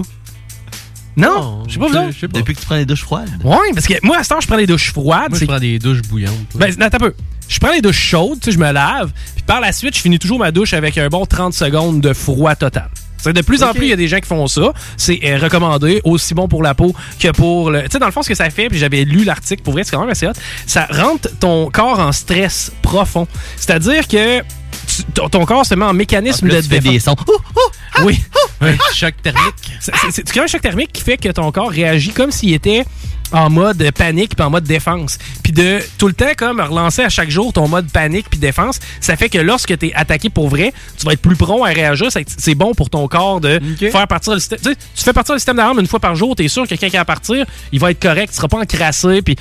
[1.21, 2.27] Non, je sais pas vous autres.
[2.33, 3.29] Depuis que tu prends des douches froides.
[3.45, 5.31] Ouais, parce que moi, à cette heure, je prends les douches froides.
[5.31, 6.35] Moi, je c'est- prends des douches bouillantes.
[6.55, 7.15] ben, attends un peu.
[7.49, 10.01] Je prends les douches chaudes, tu sais, je me lave, puis par la suite, je
[10.01, 12.89] finis toujours ma douche avec un bon 30 secondes de froid total.
[13.23, 14.73] C'est de plus en plus, il y a des gens qui font ça.
[14.97, 17.83] C'est euh, recommandé, aussi bon pour la peau que pour le.
[17.83, 19.85] Tu sais, dans le fond, ce que ça fait, puis j'avais lu l'article, pour vrai,
[19.85, 20.33] c'est quand même assez hot.
[20.65, 23.27] Ça rentre ton corps en stress profond.
[23.57, 24.41] C'est-à-dire que
[24.87, 27.17] tu- ton, ton corps se met en mécanisme Ah, là, de tu fais des défense.
[27.19, 28.03] sons.
[28.05, 28.21] Oui.
[28.61, 29.55] Un choc thermique.
[29.81, 32.85] C'est- comme un choc thermique qui fait que ton corps réagit comme s'il était
[33.33, 35.17] en mode panique puis en mode défense.
[35.45, 38.81] Puis de tout le temps comme relancer à chaque jour ton mode panique puis défense,
[39.01, 41.69] ça fait que lorsque tu es attaqué pour vrai, tu vas être plus prompt à
[41.69, 42.09] réagir.
[42.11, 44.59] C'est- bon pour ton corps de faire partir le système.
[44.59, 46.65] Tu, sais, tu fais partir le système d'alarme une fois par jour, tu es sûr
[46.65, 49.37] que quelqu'un qui va partir, il va être correct, tu seras pas encrassé puis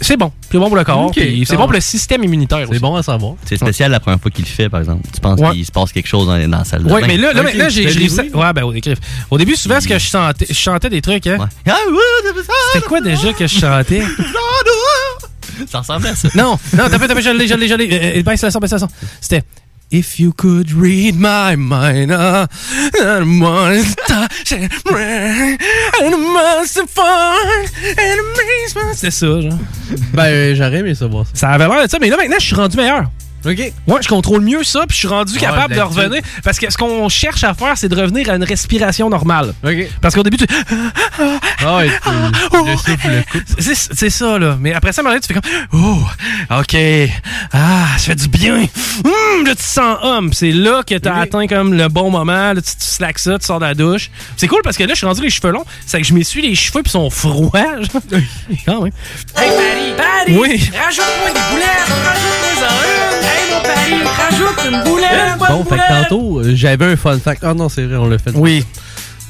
[0.00, 1.74] c'est bon, c'est bon pour le corps, c'est bon pour ouais.
[1.76, 3.34] le système immunitaire C'est bon à savoir.
[3.44, 5.02] C'est spécial la première fois qu'il le fait, par exemple.
[5.12, 5.52] Tu penses Ouais.
[5.52, 7.06] qu'il se passe quelque chose dans, dans la salle de Oui, bain?
[7.06, 7.86] mais là, là maintenant, j'ai?
[7.86, 8.72] Ouais, ben, au,
[9.30, 11.48] au début, souvent, ce que je chantais, je chantais des trucs, hein.
[11.66, 11.76] Ah
[12.72, 14.02] C'était quoi déjà que je chantais?
[15.68, 16.28] ça ressemble à ça.
[16.34, 17.88] Non, non, t'as fait, t'as fait, je l'ai, je l'ai, je l'ai.
[17.92, 18.88] Euh, le son, baisse le son.
[19.20, 19.42] C'était
[19.90, 22.46] If you could read my mind, uh,
[23.00, 23.40] and
[24.06, 25.58] touch and and.
[28.94, 29.58] C'était ça, genre.
[30.12, 31.32] Ben, euh, j'aurais aimé ça voir ça.
[31.34, 33.10] Ça avait l'air de ça, mais là, maintenant, je suis rendu meilleur.
[33.44, 33.72] OK.
[33.86, 36.22] Ouais, je contrôle mieux ça, puis je suis rendu Ouais, capable de revenir.
[36.44, 39.54] Parce que ce qu'on cherche à faire, c'est de revenir à une respiration normale.
[39.64, 39.88] OK.
[40.00, 40.46] Parce qu'au début, tu.
[41.64, 41.90] Ah ouais.
[43.58, 44.56] C'est ça, là.
[44.60, 46.76] Mais après ça, à un moment donné, tu fais comme Oh, OK.
[47.52, 48.66] Ah, ça fait du bien.
[49.04, 50.32] Hum, là, tu te sens homme.
[50.32, 52.52] C'est là que tu as atteint comme le bon moment.
[52.52, 54.10] Là, tu, tu slacks ça, tu sors de la douche.
[54.36, 55.64] C'est cool parce que là, je suis rendu les cheveux longs.
[55.86, 57.50] C'est que je m'essuie les cheveux puis ils sont froids.
[58.66, 58.92] Quand même.
[59.36, 60.70] Hey Paris, Paris, Oui.
[60.84, 62.97] rajoute-moi des boulettes, rajoute-moi en
[65.48, 67.42] Bon, fait que tantôt, euh, j'avais un fun fact.
[67.44, 68.32] Ah non, c'est vrai, on l'a fait.
[68.34, 68.64] Oui.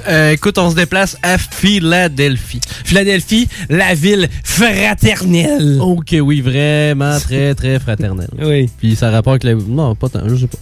[0.08, 2.60] Euh, écoute, on se déplace à Philadelphie.
[2.84, 5.78] Philadelphie, la ville fraternelle.
[5.80, 8.30] Ok, oui, vraiment très, très fraternelle.
[8.40, 8.70] Oui.
[8.78, 9.64] Puis ça rapporte avec la...
[9.66, 10.58] Non, pas tant, je sais pas.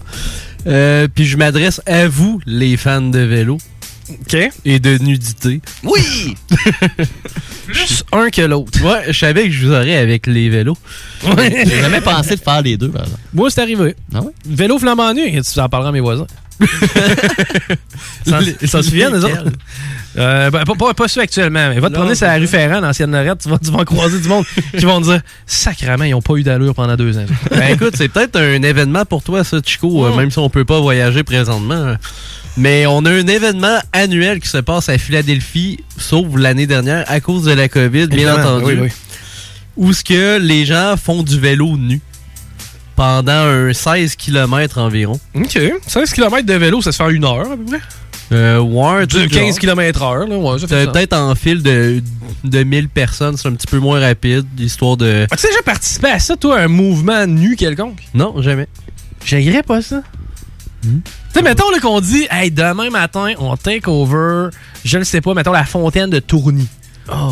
[0.66, 3.58] Euh, puis je m'adresse à vous, les fans de vélo.
[4.10, 4.36] OK.
[4.64, 5.60] Et de nudité.
[5.82, 6.36] Oui!
[7.66, 8.80] Plus un que l'autre.
[8.84, 10.76] Ouais, je savais que je vous aurais avec les vélos.
[11.24, 13.20] J'ai jamais pensé de faire les deux, par exemple.
[13.34, 13.96] Moi, c'est arrivé.
[14.14, 14.32] Ah ouais?
[14.48, 16.26] Vélo flambant nu, tu en parleras à mes voisins.
[18.26, 19.50] Ça- Ils s'en souviennent, les autres?
[20.18, 22.46] Euh, ben, pas, pas, pas ceux actuellement, mais va te Non, promener sur la rue
[22.46, 24.44] Ferrand, l'ancienne Lorette, tu vas, tu vas croiser du monde
[24.78, 27.26] qui vont te dire Sacrément, ils n'ont pas eu d'allure pendant deux ans.
[27.50, 30.64] Ben écoute, c'est peut-être un événement pour toi, ça, Chico, euh, même si on peut
[30.64, 31.96] pas voyager présentement.
[32.56, 37.20] Mais on a un événement annuel qui se passe à Philadelphie, sauf l'année dernière, à
[37.20, 38.64] cause de la COVID, bien entendu.
[38.64, 38.88] oui, oui.
[39.76, 42.00] Où ce que les gens font du vélo nu
[42.96, 45.20] pendant un 16 km environ.
[45.34, 45.58] OK.
[45.86, 47.80] 16 km de vélo, ça se fait en une heure à peu près?
[48.32, 49.58] Euh, ouais, De tout 15 genre.
[49.58, 50.36] km heure, là.
[50.36, 50.58] Ouais.
[50.66, 52.02] Peut-être en file de,
[52.44, 55.26] de 1000 personnes, c'est un petit peu moins rapide, histoire de...
[55.30, 58.02] As-tu déjà participé à ça, toi, un mouvement nu quelconque?
[58.14, 58.66] Non, jamais.
[59.24, 60.02] J'aimerais pas ça.
[60.82, 60.88] Tu
[61.32, 64.48] sais, mettons là, qu'on dit, hey, demain matin, on take over,
[64.84, 66.66] je ne sais pas, mettons la fontaine de Tourny.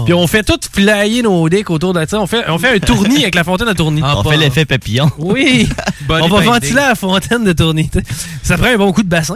[0.04, 2.20] Puis on fait tout flyer nos decks autour de ça.
[2.20, 4.02] On fait, on fait un tournis avec la fontaine de Tourny.
[4.04, 5.10] on fait l'effet papillon.
[5.18, 5.68] Oui.
[6.08, 7.88] On va ventiler la fontaine de Tourny.
[7.88, 8.04] t'sais.
[8.42, 9.34] Ça prend un bon coup de bassin.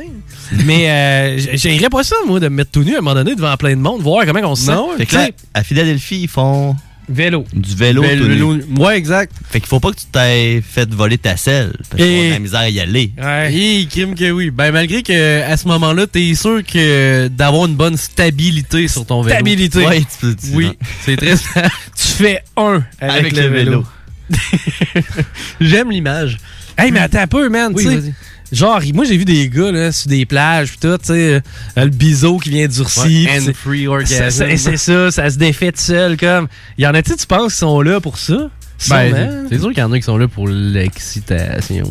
[0.64, 3.14] Mais euh, j- j'aimerais pas ça, moi, de me mettre tout nu à un moment
[3.14, 4.72] donné devant plein de monde, voir comment on se sent.
[4.98, 6.74] Fait que là, à Philadelphie, ils font
[7.10, 7.46] Vélo.
[7.54, 8.02] du vélo.
[8.02, 8.34] Vélo- tout nu.
[8.34, 9.32] vélo- Ouais, exact.
[9.50, 11.72] Fait qu'il faut pas que tu t'aies fait voler ta selle.
[11.90, 13.12] Parce qu'on a la misère à y aller.
[13.16, 13.86] Ouais.
[13.90, 14.50] Crime que oui.
[14.50, 19.22] Ben malgré que à ce moment-là, t'es sûr que d'avoir une bonne stabilité sur ton
[19.22, 19.36] vélo.
[19.36, 19.86] Stabilité.
[19.86, 20.70] Ouais, tu peux- tu- oui,
[21.04, 21.34] c'est très.
[21.96, 23.84] Tu fais un avec, Avec le, le vélo.
[25.60, 26.38] J'aime l'image.
[26.76, 27.72] Hey, mais attends un peu, man.
[27.74, 27.96] Oui, tu sais.
[27.96, 28.14] vas-y.
[28.50, 31.40] Genre, moi, j'ai vu des gars là, sur des plages, pis tout, tu sais, euh,
[31.76, 33.26] le biseau qui vient durci.
[33.26, 34.30] Ouais, free ça- orgasm.
[34.30, 36.48] ça- C'est ça, ça se défait tout seul, comme.
[36.78, 38.48] Il y en a-tu, tu penses, qui sont là pour ça?
[38.88, 41.84] Ben, c'est sûr qu'il y en a qui sont là pour l'excitation.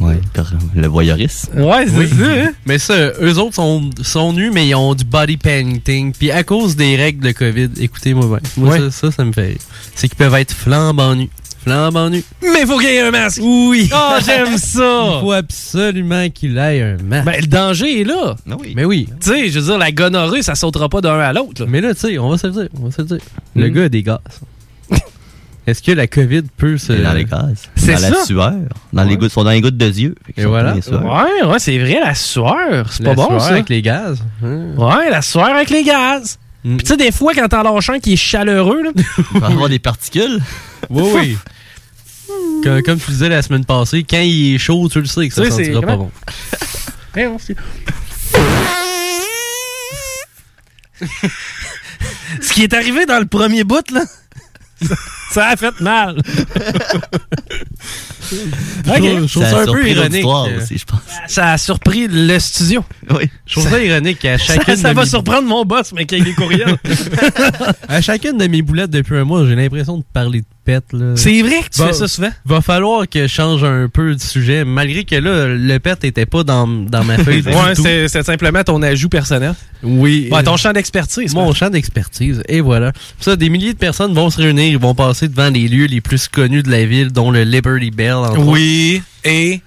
[0.00, 0.20] Ouais,
[0.76, 1.60] le voyeurisme.
[1.60, 2.08] Ouais, c'est Oui.
[2.08, 2.52] ça, hein?
[2.64, 6.12] Mais ça, eux autres sont, sont nus, mais ils ont du body painting.
[6.16, 8.38] Puis à cause des règles de COVID, écoutez-moi bien.
[8.56, 8.78] Moi, Ouais.
[8.78, 9.58] ça, ça, ça me fait.
[9.96, 11.28] C'est qu'ils peuvent être flambant nus.
[11.62, 12.24] Flambant nus.
[12.42, 13.40] Mais faut qu'il ait un masque!
[13.42, 13.90] Oui!
[13.92, 15.18] Oh, j'aime Il ça!
[15.20, 17.26] faut absolument qu'il ait un masque.
[17.26, 18.36] Ben, le danger est là.
[18.50, 18.72] Ah oui.
[18.76, 19.08] mais oui.
[19.20, 21.66] Tu sais, je veux dire, la gonorrhée, ça sautera pas d'un à l'autre.
[21.68, 22.68] Mais là, tu sais, on va se le dire.
[22.80, 23.18] On va se le dire.
[23.56, 23.72] Le Mm.
[23.74, 24.18] gars a des gaz.
[25.66, 26.94] Est-ce que la COVID peut se.
[26.96, 27.64] C'est dans les gaz.
[27.76, 28.52] C'est dans la sueur.
[28.94, 30.14] Dans les gouttes, ils sont dans les gouttes de yeux.
[30.36, 30.72] Et sont voilà.
[30.74, 32.90] Ouais, ouais, c'est vrai, la sueur.
[32.90, 33.48] C'est La pas bon, sueur ça.
[33.50, 34.22] avec les gaz.
[34.42, 36.38] Ouais, la sueur avec les gaz.
[36.64, 36.76] Mm.
[36.76, 38.90] Puis tu sais, des fois, quand t'en lâches un qui est chaleureux, là.
[39.34, 40.40] Il va y avoir des particules.
[40.90, 41.38] Oui, oui.
[42.62, 45.34] comme, comme tu disais la semaine passée, quand il est chaud, tu le sais que
[45.34, 46.10] ça Oui, sentira pas bon.
[47.14, 47.54] Hey, on s'y-
[52.40, 54.02] Ce qui est arrivé dans le premier bout, là,
[54.82, 54.94] ça-
[55.30, 56.20] ça a fait mal.
[58.30, 60.24] Je trouve- je trouve Ça ça a un peu surpris ironique.
[60.24, 61.00] euh, aussi, je pense.
[61.28, 62.84] Ça a surpris le studio.
[63.10, 63.24] Oui.
[63.46, 66.22] Je trouve ça ironique Ça, chacune, ça va mes- surprendre mon boss, mais qu'il y
[66.22, 66.76] des courriels.
[67.88, 70.82] à chacune de mes boulettes depuis un mois, j'ai l'impression de parler de pet.
[70.92, 71.12] là.
[71.16, 72.30] C'est vrai que tu Va- fais ça souvent?
[72.44, 76.26] Va falloir que je change un peu de sujet, malgré que là, le pet était
[76.26, 77.42] pas dans, dans ma feuille.
[77.42, 79.54] du ouais, c'est simplement ton ajout personnel.
[79.82, 80.28] Oui.
[80.30, 81.34] Ouais, ton champ d'expertise.
[81.34, 82.42] Mon champ d'expertise.
[82.48, 82.92] Et voilà.
[83.20, 86.00] Ça, des milliers de personnes vont se réunir, ils vont passer devant les lieux les
[86.00, 89.02] plus connus de la ville, dont le Liberty Bell, Oui.
[89.24, 89.60] Et?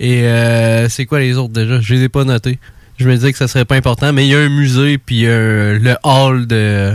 [0.00, 1.80] Et euh, c'est quoi les autres déjà?
[1.80, 2.58] Je les ai pas notés.
[2.98, 5.26] Je me disais que ça serait pas important, mais il y a un musée, puis
[5.26, 6.92] euh, le hall de,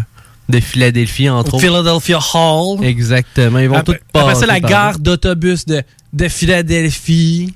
[0.49, 1.65] de Philadelphie, entre autres.
[1.65, 2.84] Philadelphia Hall.
[2.84, 3.59] Exactement.
[3.59, 5.81] Ils vont tous passer après la gare d'autobus de,
[6.11, 7.53] de Philadelphie.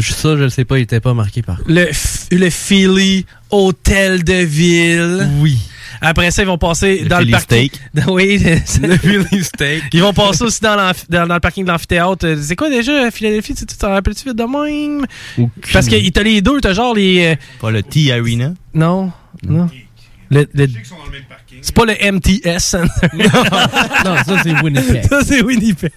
[0.00, 1.70] Ça, je le sais pas, il était pas marqué par contre.
[1.70, 5.28] Le Philly Hôtel de Ville.
[5.40, 5.58] Oui.
[6.06, 7.70] Après ça, ils vont passer Le dans Philly le parking.
[8.08, 9.82] Oui, le, Le Philly Steak.
[9.92, 10.92] Ils vont passer aussi dans, dans,
[11.26, 12.26] dans le parking de l'amphithéâtre.
[12.26, 13.54] Euh, C'est quoi déjà Philadelphie?
[13.54, 15.06] Tu t'en rappelles-tu vite de même?
[15.72, 17.32] Parce que t'as les deux, t'as genre les.
[17.32, 18.52] euh, Pas le T-Arena?
[18.74, 19.10] Non,
[19.48, 19.68] non.
[20.30, 20.66] Le, le-
[21.60, 23.08] C'est pas le MTS Center.
[24.04, 25.04] non, ça c'est Winnipeg.
[25.08, 25.92] ça c'est Winnipeg.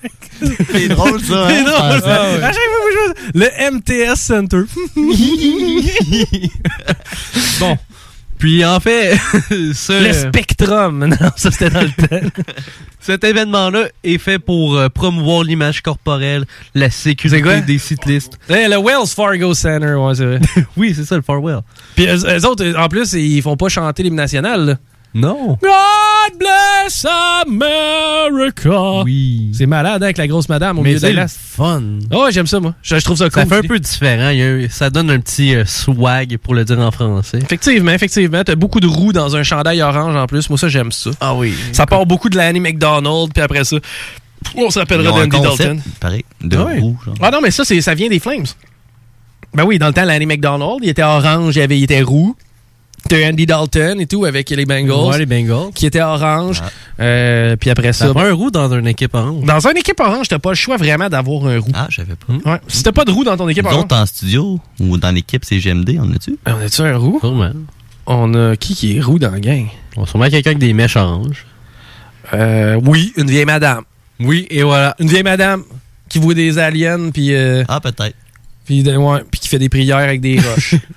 [0.71, 1.49] C'est drôle, ça, hein?
[1.49, 2.23] C'est drôle, ça.
[2.23, 2.43] Ah, ouais.
[2.43, 4.63] À chaque fois que je vois- Le MTS Center.
[7.59, 7.77] bon.
[8.39, 9.17] Puis en fait,
[9.49, 11.05] ce- Le Spectrum.
[11.21, 12.27] Non, ça c'était dans le temps.
[12.99, 16.45] cet événement-là est fait pour euh, promouvoir l'image corporelle,
[16.75, 18.37] la sécurité des cyclistes.
[18.49, 20.39] Le Wells Fargo Center, ouais, c'est vrai.
[20.75, 21.61] oui, c'est ça, le Farwell.
[21.95, 24.65] Puis eux, eux autres, en plus, ils font pas chanter l'hymne national.
[24.65, 24.77] là.
[25.13, 25.57] Non.
[25.61, 27.05] God bless
[27.45, 29.01] America.
[29.03, 29.51] Oui.
[29.53, 31.81] C'est malade hein, avec la grosse madame au Mais milieu de la c'est fun.
[32.13, 32.75] Oh, j'aime ça, moi.
[32.83, 33.43] Je, je trouve ça cool.
[33.43, 34.29] Ça fait un peu différent.
[34.29, 37.39] il y a un- ça donne un petit euh, swag, pour le dire en français.
[37.41, 38.43] Effectivement, effectivement.
[38.43, 40.49] T'as beaucoup de roues dans un chandail orange en plus.
[40.49, 41.09] Moi, ça, j'aime ça.
[41.19, 41.53] Ah oui.
[41.71, 43.77] Ça part beaucoup de l'Annie McDonald, puis après ça,
[44.55, 45.81] on s'appellera Dandy Dalton.
[45.99, 46.79] Pareil, de Ah ouais.
[46.79, 47.15] roux, genre.
[47.21, 48.45] Ah non, mais ça, c'est- ça vient des Flames.
[49.53, 52.35] Ben oui, dans le temps, l'Annie McDonald, il était orange, il, avait, il était roux.
[53.09, 54.91] T'as Andy Dalton et tout avec les Bengals.
[54.91, 55.71] Ouais, les Bengals.
[55.73, 56.61] Qui était orange.
[56.99, 58.09] Euh, puis après ça.
[58.09, 59.45] Prend un roux dans une équipe orange?
[59.45, 61.71] Dans une équipe orange, t'as pas le choix vraiment d'avoir un roux.
[61.73, 62.51] Ah, je savais pas.
[62.51, 62.59] Ouais.
[62.67, 63.83] Si t'as pas de roux dans ton équipe Nous orange.
[63.85, 66.37] autres, en studio ou dans l'équipe CGMD, on a-tu?
[66.45, 67.19] On a-tu un roux?
[67.21, 67.51] Sûrement.
[68.07, 69.67] On a qui qui est roux dans la gang?
[69.95, 71.45] On a sûrement quelqu'un avec des mèches oranges.
[72.33, 73.83] Euh, oui, une vieille madame.
[74.19, 74.95] Oui, et voilà.
[74.99, 75.63] Une vieille madame
[76.09, 77.33] qui voit des aliens, puis...
[77.33, 78.15] euh, Ah, peut-être.
[78.65, 80.75] Puis, ouais, puis qui fait des prières avec des roches.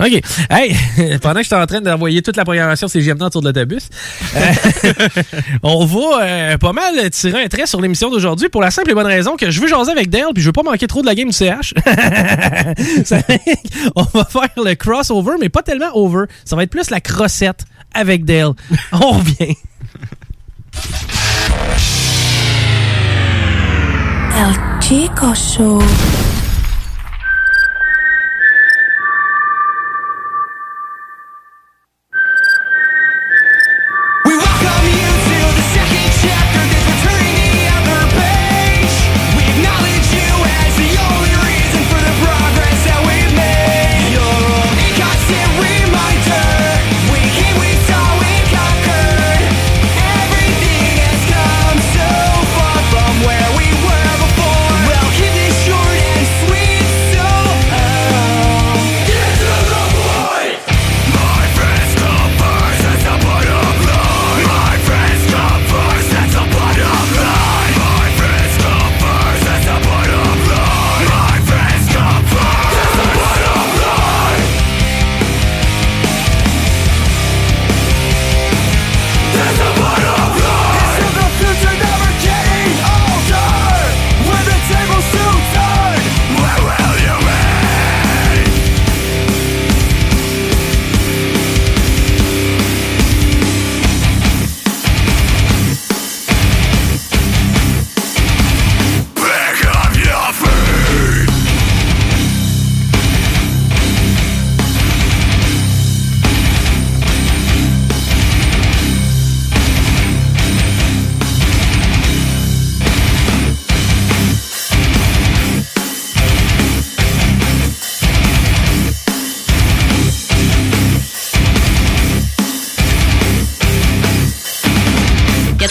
[0.00, 0.22] OK.
[0.48, 0.74] Hey,
[1.22, 3.90] pendant que j'étais en train d'envoyer toute la programmation CGMD autour de l'autobus,
[4.34, 4.40] euh,
[5.62, 8.94] on va euh, pas mal tirer un trait sur l'émission d'aujourd'hui pour la simple et
[8.94, 11.06] bonne raison que je veux jaser avec Dale puis je veux pas manquer trop de
[11.06, 11.74] la game du CH.
[13.94, 16.24] On va faire le crossover, mais pas tellement over.
[16.46, 18.52] Ça va être plus la crossette avec Dale.
[18.92, 19.56] On revient.
[24.34, 25.82] El Chico Show.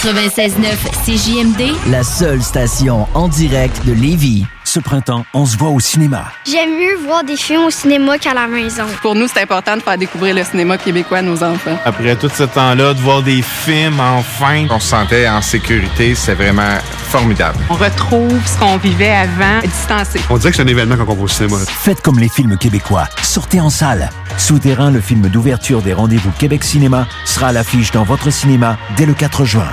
[0.09, 4.43] 96.9 CJMD, La seule station en direct de Lévis.
[4.63, 6.31] Ce printemps, on se voit au cinéma.
[6.49, 8.85] J'aime mieux voir des films au cinéma qu'à la maison.
[9.03, 11.77] Pour nous, c'est important de faire découvrir le cinéma québécois à nos enfants.
[11.85, 16.33] Après tout ce temps-là, de voir des films enfin, on se sentait en sécurité, c'est
[16.33, 16.79] vraiment
[17.09, 17.59] formidable.
[17.69, 20.19] On retrouve ce qu'on vivait avant, distancé.
[20.31, 21.57] On dirait que c'est un événement quand on va au cinéma.
[21.67, 23.07] Faites comme les films québécois.
[23.21, 24.09] Sortez en salle.
[24.39, 29.05] Souterrain, le film d'ouverture des rendez-vous Québec Cinéma, sera à l'affiche dans votre cinéma dès
[29.05, 29.69] le 4 juin.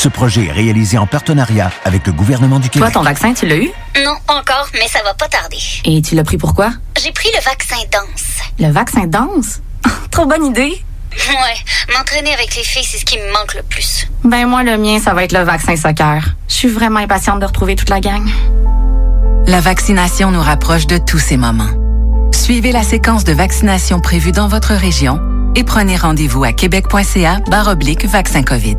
[0.00, 2.94] Ce projet est réalisé en partenariat avec le gouvernement du Toi, Québec.
[2.94, 3.70] ton vaccin, tu l'as eu?
[4.02, 5.58] Non, encore, mais ça va pas tarder.
[5.84, 6.70] Et tu l'as pris pourquoi?
[6.98, 8.38] J'ai pris le vaccin danse.
[8.58, 9.60] Le vaccin danse?
[10.10, 10.82] Trop bonne idée!
[11.28, 14.06] Ouais, m'entraîner avec les filles, c'est ce qui me manque le plus.
[14.24, 16.24] Ben moi, le mien, ça va être le vaccin soccer.
[16.48, 18.26] Je suis vraiment impatiente de retrouver toute la gang.
[19.46, 21.68] La vaccination nous rapproche de tous ces moments.
[22.32, 25.20] Suivez la séquence de vaccination prévue dans votre région
[25.56, 28.78] et prenez rendez-vous à québec.ca oblique vaccin COVID.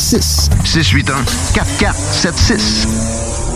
[0.00, 3.49] 681 4476.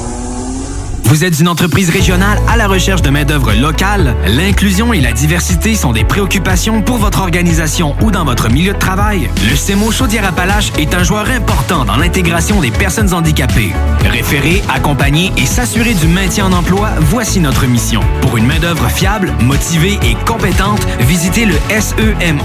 [1.05, 4.16] Vous êtes une entreprise régionale à la recherche de main-d'œuvre locale?
[4.26, 8.78] L'inclusion et la diversité sont des préoccupations pour votre organisation ou dans votre milieu de
[8.78, 9.28] travail?
[9.48, 13.72] Le CEMO Chaudière-Appalaches est un joueur important dans l'intégration des personnes handicapées.
[14.10, 18.01] Référer, accompagner et s'assurer du maintien en emploi, voici notre mission.
[18.22, 22.36] Pour une main-d'œuvre fiable, motivée et compétente, visitez le semoca.org.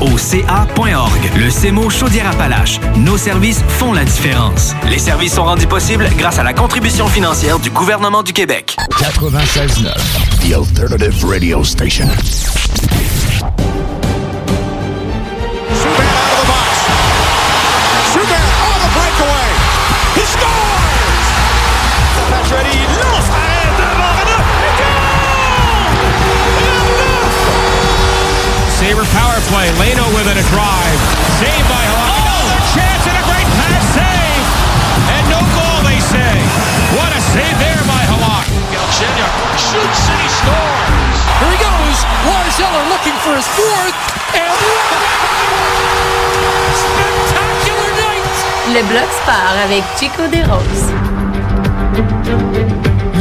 [1.38, 2.80] Le CEMO Chaudière-Appalaches.
[2.98, 4.76] Nos services font la différence.
[4.90, 8.49] Les services sont rendus possibles grâce à la contribution financière du gouvernement du Québec.
[8.50, 12.08] 96.9, The Alternative Radio Station.
[18.10, 19.50] Schubert on the breakaway.
[20.18, 21.26] He scores!
[22.34, 24.44] Pacioretty lance arrêt devant Renaud.
[28.82, 29.70] Sabre power play.
[29.78, 31.00] Leno with it, a drive.
[31.38, 32.18] Saved by Halak.
[32.18, 34.46] Oh, Another chance and a great pass save.
[35.14, 36.34] And no goal, they say.
[36.98, 37.69] What a save there by Halak.
[39.00, 41.20] Galchenyuk shoots and he scores.
[41.40, 42.00] Here he goes.
[42.28, 43.96] Lars Eller looking for his fourth.
[44.36, 44.52] And
[46.76, 48.36] spectacular night.
[48.74, 50.92] Le bloc sport avec Chico des Roses.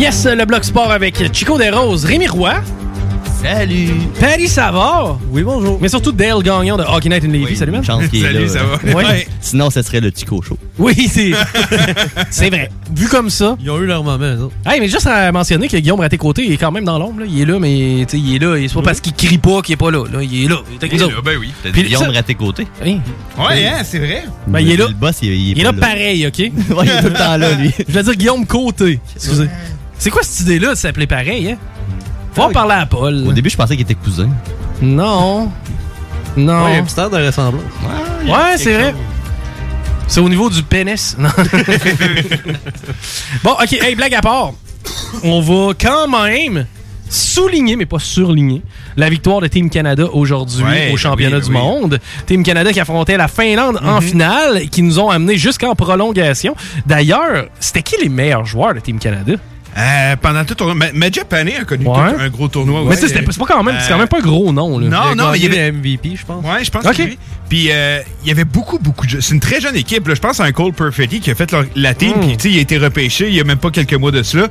[0.01, 2.55] Yes, le bloc sport avec Chico Desroses, Rémi Roy.
[3.43, 3.90] Salut.
[4.19, 5.19] Patty Savard.
[5.31, 5.78] Oui, bonjour.
[5.81, 7.55] Mais surtout Dale Gagnon de Hockey Night in Levy.
[7.56, 7.85] Salut, man.
[7.85, 8.48] Chance qu'il est Salut, là.
[8.48, 8.94] ça va?
[8.94, 9.28] Ouais.
[9.40, 10.59] Sinon, ce serait le Tico Show.
[10.77, 11.31] Oui, c'est
[12.31, 12.69] c'est vrai.
[12.94, 13.56] Vu comme ça.
[13.60, 14.55] Ils ont eu leur moment, eux autres.
[14.66, 17.20] Hey, mais juste à mentionner que Guillaume Raté-Côté il est quand même dans l'ombre.
[17.20, 17.27] là.
[17.28, 18.56] Il est là, mais tu sais, il est là.
[18.66, 20.05] C'est pas parce qu'il crie pas qu'il est pas là.
[20.12, 20.20] là.
[20.23, 20.56] Il est là.
[20.70, 21.23] Il est avec nous autres.
[21.23, 21.51] ben oui.
[21.62, 22.66] T'as Puis dit Guillaume ça- raté côté.
[22.85, 23.01] Oui.
[23.39, 24.24] Ouais, hein, c'est vrai.
[24.48, 24.86] Ben, il est là.
[24.89, 26.39] Le boss, il, il est Il est pas là pareil, OK?
[26.77, 27.70] Ouais, il est tout le temps là, lui.
[27.89, 28.98] Je veux dire Guillaume Côté.
[29.15, 29.47] Excusez.
[29.97, 31.56] C'est quoi cette idée-là de s'appeler pareil, hein?
[32.33, 33.25] Faut en parler à Paul.
[33.27, 34.29] Au début, je pensais qu'il était cousin.
[34.81, 35.51] Non.
[36.37, 36.65] Non.
[36.65, 37.63] Ouais, il y a un petit air de ressemblance.
[38.27, 38.95] Ouais, c'est vrai.
[40.07, 41.17] C'est au niveau du pénis.
[41.19, 41.29] Non.
[43.45, 44.53] bon, ok, hey, blague à part.
[45.23, 46.67] On va quand même
[47.11, 48.63] souligner, mais pas surligner,
[48.97, 51.55] la victoire de Team Canada aujourd'hui Ouais, au championnat oui, du oui.
[51.57, 52.01] monde.
[52.27, 56.55] Team Canada qui affrontait la Finlande en finale, qui nous ont amené jusqu'en prolongation.
[56.87, 59.33] D'ailleurs, c'était qui les meilleurs joueurs de Team Canada?
[59.77, 60.74] Euh, pendant tout tournoi.
[60.74, 61.97] Ma- Major Pané a connu Ouais.
[62.19, 62.81] un gros tournoi.
[62.82, 62.97] Mais ouais.
[62.97, 64.78] c'est pas quand même, c'est quand même pas un gros nom.
[64.78, 64.89] Là.
[64.89, 65.70] Non, non, mais il y avait.
[65.73, 66.45] MVP, je pense.
[66.45, 66.97] Ouais, je pense Ok.
[66.97, 67.19] que oui.
[67.49, 69.20] Puis euh, il y avait beaucoup, beaucoup de.
[69.20, 70.09] C'est une très jeune équipe.
[70.09, 70.15] là.
[70.15, 72.16] Je pense à un Cole Perfetti qui a fait leur- la team.
[72.16, 72.20] Hmm.
[72.20, 74.23] Puis tu sais, il a été repêché il y a même pas quelques mois de
[74.23, 74.49] cela.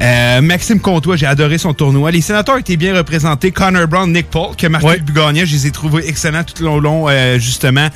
[0.00, 2.10] Euh, Maxime Comtois, j'ai adoré son tournoi.
[2.10, 3.52] Les sénateurs étaient bien représentés.
[3.52, 4.98] Connor Brown, Nick Paul, qui a marqué Ouais.
[5.46, 7.88] Je les ai trouvés excellents tout le long, euh, justement,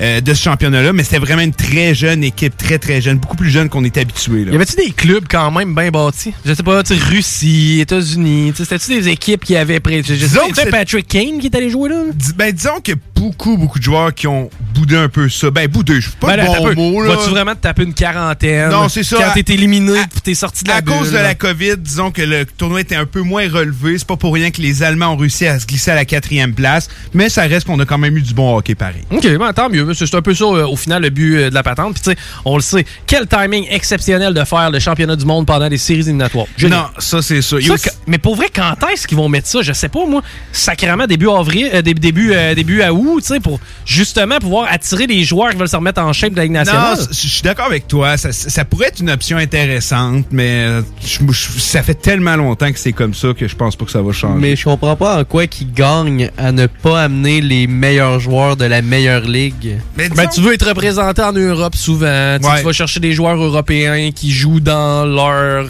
[0.00, 0.92] euh, de ce championnat-là.
[0.92, 3.18] Mais c'était vraiment une très jeune équipe, très, très jeune.
[3.18, 4.42] Beaucoup plus jeune qu'on était habitué.
[4.42, 6.34] Y avait-tu des clubs quand même bien bâtis?
[6.44, 10.02] Je sais pas, tu sais, Russie, États-Unis, c'était-tu des équipes qui avaient prêt?
[10.02, 11.96] Que c'était c'est- Patrick Kane qui est allé jouer là?
[12.36, 15.50] Ben, disons qu'il y a beaucoup, beaucoup de joueurs qui ont boudé un peu ça.
[15.50, 17.14] Ben, boudé, je suis pas Ben le là, bon mot, là.
[17.14, 18.70] Vas-tu vraiment te taper une quarantaine?
[18.70, 19.16] Non, c'est ça.
[19.16, 19.92] Quand t'es éliminé,
[20.24, 21.22] t'es sorti de la À cause bulle, de là.
[21.22, 23.98] la COVID, disons que le tournoi était un peu moins relevé.
[23.98, 26.54] C'est pas pour rien que les Allemands ont réussi à se glisser à la quatrième
[26.54, 26.88] place.
[27.12, 29.02] Mais ça reste qu'on a quand même eu du bon hockey pareil.
[29.10, 29.92] OK, ben, tant mieux.
[29.94, 31.92] C'est un peu ça, euh, au final, le but euh, de la patente.
[31.94, 32.16] Puis, tu sais,
[32.46, 36.00] on le sait, quel timing exceptionnel de faire le championnat du monde pendant les séries
[36.00, 36.46] éliminatoires.
[36.56, 36.78] Génial.
[36.80, 37.56] Non, ça, c'est ça.
[37.56, 39.60] Aussi- que- mais pour vrai, quand est-ce qu'ils vont mettre ça?
[39.62, 40.22] Je sais pas, moi.
[40.52, 44.68] Sacrément, début avril, euh, début, début, euh, début à août, tu sais, pour justement pouvoir
[44.72, 46.96] attirer les joueurs qui veulent se remettre en shape de la Ligue nationale.
[46.98, 48.16] Non, je suis d'accord avec toi.
[48.16, 50.66] Ça, ça pourrait être une option intéressante, mais
[51.04, 53.90] je- je- ça fait tellement longtemps que c'est comme ça que je pense pas que
[53.90, 54.40] ça va changer.
[54.40, 58.56] Mais je comprends pas en quoi qu'ils gagnent à ne pas amener les meilleurs joueurs
[58.56, 59.76] de la meilleure ligue.
[59.98, 62.36] Mais Ben, tu veux être représenté en Europe souvent.
[62.38, 62.58] Tu sais, Ouais.
[62.60, 65.66] Tu vas chercher des joueurs européens qui jouent dans leur.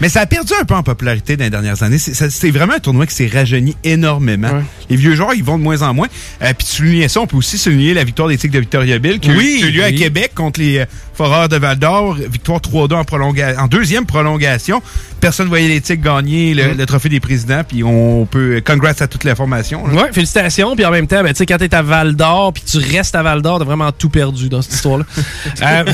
[0.00, 1.98] Mais ça a perdu un peu en popularité dans les dernières années.
[1.98, 4.50] C'est vraiment un tournoi qui s'est rajeuni énormément.
[4.90, 6.08] Les vieux joueurs, ils vont de moins en moins.
[6.42, 9.18] Euh, puis tu soulignais ça, on peut aussi souligner la victoire des Tigres de Victoriaville
[9.20, 9.92] qui, a eu- Oui, qui a eu lieu à.
[9.92, 10.84] Québec contre les euh,
[11.14, 12.14] Foreurs de Val-d'Or.
[12.30, 14.63] Victoire 3-2 en, prolonga- en deuxième prolongation.
[15.20, 17.62] Personne ne voyait les Tigres gagner le, le trophée des présidents.
[17.66, 18.62] Puis on peut...
[18.64, 19.84] Congrats à toute la formation.
[19.86, 20.74] Ouais, félicitations.
[20.76, 23.14] Puis en même temps, ben, tu sais, quand t'es à Val d'Or, puis tu restes
[23.14, 25.04] à Val d'Or, t'as vraiment tout perdu dans cette histoire-là.
[25.62, 25.84] Euh,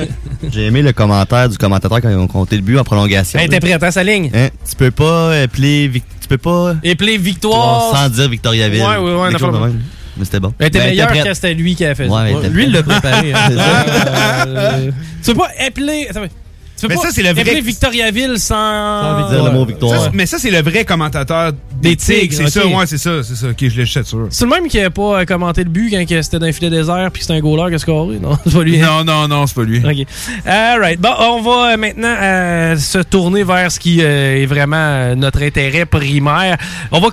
[0.52, 3.38] J'ai aimé le commentaire du commentateur quand ils ont compté le but en prolongation.
[3.38, 4.30] hey, t'es prêt à sa ligne?
[4.34, 7.94] Hein, tu peux pas appeler Vic- tu peux pas Épeler victoire?
[7.94, 8.80] sans dire Victoriaville.
[8.82, 9.80] Ouais, de affaire- même.
[10.18, 10.52] Mais c'était bon.
[10.58, 11.22] Ben, t'es Ben, meilleur prêt.
[11.24, 12.48] quand c'était lui qui a fait Ouais, ça.
[12.48, 13.32] lui, il l'a préparé.
[13.34, 13.50] hein.
[14.46, 14.90] Euh,
[15.22, 16.06] tu peux pas appeler.
[16.10, 16.20] attends,
[16.76, 19.30] Tu peux Mais pas ça, c'est le vrai- Victoriaville sans.
[19.30, 20.02] dire le mot victoire.
[20.04, 22.20] Ça, mais ça, c'est le vrai commentateur des, Des Tigres.
[22.36, 23.22] Tigres, C'est ça, ouais, c'est ça.
[23.22, 23.46] C'est ça.
[23.48, 24.26] Ok, je l'ai sûr.
[24.30, 26.68] C'est le même qui a pas euh, commenté le but quand c'était dans un filet
[26.70, 28.18] désert puis que c'était un goaler qui a scoré.
[28.18, 28.78] Non, c'est pas lui.
[28.78, 29.78] Non, non, non, c'est pas lui.
[29.78, 30.06] OK.
[30.44, 31.00] All right.
[31.00, 35.42] Bon, on va euh, maintenant euh, se tourner vers ce qui euh, est vraiment notre
[35.42, 36.58] intérêt primaire.
[36.92, 37.08] On va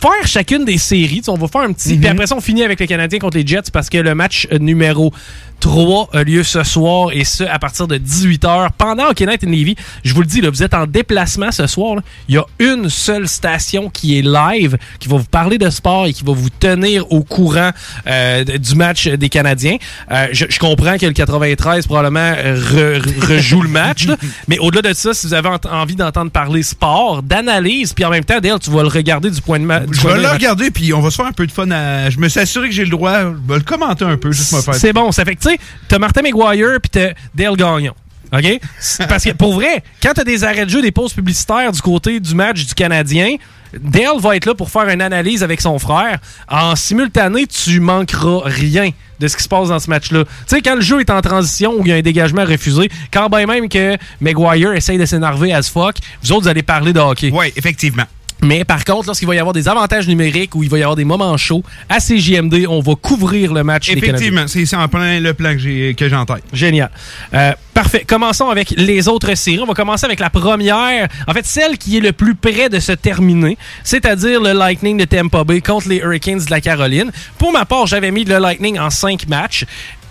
[0.00, 1.18] faire chacune des séries.
[1.18, 1.94] Tu sais, On va faire un petit...
[1.94, 2.00] Mhm.
[2.00, 4.46] Puis après ça, on finit avec les Canadiens contre les Jets parce que le match
[4.60, 5.12] numéro
[5.60, 9.50] 3 a lieu ce soir et ce, à partir de 18h pendant Hockey Night in
[9.50, 9.76] Levy.
[10.04, 11.96] Je vous le dis, là, vous êtes en déplacement ce soir.
[11.96, 12.02] là.
[12.28, 16.06] Il y a une seule station qui est live, qui va vous parler de sport
[16.06, 17.70] et qui va vous tenir au courant
[18.06, 19.76] euh, du match des Canadiens.
[20.10, 24.16] Euh, je, je comprends que le 93 probablement re- re- rejoue le match, là.
[24.48, 28.24] mais au-delà de ça, si vous avez envie d'entendre parler sport, d'analyse, puis en même
[28.24, 30.70] temps, Dale, tu vas le regarder du point de, du Je vais le vue- regarder,
[30.70, 31.70] puis on va se faire un peu de fun.
[31.70, 32.10] À...
[32.10, 33.20] Je me suis assuré que j'ai le droit.
[33.22, 34.74] Je vais le commenter un peu, juste me faire.
[34.74, 35.58] C'est bon, ça fait que sais,
[35.88, 37.94] t'as Martin McGuire puis t'as Dale Gagnon.
[38.32, 38.60] OK?
[39.08, 42.20] Parce que pour vrai, quand t'as des arrêts de jeu, des pauses publicitaires du côté
[42.20, 43.36] du match du Canadien,
[43.72, 46.18] Dale va être là pour faire une analyse avec son frère.
[46.48, 50.24] En simultané, tu manqueras rien de ce qui se passe dans ce match-là.
[50.24, 52.90] Tu sais, quand le jeu est en transition ou il y a un dégagement refusé,
[53.12, 56.92] quand bien même que McGuire essaye de s'énerver as fuck, vous autres, vous allez parler
[56.92, 57.30] de hockey.
[57.32, 58.04] Oui, effectivement.
[58.42, 60.94] Mais par contre, lorsqu'il va y avoir des avantages numériques ou il va y avoir
[60.96, 63.98] des moments chauds, à CJMD, on va couvrir le match des.
[63.98, 66.44] Effectivement, c'est c'est en plein le plan que j'ai que tête.
[66.52, 66.90] Génial.
[67.34, 68.04] Euh, parfait.
[68.06, 69.60] Commençons avec les autres séries.
[69.60, 72.78] On va commencer avec la première, en fait, celle qui est le plus près de
[72.78, 77.10] se terminer, c'est-à-dire le Lightning de Tampa Bay contre les Hurricanes de la Caroline.
[77.38, 79.64] Pour ma part, j'avais mis le Lightning en cinq matchs.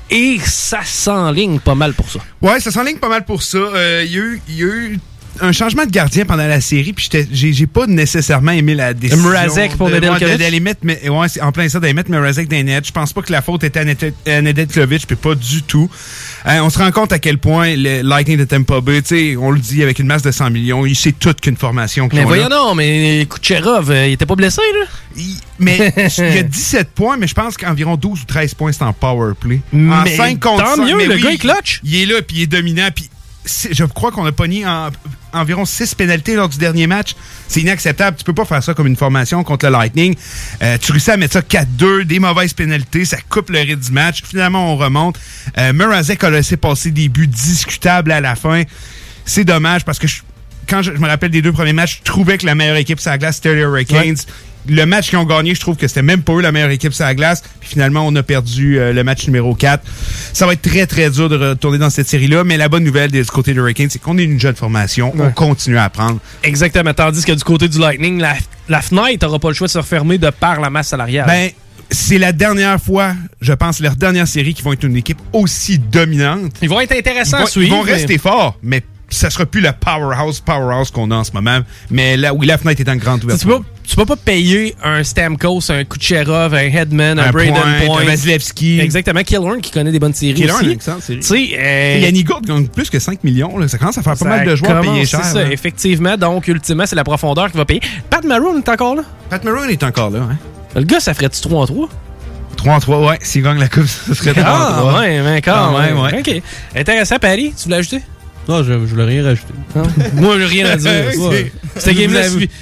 [0.09, 2.19] Et ça s'enligne pas mal pour ça.
[2.41, 3.57] Ouais, ça s'enligne pas mal pour ça.
[3.57, 4.99] Euh, Il y, a eu- il y a eu
[5.41, 9.27] un changement de gardien pendant la série, puis j'ai j'ai pas nécessairement aimé la décision.
[9.29, 10.77] Mrazek pour de- Nedeljkovic?
[10.83, 12.81] mais, ouais, en plein ça, d'aller mettre Mrazek dans.
[12.83, 15.89] Je pense pas que la faute était à Nedeljkovic, puis pas du tout.
[16.47, 19.37] Euh, on se rend compte à quel point le Lightning de Tampa Bay, tu sais,
[19.37, 22.07] on le dit avec une masse de 100 millions, il sait tout qu'une formation.
[22.13, 24.85] Mais voyons non, mais Kucherov, euh, il était pas blessé, là?
[25.59, 28.83] Mais il y a 17 points, mais je pense qu'environ 12 ou 13 points, c'est
[28.83, 29.61] en power play.
[29.73, 31.81] en Mais 5 contre tant 5, mieux, mais le oui, gars est clutch.
[31.83, 33.09] Il est là, puis il est dominant, puis
[33.47, 34.89] je crois qu'on a pogné en,
[35.33, 37.15] environ 6 pénalités lors du dernier match.
[37.47, 38.17] C'est inacceptable.
[38.17, 40.15] Tu peux pas faire ça comme une formation contre le Lightning.
[40.61, 43.91] Euh, tu réussis à mettre ça 4-2, des mauvaises pénalités, ça coupe le rythme du
[43.91, 44.21] match.
[44.23, 45.19] Finalement, on remonte.
[45.57, 48.63] Euh, Mrazek a laissé passer des buts discutables à la fin.
[49.25, 50.07] C'est dommage parce que
[50.67, 52.99] quand je, je me rappelle des deux premiers matchs, je trouvais que la meilleure équipe
[52.99, 54.17] sur la glace, c'était les Hurricanes.
[54.67, 56.93] Le match qu'ils ont gagné, je trouve que c'était même pas eux la meilleure équipe
[56.93, 57.43] sur la glace.
[57.59, 59.83] Puis finalement, on a perdu euh, le match numéro 4.
[60.33, 62.43] Ça va être très, très dur de retourner dans cette série-là.
[62.43, 65.13] Mais la bonne nouvelle des côté des Hurricanes, c'est qu'on est une jeune formation.
[65.17, 66.19] On continue à apprendre.
[66.43, 66.93] Exactement.
[66.93, 68.35] Tandis que du côté du Lightning, la,
[68.69, 71.25] la fenêtre n'aura pas le choix de se refermer de par la masse salariale.
[71.27, 71.49] Ben,
[71.89, 75.79] c'est la dernière fois, je pense, leur dernière série qui vont être une équipe aussi
[75.79, 76.51] dominante.
[76.61, 77.67] Ils vont être intéressants Ils vont, à suivre.
[77.67, 81.23] Ils vont mais- rester forts, mais ça sera plus le powerhouse, powerhouse qu'on a en
[81.23, 81.59] ce moment.
[81.89, 83.63] Mais là, oui, la fenêtre est en grande Tu sais, Tu ouverture.
[83.63, 87.85] peux, tu peux pas payer un Stamkos, un Kucherov, un Headman, un, Un Braden Point,
[87.85, 88.01] Point.
[88.01, 88.79] un Vasilevski.
[88.81, 89.21] Exactement.
[89.23, 90.71] Killorn qui connaît des bonnes séries Killorn, aussi.
[90.71, 91.19] excellente série.
[91.19, 93.57] Tu sais, euh, gagne plus que 5 millions.
[93.57, 93.67] là.
[93.67, 95.23] Ça commence à faire pas ça mal de joueurs payés c'est cher.
[95.25, 95.51] ça, là.
[95.51, 96.17] effectivement.
[96.17, 97.81] Donc, ultimement, c'est la profondeur qui va payer.
[98.09, 99.03] Pat Maroon est encore là?
[99.29, 100.19] Pat Maroon est encore là.
[100.31, 100.37] Hein?
[100.75, 101.89] Le gars, ça ferait-tu 3 en 3?
[102.57, 103.17] 3 en 3, ouais.
[103.21, 104.99] S'il gagne la coupe, ça serait 3 en Ah, 3.
[104.99, 105.97] ouais, mais quand Ah, même.
[105.99, 106.19] ouais, ouais.
[106.19, 106.41] OK.
[106.75, 107.53] Intéressant, Paris.
[107.57, 108.01] Tu voulais ajouter?
[108.47, 109.53] Non, je, je voulais rien rajouter.
[110.13, 110.91] Moi, j'ai rien à dire.
[111.19, 111.51] Ouais.
[111.75, 112.21] Cette game-là,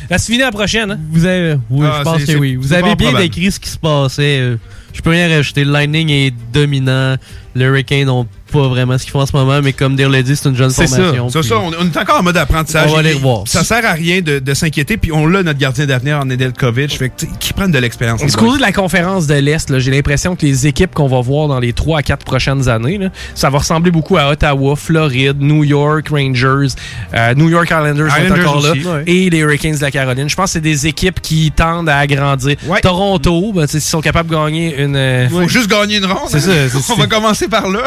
[0.10, 0.91] elle se finit la prochaine.
[0.91, 0.99] Hein?
[1.12, 2.56] Vous avez, oui, Ah, je pense c'est- que c'est- oui.
[2.56, 4.40] Vous c'est avez bien décrit ce qui se passait.
[4.40, 4.57] euh,
[4.94, 5.64] Je peux rien rajouter.
[5.64, 7.16] Le Lightning est dominant.
[7.53, 10.22] Les Hurricanes n'ont pas vraiment ce qu'ils font en ce moment, mais comme Dale l'a
[10.22, 10.95] dit, c'est une jeune C'est ça.
[10.98, 11.30] formation.
[11.30, 11.57] C'est puis- ça.
[11.57, 12.90] On, on est encore en mode apprentissage.
[12.90, 13.44] On va aller revoir.
[13.45, 14.98] Ça sert à rien de, de s'inquiéter.
[14.98, 16.98] Puis on l'a, notre gardien d'avenir, en Nedeljkovic.
[16.98, 18.23] Fait que, tu sais, qu'ils prennent de l'expérience.
[18.26, 21.22] Du côté de la conférence de l'Est, là, j'ai l'impression que les équipes qu'on va
[21.22, 24.76] voir dans les 3 à 4 prochaines années, là, ça va ressembler beaucoup à Ottawa,
[24.76, 26.73] Floride, New York Rangers,
[27.14, 28.80] euh, New York Islanders, Islanders encore aussi.
[28.80, 29.03] là, Ouais.
[29.07, 30.30] et les Hurricanes de la Caroline.
[30.30, 32.56] Je pense que c'est des équipes qui tendent à agrandir.
[32.82, 34.95] Toronto, ben, tu sais, s'ils sont capables de gagner une...
[34.95, 36.30] euh, Faut juste gagner une ronde.
[36.30, 36.68] C'est ça, hein.
[36.72, 37.82] c'est- On va commencer par là.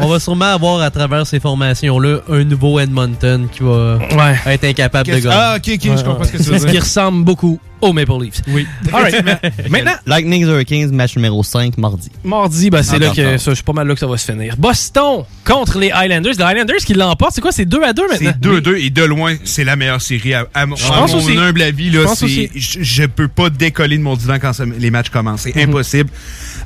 [0.00, 3.98] On va sûrement avoir à travers ces formations-là un nouveau Edmonton qui va
[4.46, 5.28] être incapable de gagner.
[5.30, 8.12] Ah, ok, ok, je comprends ce que tu veux Ce qui ressemble beaucoup aux Maple
[8.24, 8.42] Leafs.
[8.48, 8.66] Oui.
[8.92, 9.24] All right.
[9.70, 12.10] Maintenant, Lightning Hurricanes, match numéro 5, mardi.
[12.24, 14.30] mardi, ben, c'est là que ça, je suis pas mal là que ça va se
[14.30, 14.54] finir.
[14.58, 16.34] Boston contre les Highlanders.
[16.36, 17.52] Les Highlanders qui l'emportent, c'est quoi?
[17.52, 18.32] C'est 2 à 2 maintenant?
[18.42, 20.34] C'est 2-2 et de loin, c'est la meilleure série.
[20.34, 21.38] À, à à pense mon aussi.
[21.38, 22.50] humble avis, Je là, pense c'est- aussi.
[22.54, 25.42] je, je peux pas décoller de mon divan quand ça- les matchs commencent.
[25.42, 25.70] C'est Mhm.
[25.70, 26.10] impossible.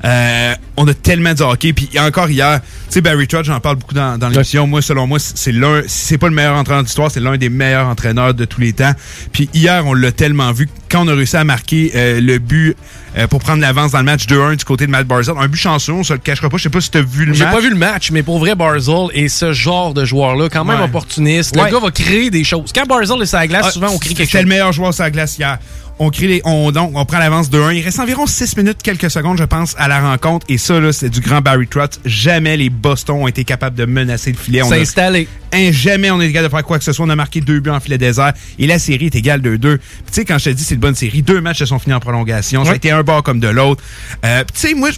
[0.05, 1.73] Euh, on a tellement de hockey.
[1.73, 4.67] Puis encore hier, tu sais, Barry Trotz, j'en parle beaucoup dans, dans l'émission.
[4.67, 7.89] Moi, selon moi, c'est l'un, c'est pas le meilleur entraîneur d'histoire, c'est l'un des meilleurs
[7.89, 8.93] entraîneurs de tous les temps.
[9.33, 10.69] Puis hier, on l'a tellement vu.
[10.91, 12.77] Quand on a réussi à marquer euh, le but
[13.17, 15.57] euh, pour prendre l'avance dans le match 2-1 du côté de Matt Barzell, un but
[15.59, 16.57] chanceux, on se le cachera pas.
[16.59, 17.39] Je sais pas si tu as vu le match.
[17.39, 20.65] J'ai pas vu le match, mais pour vrai, Barzell est ce genre de joueur-là, quand
[20.65, 20.85] même Ouais.
[20.85, 21.57] opportuniste.
[21.57, 21.71] Le Ouais.
[21.71, 22.73] gars va créer des choses.
[22.75, 24.43] Quand Barzell est sur la glace, Ah, souvent on crée quelque C'était chose.
[24.43, 25.59] le meilleur joueur sur la glace hier.
[26.01, 27.73] On crée les, on, donc, on prend l'avance de 1.
[27.75, 30.45] Il reste environ 6 minutes, quelques secondes, je pense, à la rencontre.
[30.49, 32.01] Et ça, là, c'est du grand Barry Trotz.
[32.05, 34.63] Jamais les Boston ont été capables de menacer le filet.
[34.69, 35.29] C'est installé.
[35.53, 37.07] Hein, jamais on est capable de faire quoi que ce soit.
[37.07, 38.33] On a marqué deux buts en filet désert.
[38.59, 39.59] Et la série est égale 2-2.
[39.79, 41.79] Puis, Tu sais, quand je te dis c'est une bonne série, deux matchs se sont
[41.79, 42.65] finis en prolongation.
[42.65, 42.77] Ça a Ouais.
[42.79, 43.83] été un bord comme de l'autre.
[44.25, 44.91] Euh, tu sais, moi,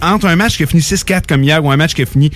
[0.00, 2.30] entre un match qui a fini 6-4 comme hier ou un match qui a fini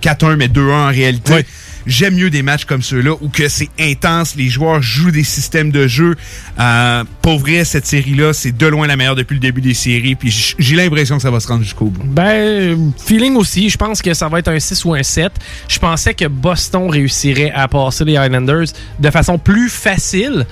[0.00, 1.44] 4-1 mais 2-1 en réalité,
[1.86, 5.70] j'aime mieux des matchs comme ceux-là où que c'est intense, les joueurs jouent des systèmes
[5.70, 6.16] de jeu.
[6.58, 10.14] Euh, pour vrai, cette série-là, c'est de loin la meilleure depuis le début des séries.
[10.14, 12.02] Puis j'ai l'impression que ça va se rendre jusqu'au bout.
[12.04, 13.68] Ben, feeling aussi.
[13.68, 15.32] Je pense que ça va être un 6 ou un 7.
[15.68, 18.66] Je pensais que Boston réussirait à passer les Highlanders
[18.98, 20.46] de façon plus facile.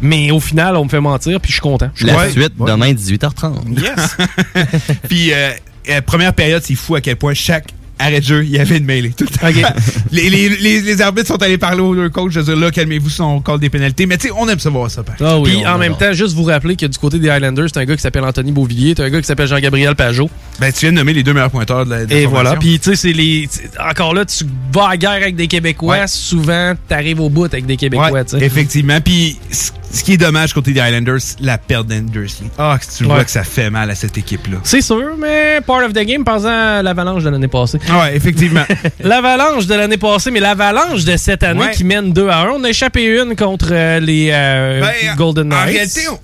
[0.00, 1.90] Mais au final, on me fait mentir, puis je suis content.
[2.00, 3.80] La suite, demain, 18h30.
[3.80, 4.16] Yes!
[5.08, 5.50] Puis, euh,
[5.88, 8.78] euh, première période, c'est fou à quel point chaque arrêt de jeu, il y avait
[8.78, 9.10] une mêlée.
[9.16, 9.48] Tout le temps.
[10.12, 12.70] les, les, les, les arbitres sont allés parler aux deux coachs, je veux dire, là,
[12.70, 14.06] calmez-vous, si on call des pénalités.
[14.06, 15.02] Mais tu sais, on aime ça voir ça.
[15.02, 17.80] par Ah Puis en même temps, juste vous rappeler que du côté des Highlanders, c'est
[17.80, 20.30] un gars qui s'appelle Anthony Beauvillier, c'est un gars qui s'appelle Jean-Gabriel Pajot.
[20.60, 22.56] Ben, tu viens de nommer les deux meilleurs pointeurs de la, de la Et voilà.
[22.56, 23.48] Puis tu sais, c'est les.
[23.52, 27.66] tu- Encore là, tu vas à guerre avec des Québécois, souvent, t'arrives au bout avec
[27.66, 29.00] des Québécois, Ouais, tu effectivement.
[29.00, 29.38] Puis,
[29.90, 32.48] ce qui est dommage côté des Highlanders, la perte d'Andersley.
[32.58, 33.14] Ah, que tu Ouais.
[33.14, 34.58] vois que ça fait mal à cette équipe-là.
[34.64, 37.78] C'est sûr, mais part of the game, pensant à l'avalanche de l'année passée.
[37.90, 38.64] Ouais, effectivement.
[39.00, 41.70] l'avalanche de l'année passée, mais l'avalanche de cette année Ouais.
[41.70, 42.48] qui mène 2 à 1.
[42.50, 45.62] On a échappé une contre euh, les euh, Ben, Golden Knights.
[45.62, 46.18] En réalité, on-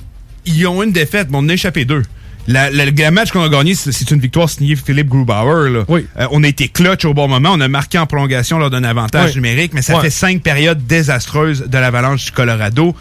[0.46, 2.02] ils ont une défaite, mais on a échappé deux.
[2.46, 5.70] La- la- le match qu'on a gagné, c'est une victoire signée Philippe Grubauer.
[5.70, 5.84] là.
[5.88, 7.50] Euh, on a été clutch au bon moment.
[7.54, 9.36] On a marqué en prolongation lors d'un avantage Oui.
[9.36, 12.94] numérique, mais ça fait cinq périodes désastreuses de l'Avalanche du Colorado.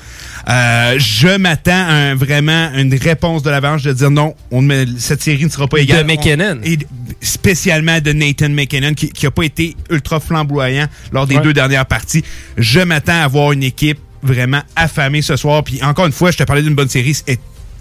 [0.50, 4.68] Euh, je m'attends à un- vraiment une réponse de l'Avalanche de dire non, on
[4.98, 6.06] cette série ne sera pas De égale.
[6.06, 6.60] McKinnon.
[6.62, 6.78] On- et
[7.22, 12.24] spécialement de Nathan McKinnon, qui n'a pas été ultra flamboyant lors des deux dernières parties.
[12.58, 15.64] Je m'attends à voir une équipe vraiment affamée ce soir.
[15.64, 17.16] Puis encore une fois, je te parlais d'une bonne série.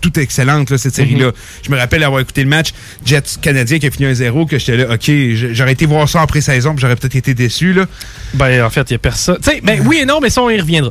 [0.02, 1.28] Toute excellente, là, cette série-là.
[1.28, 1.32] Mhm.
[1.62, 2.74] Je me rappelle avoir écouté le match
[3.06, 5.10] Jets canadien qui a fini 1-0, que j'étais là, OK,
[5.52, 7.86] j'aurais été voir ça en pré-saison, j'aurais peut-être été déçu, là.
[8.34, 9.38] Ben, en fait, il y a personne.
[9.42, 10.90] Tu sais, ben oui et non, mais ça, on y reviendra.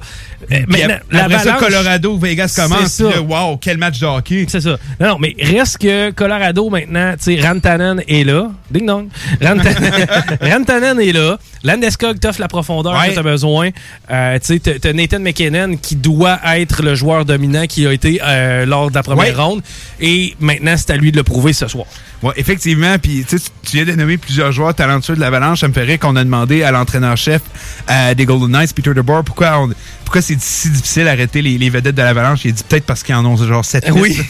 [0.51, 2.95] Euh, Puis maintenant, ap- après ça, Colorado, Vegas commence.
[3.01, 4.45] Puis là, wow, quel match de hockey.
[4.47, 4.77] C'est ça.
[4.99, 8.49] Non, non, mais reste que Colorado maintenant, tu sais, Rantanen est là.
[8.69, 9.07] Ding dong.
[9.41, 10.07] Rantanen,
[10.41, 11.37] Rantanen est là.
[11.63, 13.09] Landeskog t'offre la profondeur Ouais.
[13.09, 13.69] que t'as besoin.
[14.09, 17.93] Euh, tu sais, t'as- t'as Nathan McKinnon qui doit être le joueur dominant qui a
[17.93, 19.43] été euh, lors de la première Ouais.
[19.43, 19.61] ronde.
[19.99, 21.85] Et maintenant, c'est à lui de le prouver ce soir.
[22.23, 22.97] Ouais, effectivement.
[22.99, 25.61] Puis tu sais, tu viens de nommer plusieurs joueurs talentueux de l'Avalanche.
[25.61, 27.41] Ça me ferait qu'on a demandé à l'entraîneur-chef
[27.89, 29.69] euh, des Golden Knights, Peter DeBoer, pourquoi, on-
[30.05, 32.41] pourquoi c'est si difficile d'arrêter les, les vedettes de l'Avalanche?
[32.45, 34.15] Il dit peut-être parce qu'ils en ont genre 7 Oui.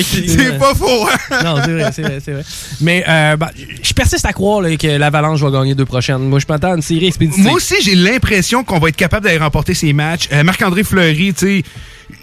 [0.00, 1.42] C'est pas faux, hein?
[1.44, 2.44] Non, c'est vrai, c'est vrai, c'est vrai.
[2.80, 3.48] Mais euh, ben,
[3.82, 6.18] je persiste à croire là, que l'Avalanche va gagner deux prochaines.
[6.28, 7.44] Moi, je m'attends à une série expéditive.
[7.44, 10.28] Moi aussi, j'ai l'impression qu'on va être capable d'aller remporter ces matchs.
[10.32, 11.62] Euh, Marc-André Fleury, tu sais,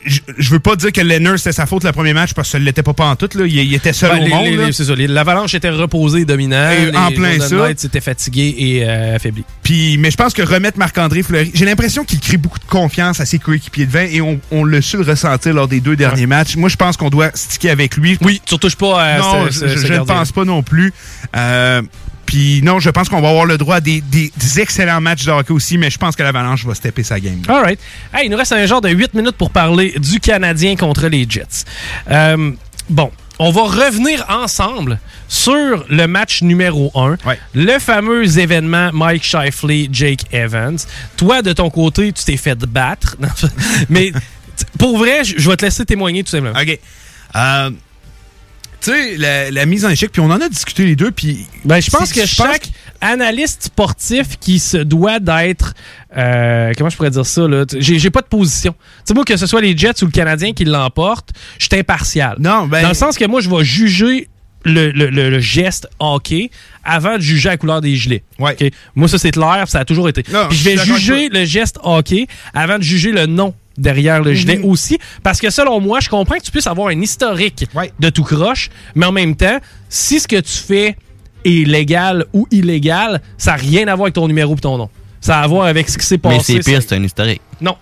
[0.05, 2.51] je- je veux pas dire que Lenners c'était sa faute le premier match parce que
[2.53, 3.29] ça l'était pas en tout.
[3.35, 3.45] Là.
[3.45, 4.71] Il, il était seul Ben, au les- monde.
[4.71, 4.93] c'est ça.
[4.95, 6.25] L'Avalanche était reposé
[6.91, 7.55] et en plein Golden ça.
[7.55, 9.43] Knights étaient fatigués et euh, affaiblis.
[9.63, 13.19] Puis, mais je pense que remettre Marc-André Fleury, j'ai l'impression qu'il crée beaucoup de confiance
[13.19, 16.27] à ses coéquipiers devant et on, on l'a su le ressentir lors des deux derniers
[16.27, 16.55] matchs.
[16.55, 18.17] Moi, je pense qu'on doit sticker avec lui.
[18.21, 20.63] Oui, tu touches pas à Non, ce- je, ce- ce je ne pense pas non
[20.63, 20.93] plus.
[21.35, 21.81] Euh,
[22.33, 25.23] puis non, je pense qu'on va avoir le droit à des, des- des excellents matchs
[25.23, 27.41] de hockey aussi, mais je pense que l'Avalanche va stepper sa game.
[27.47, 27.79] All right.
[28.11, 31.27] Hey, il nous reste un genre de 8 minutes pour parler du Canadien contre les
[31.29, 31.65] Jets.
[32.09, 32.51] Euh,
[32.89, 33.11] bon.
[33.39, 37.17] On va revenir ensemble sur le match numéro 1.
[37.55, 40.77] Le fameux événement Mike Shifley, Jake Evans.
[41.17, 43.15] Toi, de ton côté, tu t'es fait battre.
[43.89, 44.11] Mais
[44.79, 46.59] pour vrai, je je vais te laisser témoigner tout simplement.
[46.59, 46.79] OK.
[47.35, 47.71] Euh,
[48.83, 51.45] tu sais, la, la mise en échec, puis on en a discuté les deux, puis...
[51.65, 52.69] Ben, je pense que chaque
[53.01, 55.73] analyste sportif qui se doit d'être.
[56.17, 57.65] euh, comment je pourrais dire ça, là?
[57.77, 58.73] J'ai pas de position.
[58.73, 61.79] Tu sais, moi, que ce soit les Jets ou le Canadien qui l'emportent, je suis
[61.79, 62.35] impartial.
[62.39, 64.27] Non, ben- Dans le sens que moi, je vais juger
[64.65, 66.49] le, le- le- le geste hockey
[66.85, 68.23] avant de juger la couleur des gilets.
[68.39, 68.63] OK?
[68.95, 70.23] Moi, ça, c'est clair, ça a toujours été.
[70.31, 74.33] Non, Puis je vais juger le geste hockey avant de juger le nom derrière le
[74.33, 74.65] gilet Mhm.
[74.65, 74.97] aussi.
[75.23, 77.65] Parce que selon moi, je comprends que tu puisses avoir un historique
[77.99, 79.59] de tout croche, mais en même temps,
[79.89, 80.95] si ce que tu fais
[81.45, 84.89] est légal ou illégal, ça n'a rien à voir avec ton numéro et ton nom.
[85.21, 86.35] Ça a à voir avec ce qui s'est passé.
[86.55, 87.41] Mais c'est pire, c'est un historique.
[87.61, 87.75] Non.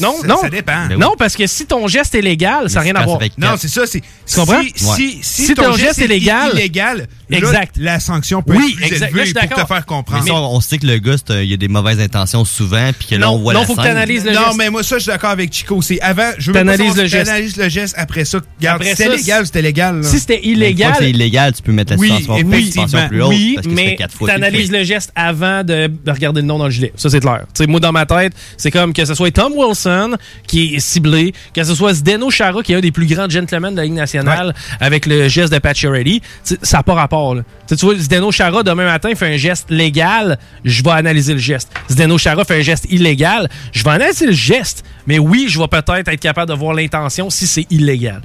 [0.00, 0.36] Non, Ça- non.
[0.40, 0.86] ça dépend.
[0.86, 1.00] Ben oui.
[1.00, 3.18] Non, parce que si ton geste est légal, ça n'a rien à voir.
[3.36, 3.84] Non, c'est ça.
[3.84, 4.62] C'est, Tu comprends?
[4.62, 7.76] Si, si, si, Si ton geste est légal- illégal, là, Exact.
[7.78, 9.00] la sanction peut Oui, être plus exact.
[9.00, 9.68] Là, je élevée suis pour te d'accord.
[9.68, 10.22] faire comprendre.
[10.24, 13.08] Mais ça, on, sait que le gars, un- il a des mauvaises intentions souvent, puis
[13.08, 14.32] que là, on voit la scène.
[14.34, 15.80] Non, mais moi, ça, je suis d'accord avec Chico.
[15.82, 17.26] C'est avant, je veux savoir- le geste.
[17.26, 17.94] T'analyses le geste.
[17.98, 19.96] Après ça, regarde, Après c'était ça, légal, c'était légal.
[20.00, 20.02] là.
[20.08, 20.92] Si c'était illégal.
[20.92, 23.96] que c'est illégal, tu peux mettre la Oui, suspension, suspension plus haute, oui, que mais
[24.12, 24.40] fois qu'il
[24.72, 26.92] le le geste avant de, de regarder le nom dans le gilet.
[26.96, 27.42] Ça, c'est clair.
[27.54, 30.80] Tu sais, moi, dans ma tête, c'est comme que ce soit Tom Wilson qui est
[30.80, 33.84] ciblé, que ce soit Zdeno Chara qui est un des plus grands gentlemen de la
[33.84, 36.20] Ligue nationale avec le geste de Pacioretty.
[36.20, 37.17] Tu sais, Ça n'a pas rapport.
[37.34, 37.42] Là.
[37.68, 41.70] Tu vois, Zdeno Chara, demain matin, fait un geste légal, je vais analyser le geste.
[41.90, 44.84] Zdeno Chara fait un geste illégal, je vais analyser le geste.
[45.06, 48.20] Mais oui, je vais peut-être être capable de voir l'intention si c'est illégal.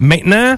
[0.00, 0.56] Maintenant,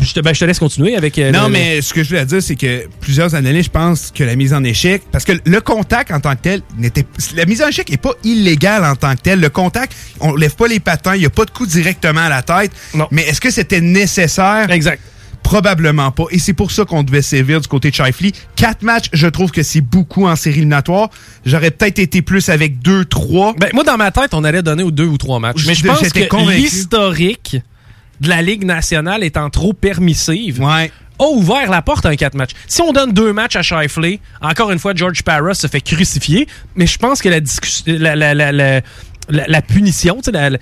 [0.00, 1.18] je te, ben, je te laisse continuer avec...
[1.18, 4.24] euh, Non, le- mais ce que je voulais dire, c'est que plusieurs analystes pensent que
[4.24, 7.04] la mise en échec, parce que le contact en tant que tel n'était,
[7.36, 9.38] la mise en échec n'est pas illégale en tant que tel.
[9.40, 12.30] Le contact, on lève pas les patins, il n'y a pas de coup directement à
[12.30, 12.72] la tête.
[13.10, 14.70] Mais est-ce que c'était nécessaire?
[14.70, 15.00] Exact.
[15.42, 16.24] Probablement pas.
[16.30, 18.32] Et c'est pour ça qu'on devait sévir du côté de Shifley.
[18.56, 21.10] Quatre matchs, je trouve que c'est beaucoup en série éliminatoire.
[21.44, 23.52] J'aurais peut-être été plus avec deux, trois.
[23.54, 25.66] Ben, moi, dans ma tête, on allait donner aux deux ou trois matchs.
[25.66, 26.28] Mais je pense que
[26.62, 27.56] l'historique
[28.20, 30.60] de la Ligue nationale étant trop permissive
[31.18, 32.52] a ouvert la porte à un quatre matchs.
[32.66, 36.46] Si on donne deux matchs à Shifley, encore une fois, George Parra se fait crucifier,
[36.76, 38.80] mais je pense que la discussion, la, la, la, la,
[39.28, 40.58] la- la punition, tu sais, la- la-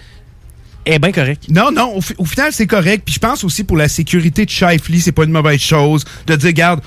[0.92, 1.44] est bien correcte.
[1.48, 3.02] Non, non, au, fi- au final, c'est correct.
[3.04, 6.36] Puis je pense aussi pour la sécurité de Shifley, c'est pas une mauvaise chose de
[6.36, 6.80] dire, regarde,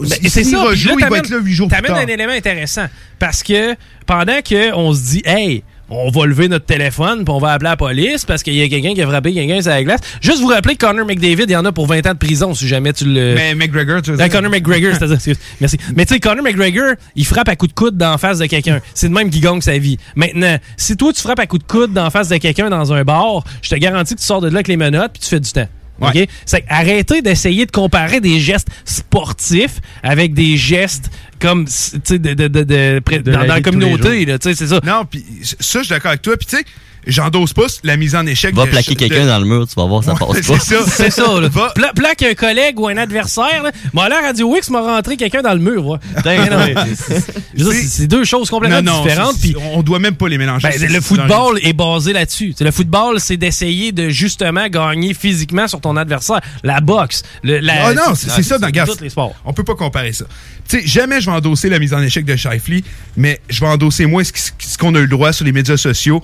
[0.00, 0.56] Ben, c'est ça.
[0.58, 1.96] puis rejoue, là, il va être là jours plus tard.
[1.98, 2.86] un élément intéressant.
[3.18, 3.74] Parce que
[4.06, 7.76] pendant qu'on se dit, hey, on va lever notre téléphone puis on va appeler la
[7.76, 10.00] police parce qu'il y a quelqu'un qui a frappé quelqu'un sur la glace.
[10.20, 12.54] Juste vous rappeler que Connor McDavid, il y en a pour 20 ans de prison
[12.54, 13.34] si jamais tu le.
[13.34, 14.36] Mais McGregor, tu veux Ben, dire?
[14.36, 15.78] Conor McGregor, c'est-à-dire, merci.
[15.94, 18.80] Mais tu sais, Conor McGregor, il frappe à coups de coude d'en face de quelqu'un.
[18.94, 19.98] C'est de même qui gagne sa vie.
[20.16, 23.04] Maintenant, si toi, tu frappes à coups de coude d'en face de quelqu'un dans un
[23.04, 25.40] bar, je te garantis que tu sors de là avec les menottes puis tu fais
[25.40, 25.68] du temps.
[26.00, 26.28] OK?
[26.44, 31.10] C'est que arrêtez d'essayer de comparer des gestes sportifs avec des gestes
[31.40, 31.72] comme, tu
[32.04, 34.80] sais, de, de, de, dans, la dans la communauté, c'est ça.
[34.84, 36.36] Non, puis ça, je suis d'accord avec toi.
[36.36, 36.64] Puis tu sais,
[37.06, 38.54] j'endosse pas la mise en échec.
[38.54, 40.52] Va de- plaquer de- quelqu'un dans le mur, tu vas voir, ça Ouais, passe c'est
[40.52, 40.58] pas.
[40.60, 40.90] ça.
[40.90, 41.48] C'est ça, là.
[41.48, 43.70] Va- Pla- plaque un collègue ou un adversaire, là.
[43.92, 48.82] Moi, là, Radio Wix m'a rentré quelqu'un dans le mur, dire, c'est- deux choses complètement
[48.82, 49.38] Non, non, différentes.
[49.40, 50.68] Puis on doit même pas les mélanger.
[50.68, 52.54] Ben, le football est basé là-dessus.
[52.60, 56.40] Le football, c'est d'essayer de justement gagner physiquement sur ton adversaire.
[56.62, 59.34] La boxe, le, la, Ah non, c'est c'est ça dans tous les sports.
[59.44, 60.24] On peut pas comparer ça.
[60.68, 62.82] Tu sais, jamais je vais endosser la mise en échec de Shifley,
[63.16, 66.22] mais je vais endosser moins ce qu'on a eu le droit sur les médias sociaux.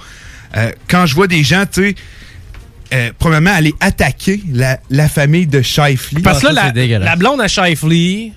[0.57, 1.95] Euh, quand je vois des gens, tu sais,
[2.93, 6.21] euh, premièrement, aller attaquer la, la famille de Shifley.
[6.23, 6.73] Parce que là, la,
[7.07, 8.33] la blonde à Shifley,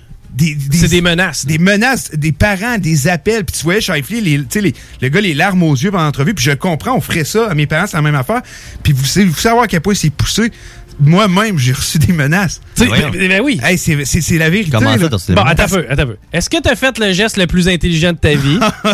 [0.72, 1.44] c'est des menaces.
[1.46, 3.44] Des menaces, des parents, des appels.
[3.44, 6.04] Puis tu voyais Shifley, les, tu sais, les- le gars, les larmes aux yeux pendant
[6.04, 6.34] l'entrevue.
[6.34, 8.42] Puis je comprends, on ferait ça à mes parents, c'est la même affaire.
[8.82, 10.50] Puis vous, savez- vous savez à quel point c'est poussé.
[10.98, 12.60] Moi-même, j'ai reçu des menaces.
[12.74, 13.60] Tu sais, ben, ben oui.
[13.62, 14.70] Hey, c'est la vérité.
[14.70, 15.08] Comment ça, là.
[15.08, 15.60] t'as reçu des Bon, menaces?
[15.60, 16.16] attends un peu, attends un peu.
[16.32, 18.58] Est-ce que t'as fait le geste le plus intelligent de ta vie?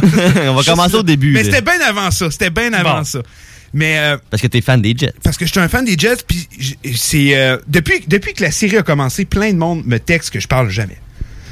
[0.49, 1.33] On va commencer au début.
[1.33, 2.31] Mais c'était bien avant ça.
[2.31, 3.05] C'était bien avant Bon.
[3.05, 3.21] ça.
[3.75, 5.15] Mais euh, Parce que t'es fan des Jets.
[5.23, 6.47] parce que je suis un fan des Jets, puis
[6.95, 10.41] c'est euh, depuis depuis que la série a commencé, plein de monde me texte que
[10.41, 10.99] je parle jamais.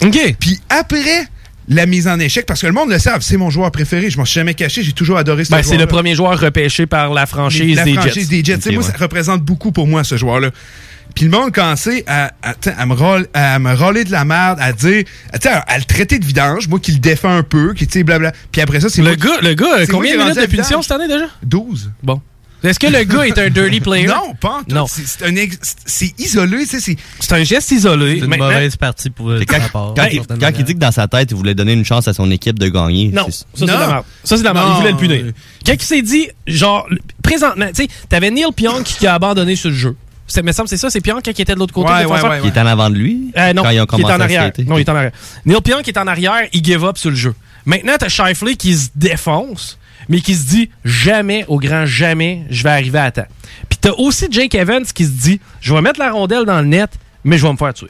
[0.02, 0.18] OK.
[0.38, 1.26] Puis après
[1.70, 4.10] la mise en échec, parce que le monde le savent, c'est mon joueur préféré.
[4.10, 4.82] Je m'en suis jamais caché.
[4.82, 7.94] J'ai toujours adoré ce Ben, c'est le premier joueur repêché par la franchise la des
[7.94, 8.42] franchise Jets.
[8.42, 8.72] des Jets.
[8.72, 8.90] Moi, ouais.
[8.90, 10.50] ça représente beaucoup pour moi, ce joueur-là.
[11.14, 14.72] Puis le monde commençait à, à, me rôler, à me rôler de la merde, à
[14.72, 17.94] dire, à, à, le traiter de vidange, moi qui le défends un peu, qui, tu
[17.98, 18.32] sais, blabla.
[18.52, 20.92] Puis après ça, c'est Le qui- gars, le gars, combien de minutes de punition cette
[20.92, 21.26] année déjà?
[21.42, 21.90] 12.
[22.02, 22.20] Bon.
[22.62, 24.06] Est-ce que le gars est un dirty player?
[24.06, 24.86] Non, pas en tout.
[25.86, 26.96] C'est- isolé, tu sais, c'est...
[27.18, 28.14] C'est un geste isolé.
[28.14, 29.94] C'est une Maintenant- mauvaise partie pour de Quand, sa part.
[29.96, 32.30] quand il, quand dit que dans sa tête, il voulait donner une chance à son
[32.30, 33.08] équipe de gagner.
[33.08, 34.04] Non, ça c'est de la merde.
[34.24, 34.68] Ça c'est de la merde.
[34.72, 35.32] Il voulait le punir.
[35.64, 39.56] Quand il s'est dit, genre, le- présentement, tu sais, t'avais Neil Pionk qui a abandonné
[39.56, 39.96] sur le jeu.
[40.26, 41.90] C'est, me semble que c'est ça, c'est Pionk qui était de l'autre côté.
[41.90, 42.30] Ouais, le ouais, défenseur.
[42.30, 43.32] ouais, Il est en avant de lui.
[43.36, 44.52] Euh, non, quand ils ont qui est en arrière.
[44.66, 45.12] Non, il est en arrière.
[45.44, 47.34] Neil Pionk qui est en arrière, il give up sur le jeu.
[47.66, 49.76] Maintenant, t'as Shifley qui se défonce,
[50.08, 53.26] mais qui se dit jamais, au grand jamais, je vais arriver à temps.
[53.68, 56.66] Puis t'as aussi Jake Evans qui se dit, je vais mettre la rondelle dans le
[56.66, 56.90] net,
[57.24, 57.88] mais je vais me faire tuer.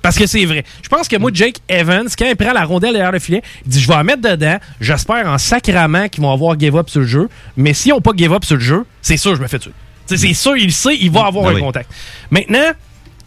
[0.00, 0.64] Parce que c'est vrai.
[0.82, 3.70] Je pense que moi, Jake Evans, quand il prend la rondelle derrière le filet, il
[3.70, 4.56] dit Je vais la mettre dedans.
[4.80, 7.28] J'espère en sacrament qu'ils vont avoir give up sur le jeu.
[7.56, 9.72] Mais s'ils n'ont pas give up sur le jeu, c'est sûr, je me fais tuer.
[10.06, 11.60] C'est sûr, il sait, il va avoir Ah un oui.
[11.60, 11.90] contact.
[12.30, 12.70] Maintenant,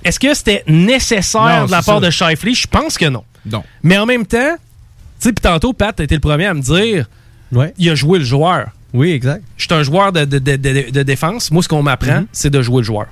[0.03, 2.05] Est-ce que c'était nécessaire Non, de la part ça.
[2.05, 2.53] de Shifley?
[2.55, 3.23] Je pense que non.
[3.45, 3.63] Non.
[3.83, 6.61] Mais en même temps, tu sais, puis tantôt, Pat, t'as été le premier à me
[6.61, 7.05] dire
[7.78, 8.68] il a joué le joueur.
[8.94, 9.44] Oui, exact.
[9.57, 11.49] Je suis un joueur de, de- de- de- défense.
[11.52, 12.28] Moi, ce qu'on m'apprend, Mhm.
[12.32, 13.06] c'est de jouer le joueur.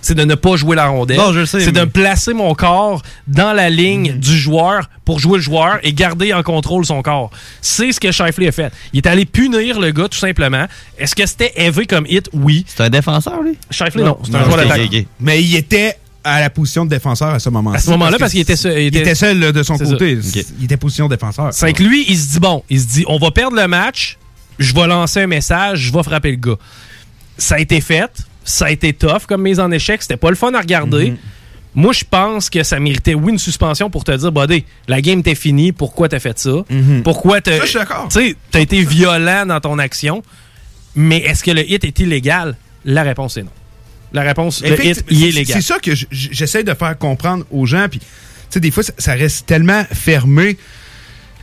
[0.00, 1.16] C'est de ne pas jouer la rondelle.
[1.18, 5.18] Non, je le sais, C'est de placer mon corps dans la ligne du joueur pour
[5.18, 7.30] jouer le joueur et garder en contrôle son corps.
[7.60, 8.72] C'est ce que Shifley a fait.
[8.92, 10.66] Il est allé punir le gars, tout simplement.
[10.98, 12.30] Est-ce que c'était élevé comme hit?
[12.32, 12.64] Oui.
[12.68, 13.58] C'est un défenseur, lui?
[13.70, 14.16] Shifley, non.
[14.22, 15.06] C'est un Non, joueur d'attaque.
[15.20, 17.78] Mais il était à la position de défenseur à ce moment-là.
[17.78, 20.18] À ce moment-là, parce qu'il était seul- il Il était- seul de son côté.
[20.58, 21.52] Il était position défenseur.
[21.52, 24.18] C'est que lui, il se dit bon, il se dit on va perdre le match,
[24.58, 26.56] je vais lancer un message, je vais frapper le gars.
[27.38, 28.10] Ça a été fait,
[28.44, 31.14] ça a été tough comme mise en échec, c'était pas le fun à regarder.
[31.74, 35.22] Moi, je pense que ça méritait, oui, une suspension pour te dire, buddy, la game
[35.22, 36.50] t'est finie, pourquoi t'as fait ça?
[37.04, 37.58] Pourquoi t'as.
[37.58, 38.08] Ça, je suis d'accord.
[38.10, 40.22] Tu sais, t'as été violent dans ton action,
[40.96, 42.56] mais est-ce que le hit est illégal?
[42.84, 43.50] La réponse est non.
[44.12, 45.56] La réponse, le hit, Effectivement, il est légal.
[45.60, 47.86] C'est ça que j'essaie de faire comprendre aux gens.
[47.90, 48.06] Puis, tu
[48.50, 50.56] sais, des fois, ça, ça reste tellement fermé.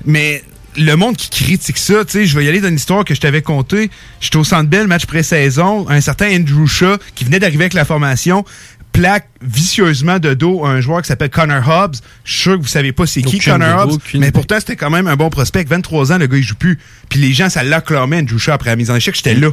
[0.06, 0.44] Mais
[0.78, 3.16] le monde qui critique ça, tu sais, je vais y aller dans une histoire que
[3.16, 3.90] je t'avais contée.
[4.20, 5.88] J'étais au Centre Bell, match pré-saison.
[5.90, 8.44] Un certain Andrew Shaw, qui venait d'arriver avec la formation,
[8.92, 11.96] plaque vicieusement de dos un joueur qui s'appelle Connor Hobbs.
[12.24, 14.32] Je suis sûr que vous savez pas c'est qui Connor Hobbs, mais idée.
[14.32, 15.66] pourtant c'était quand même un bon prospect.
[15.66, 16.80] 23 ans, le gars il joue plus.
[17.10, 19.50] Puis les gens ça l'acclamait Andrew Shaw après la mise en échec, j'étais là.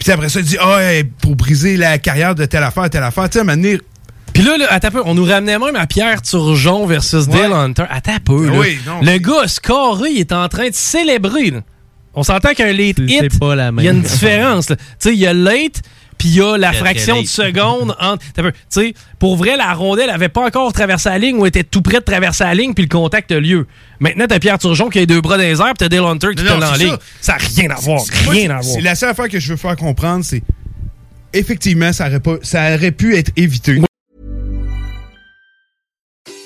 [0.00, 3.02] Puis après ça, il dit ah hey, pour briser la carrière de telle affaire, telle
[3.02, 3.78] affaire, tu sais, à un moment donné,
[4.32, 7.52] Puis là, là, attends un peu, on nous ramenait même à Pierre Turgeon versus Dale
[7.52, 7.84] Hunter.
[7.88, 8.58] Attends un peu, là.
[8.58, 9.00] Oui, non.
[9.00, 11.50] Le gars scoré, il est en train de célébrer.
[11.50, 11.60] là.
[12.14, 13.32] On s'entend qu'un late hit,
[13.80, 14.70] il y a une différence.
[14.70, 14.76] là.
[14.76, 15.82] Tu sais, il y a late,
[16.18, 18.22] puis il y a la fraction de seconde entre...
[18.34, 21.82] Tu sais, pour vrai, la rondelle avait pas encore traversé la ligne ou était tout
[21.82, 23.66] près de traverser la ligne, puis le contact a lieu.
[24.00, 26.04] Maintenant, t'as Pierre Turgeon qui a les deux bras dans les airs, puis t'as Dale
[26.04, 26.96] Hunter qui Non, te non, l'a en ligne.
[27.20, 28.02] Ça n'a rien à voir.
[28.28, 28.74] Rien à voir.
[28.74, 30.42] C'est la seule affaire que je veux faire comprendre, c'est
[31.32, 33.80] effectivement, ça aurait, pas, ça aurait pu être évité.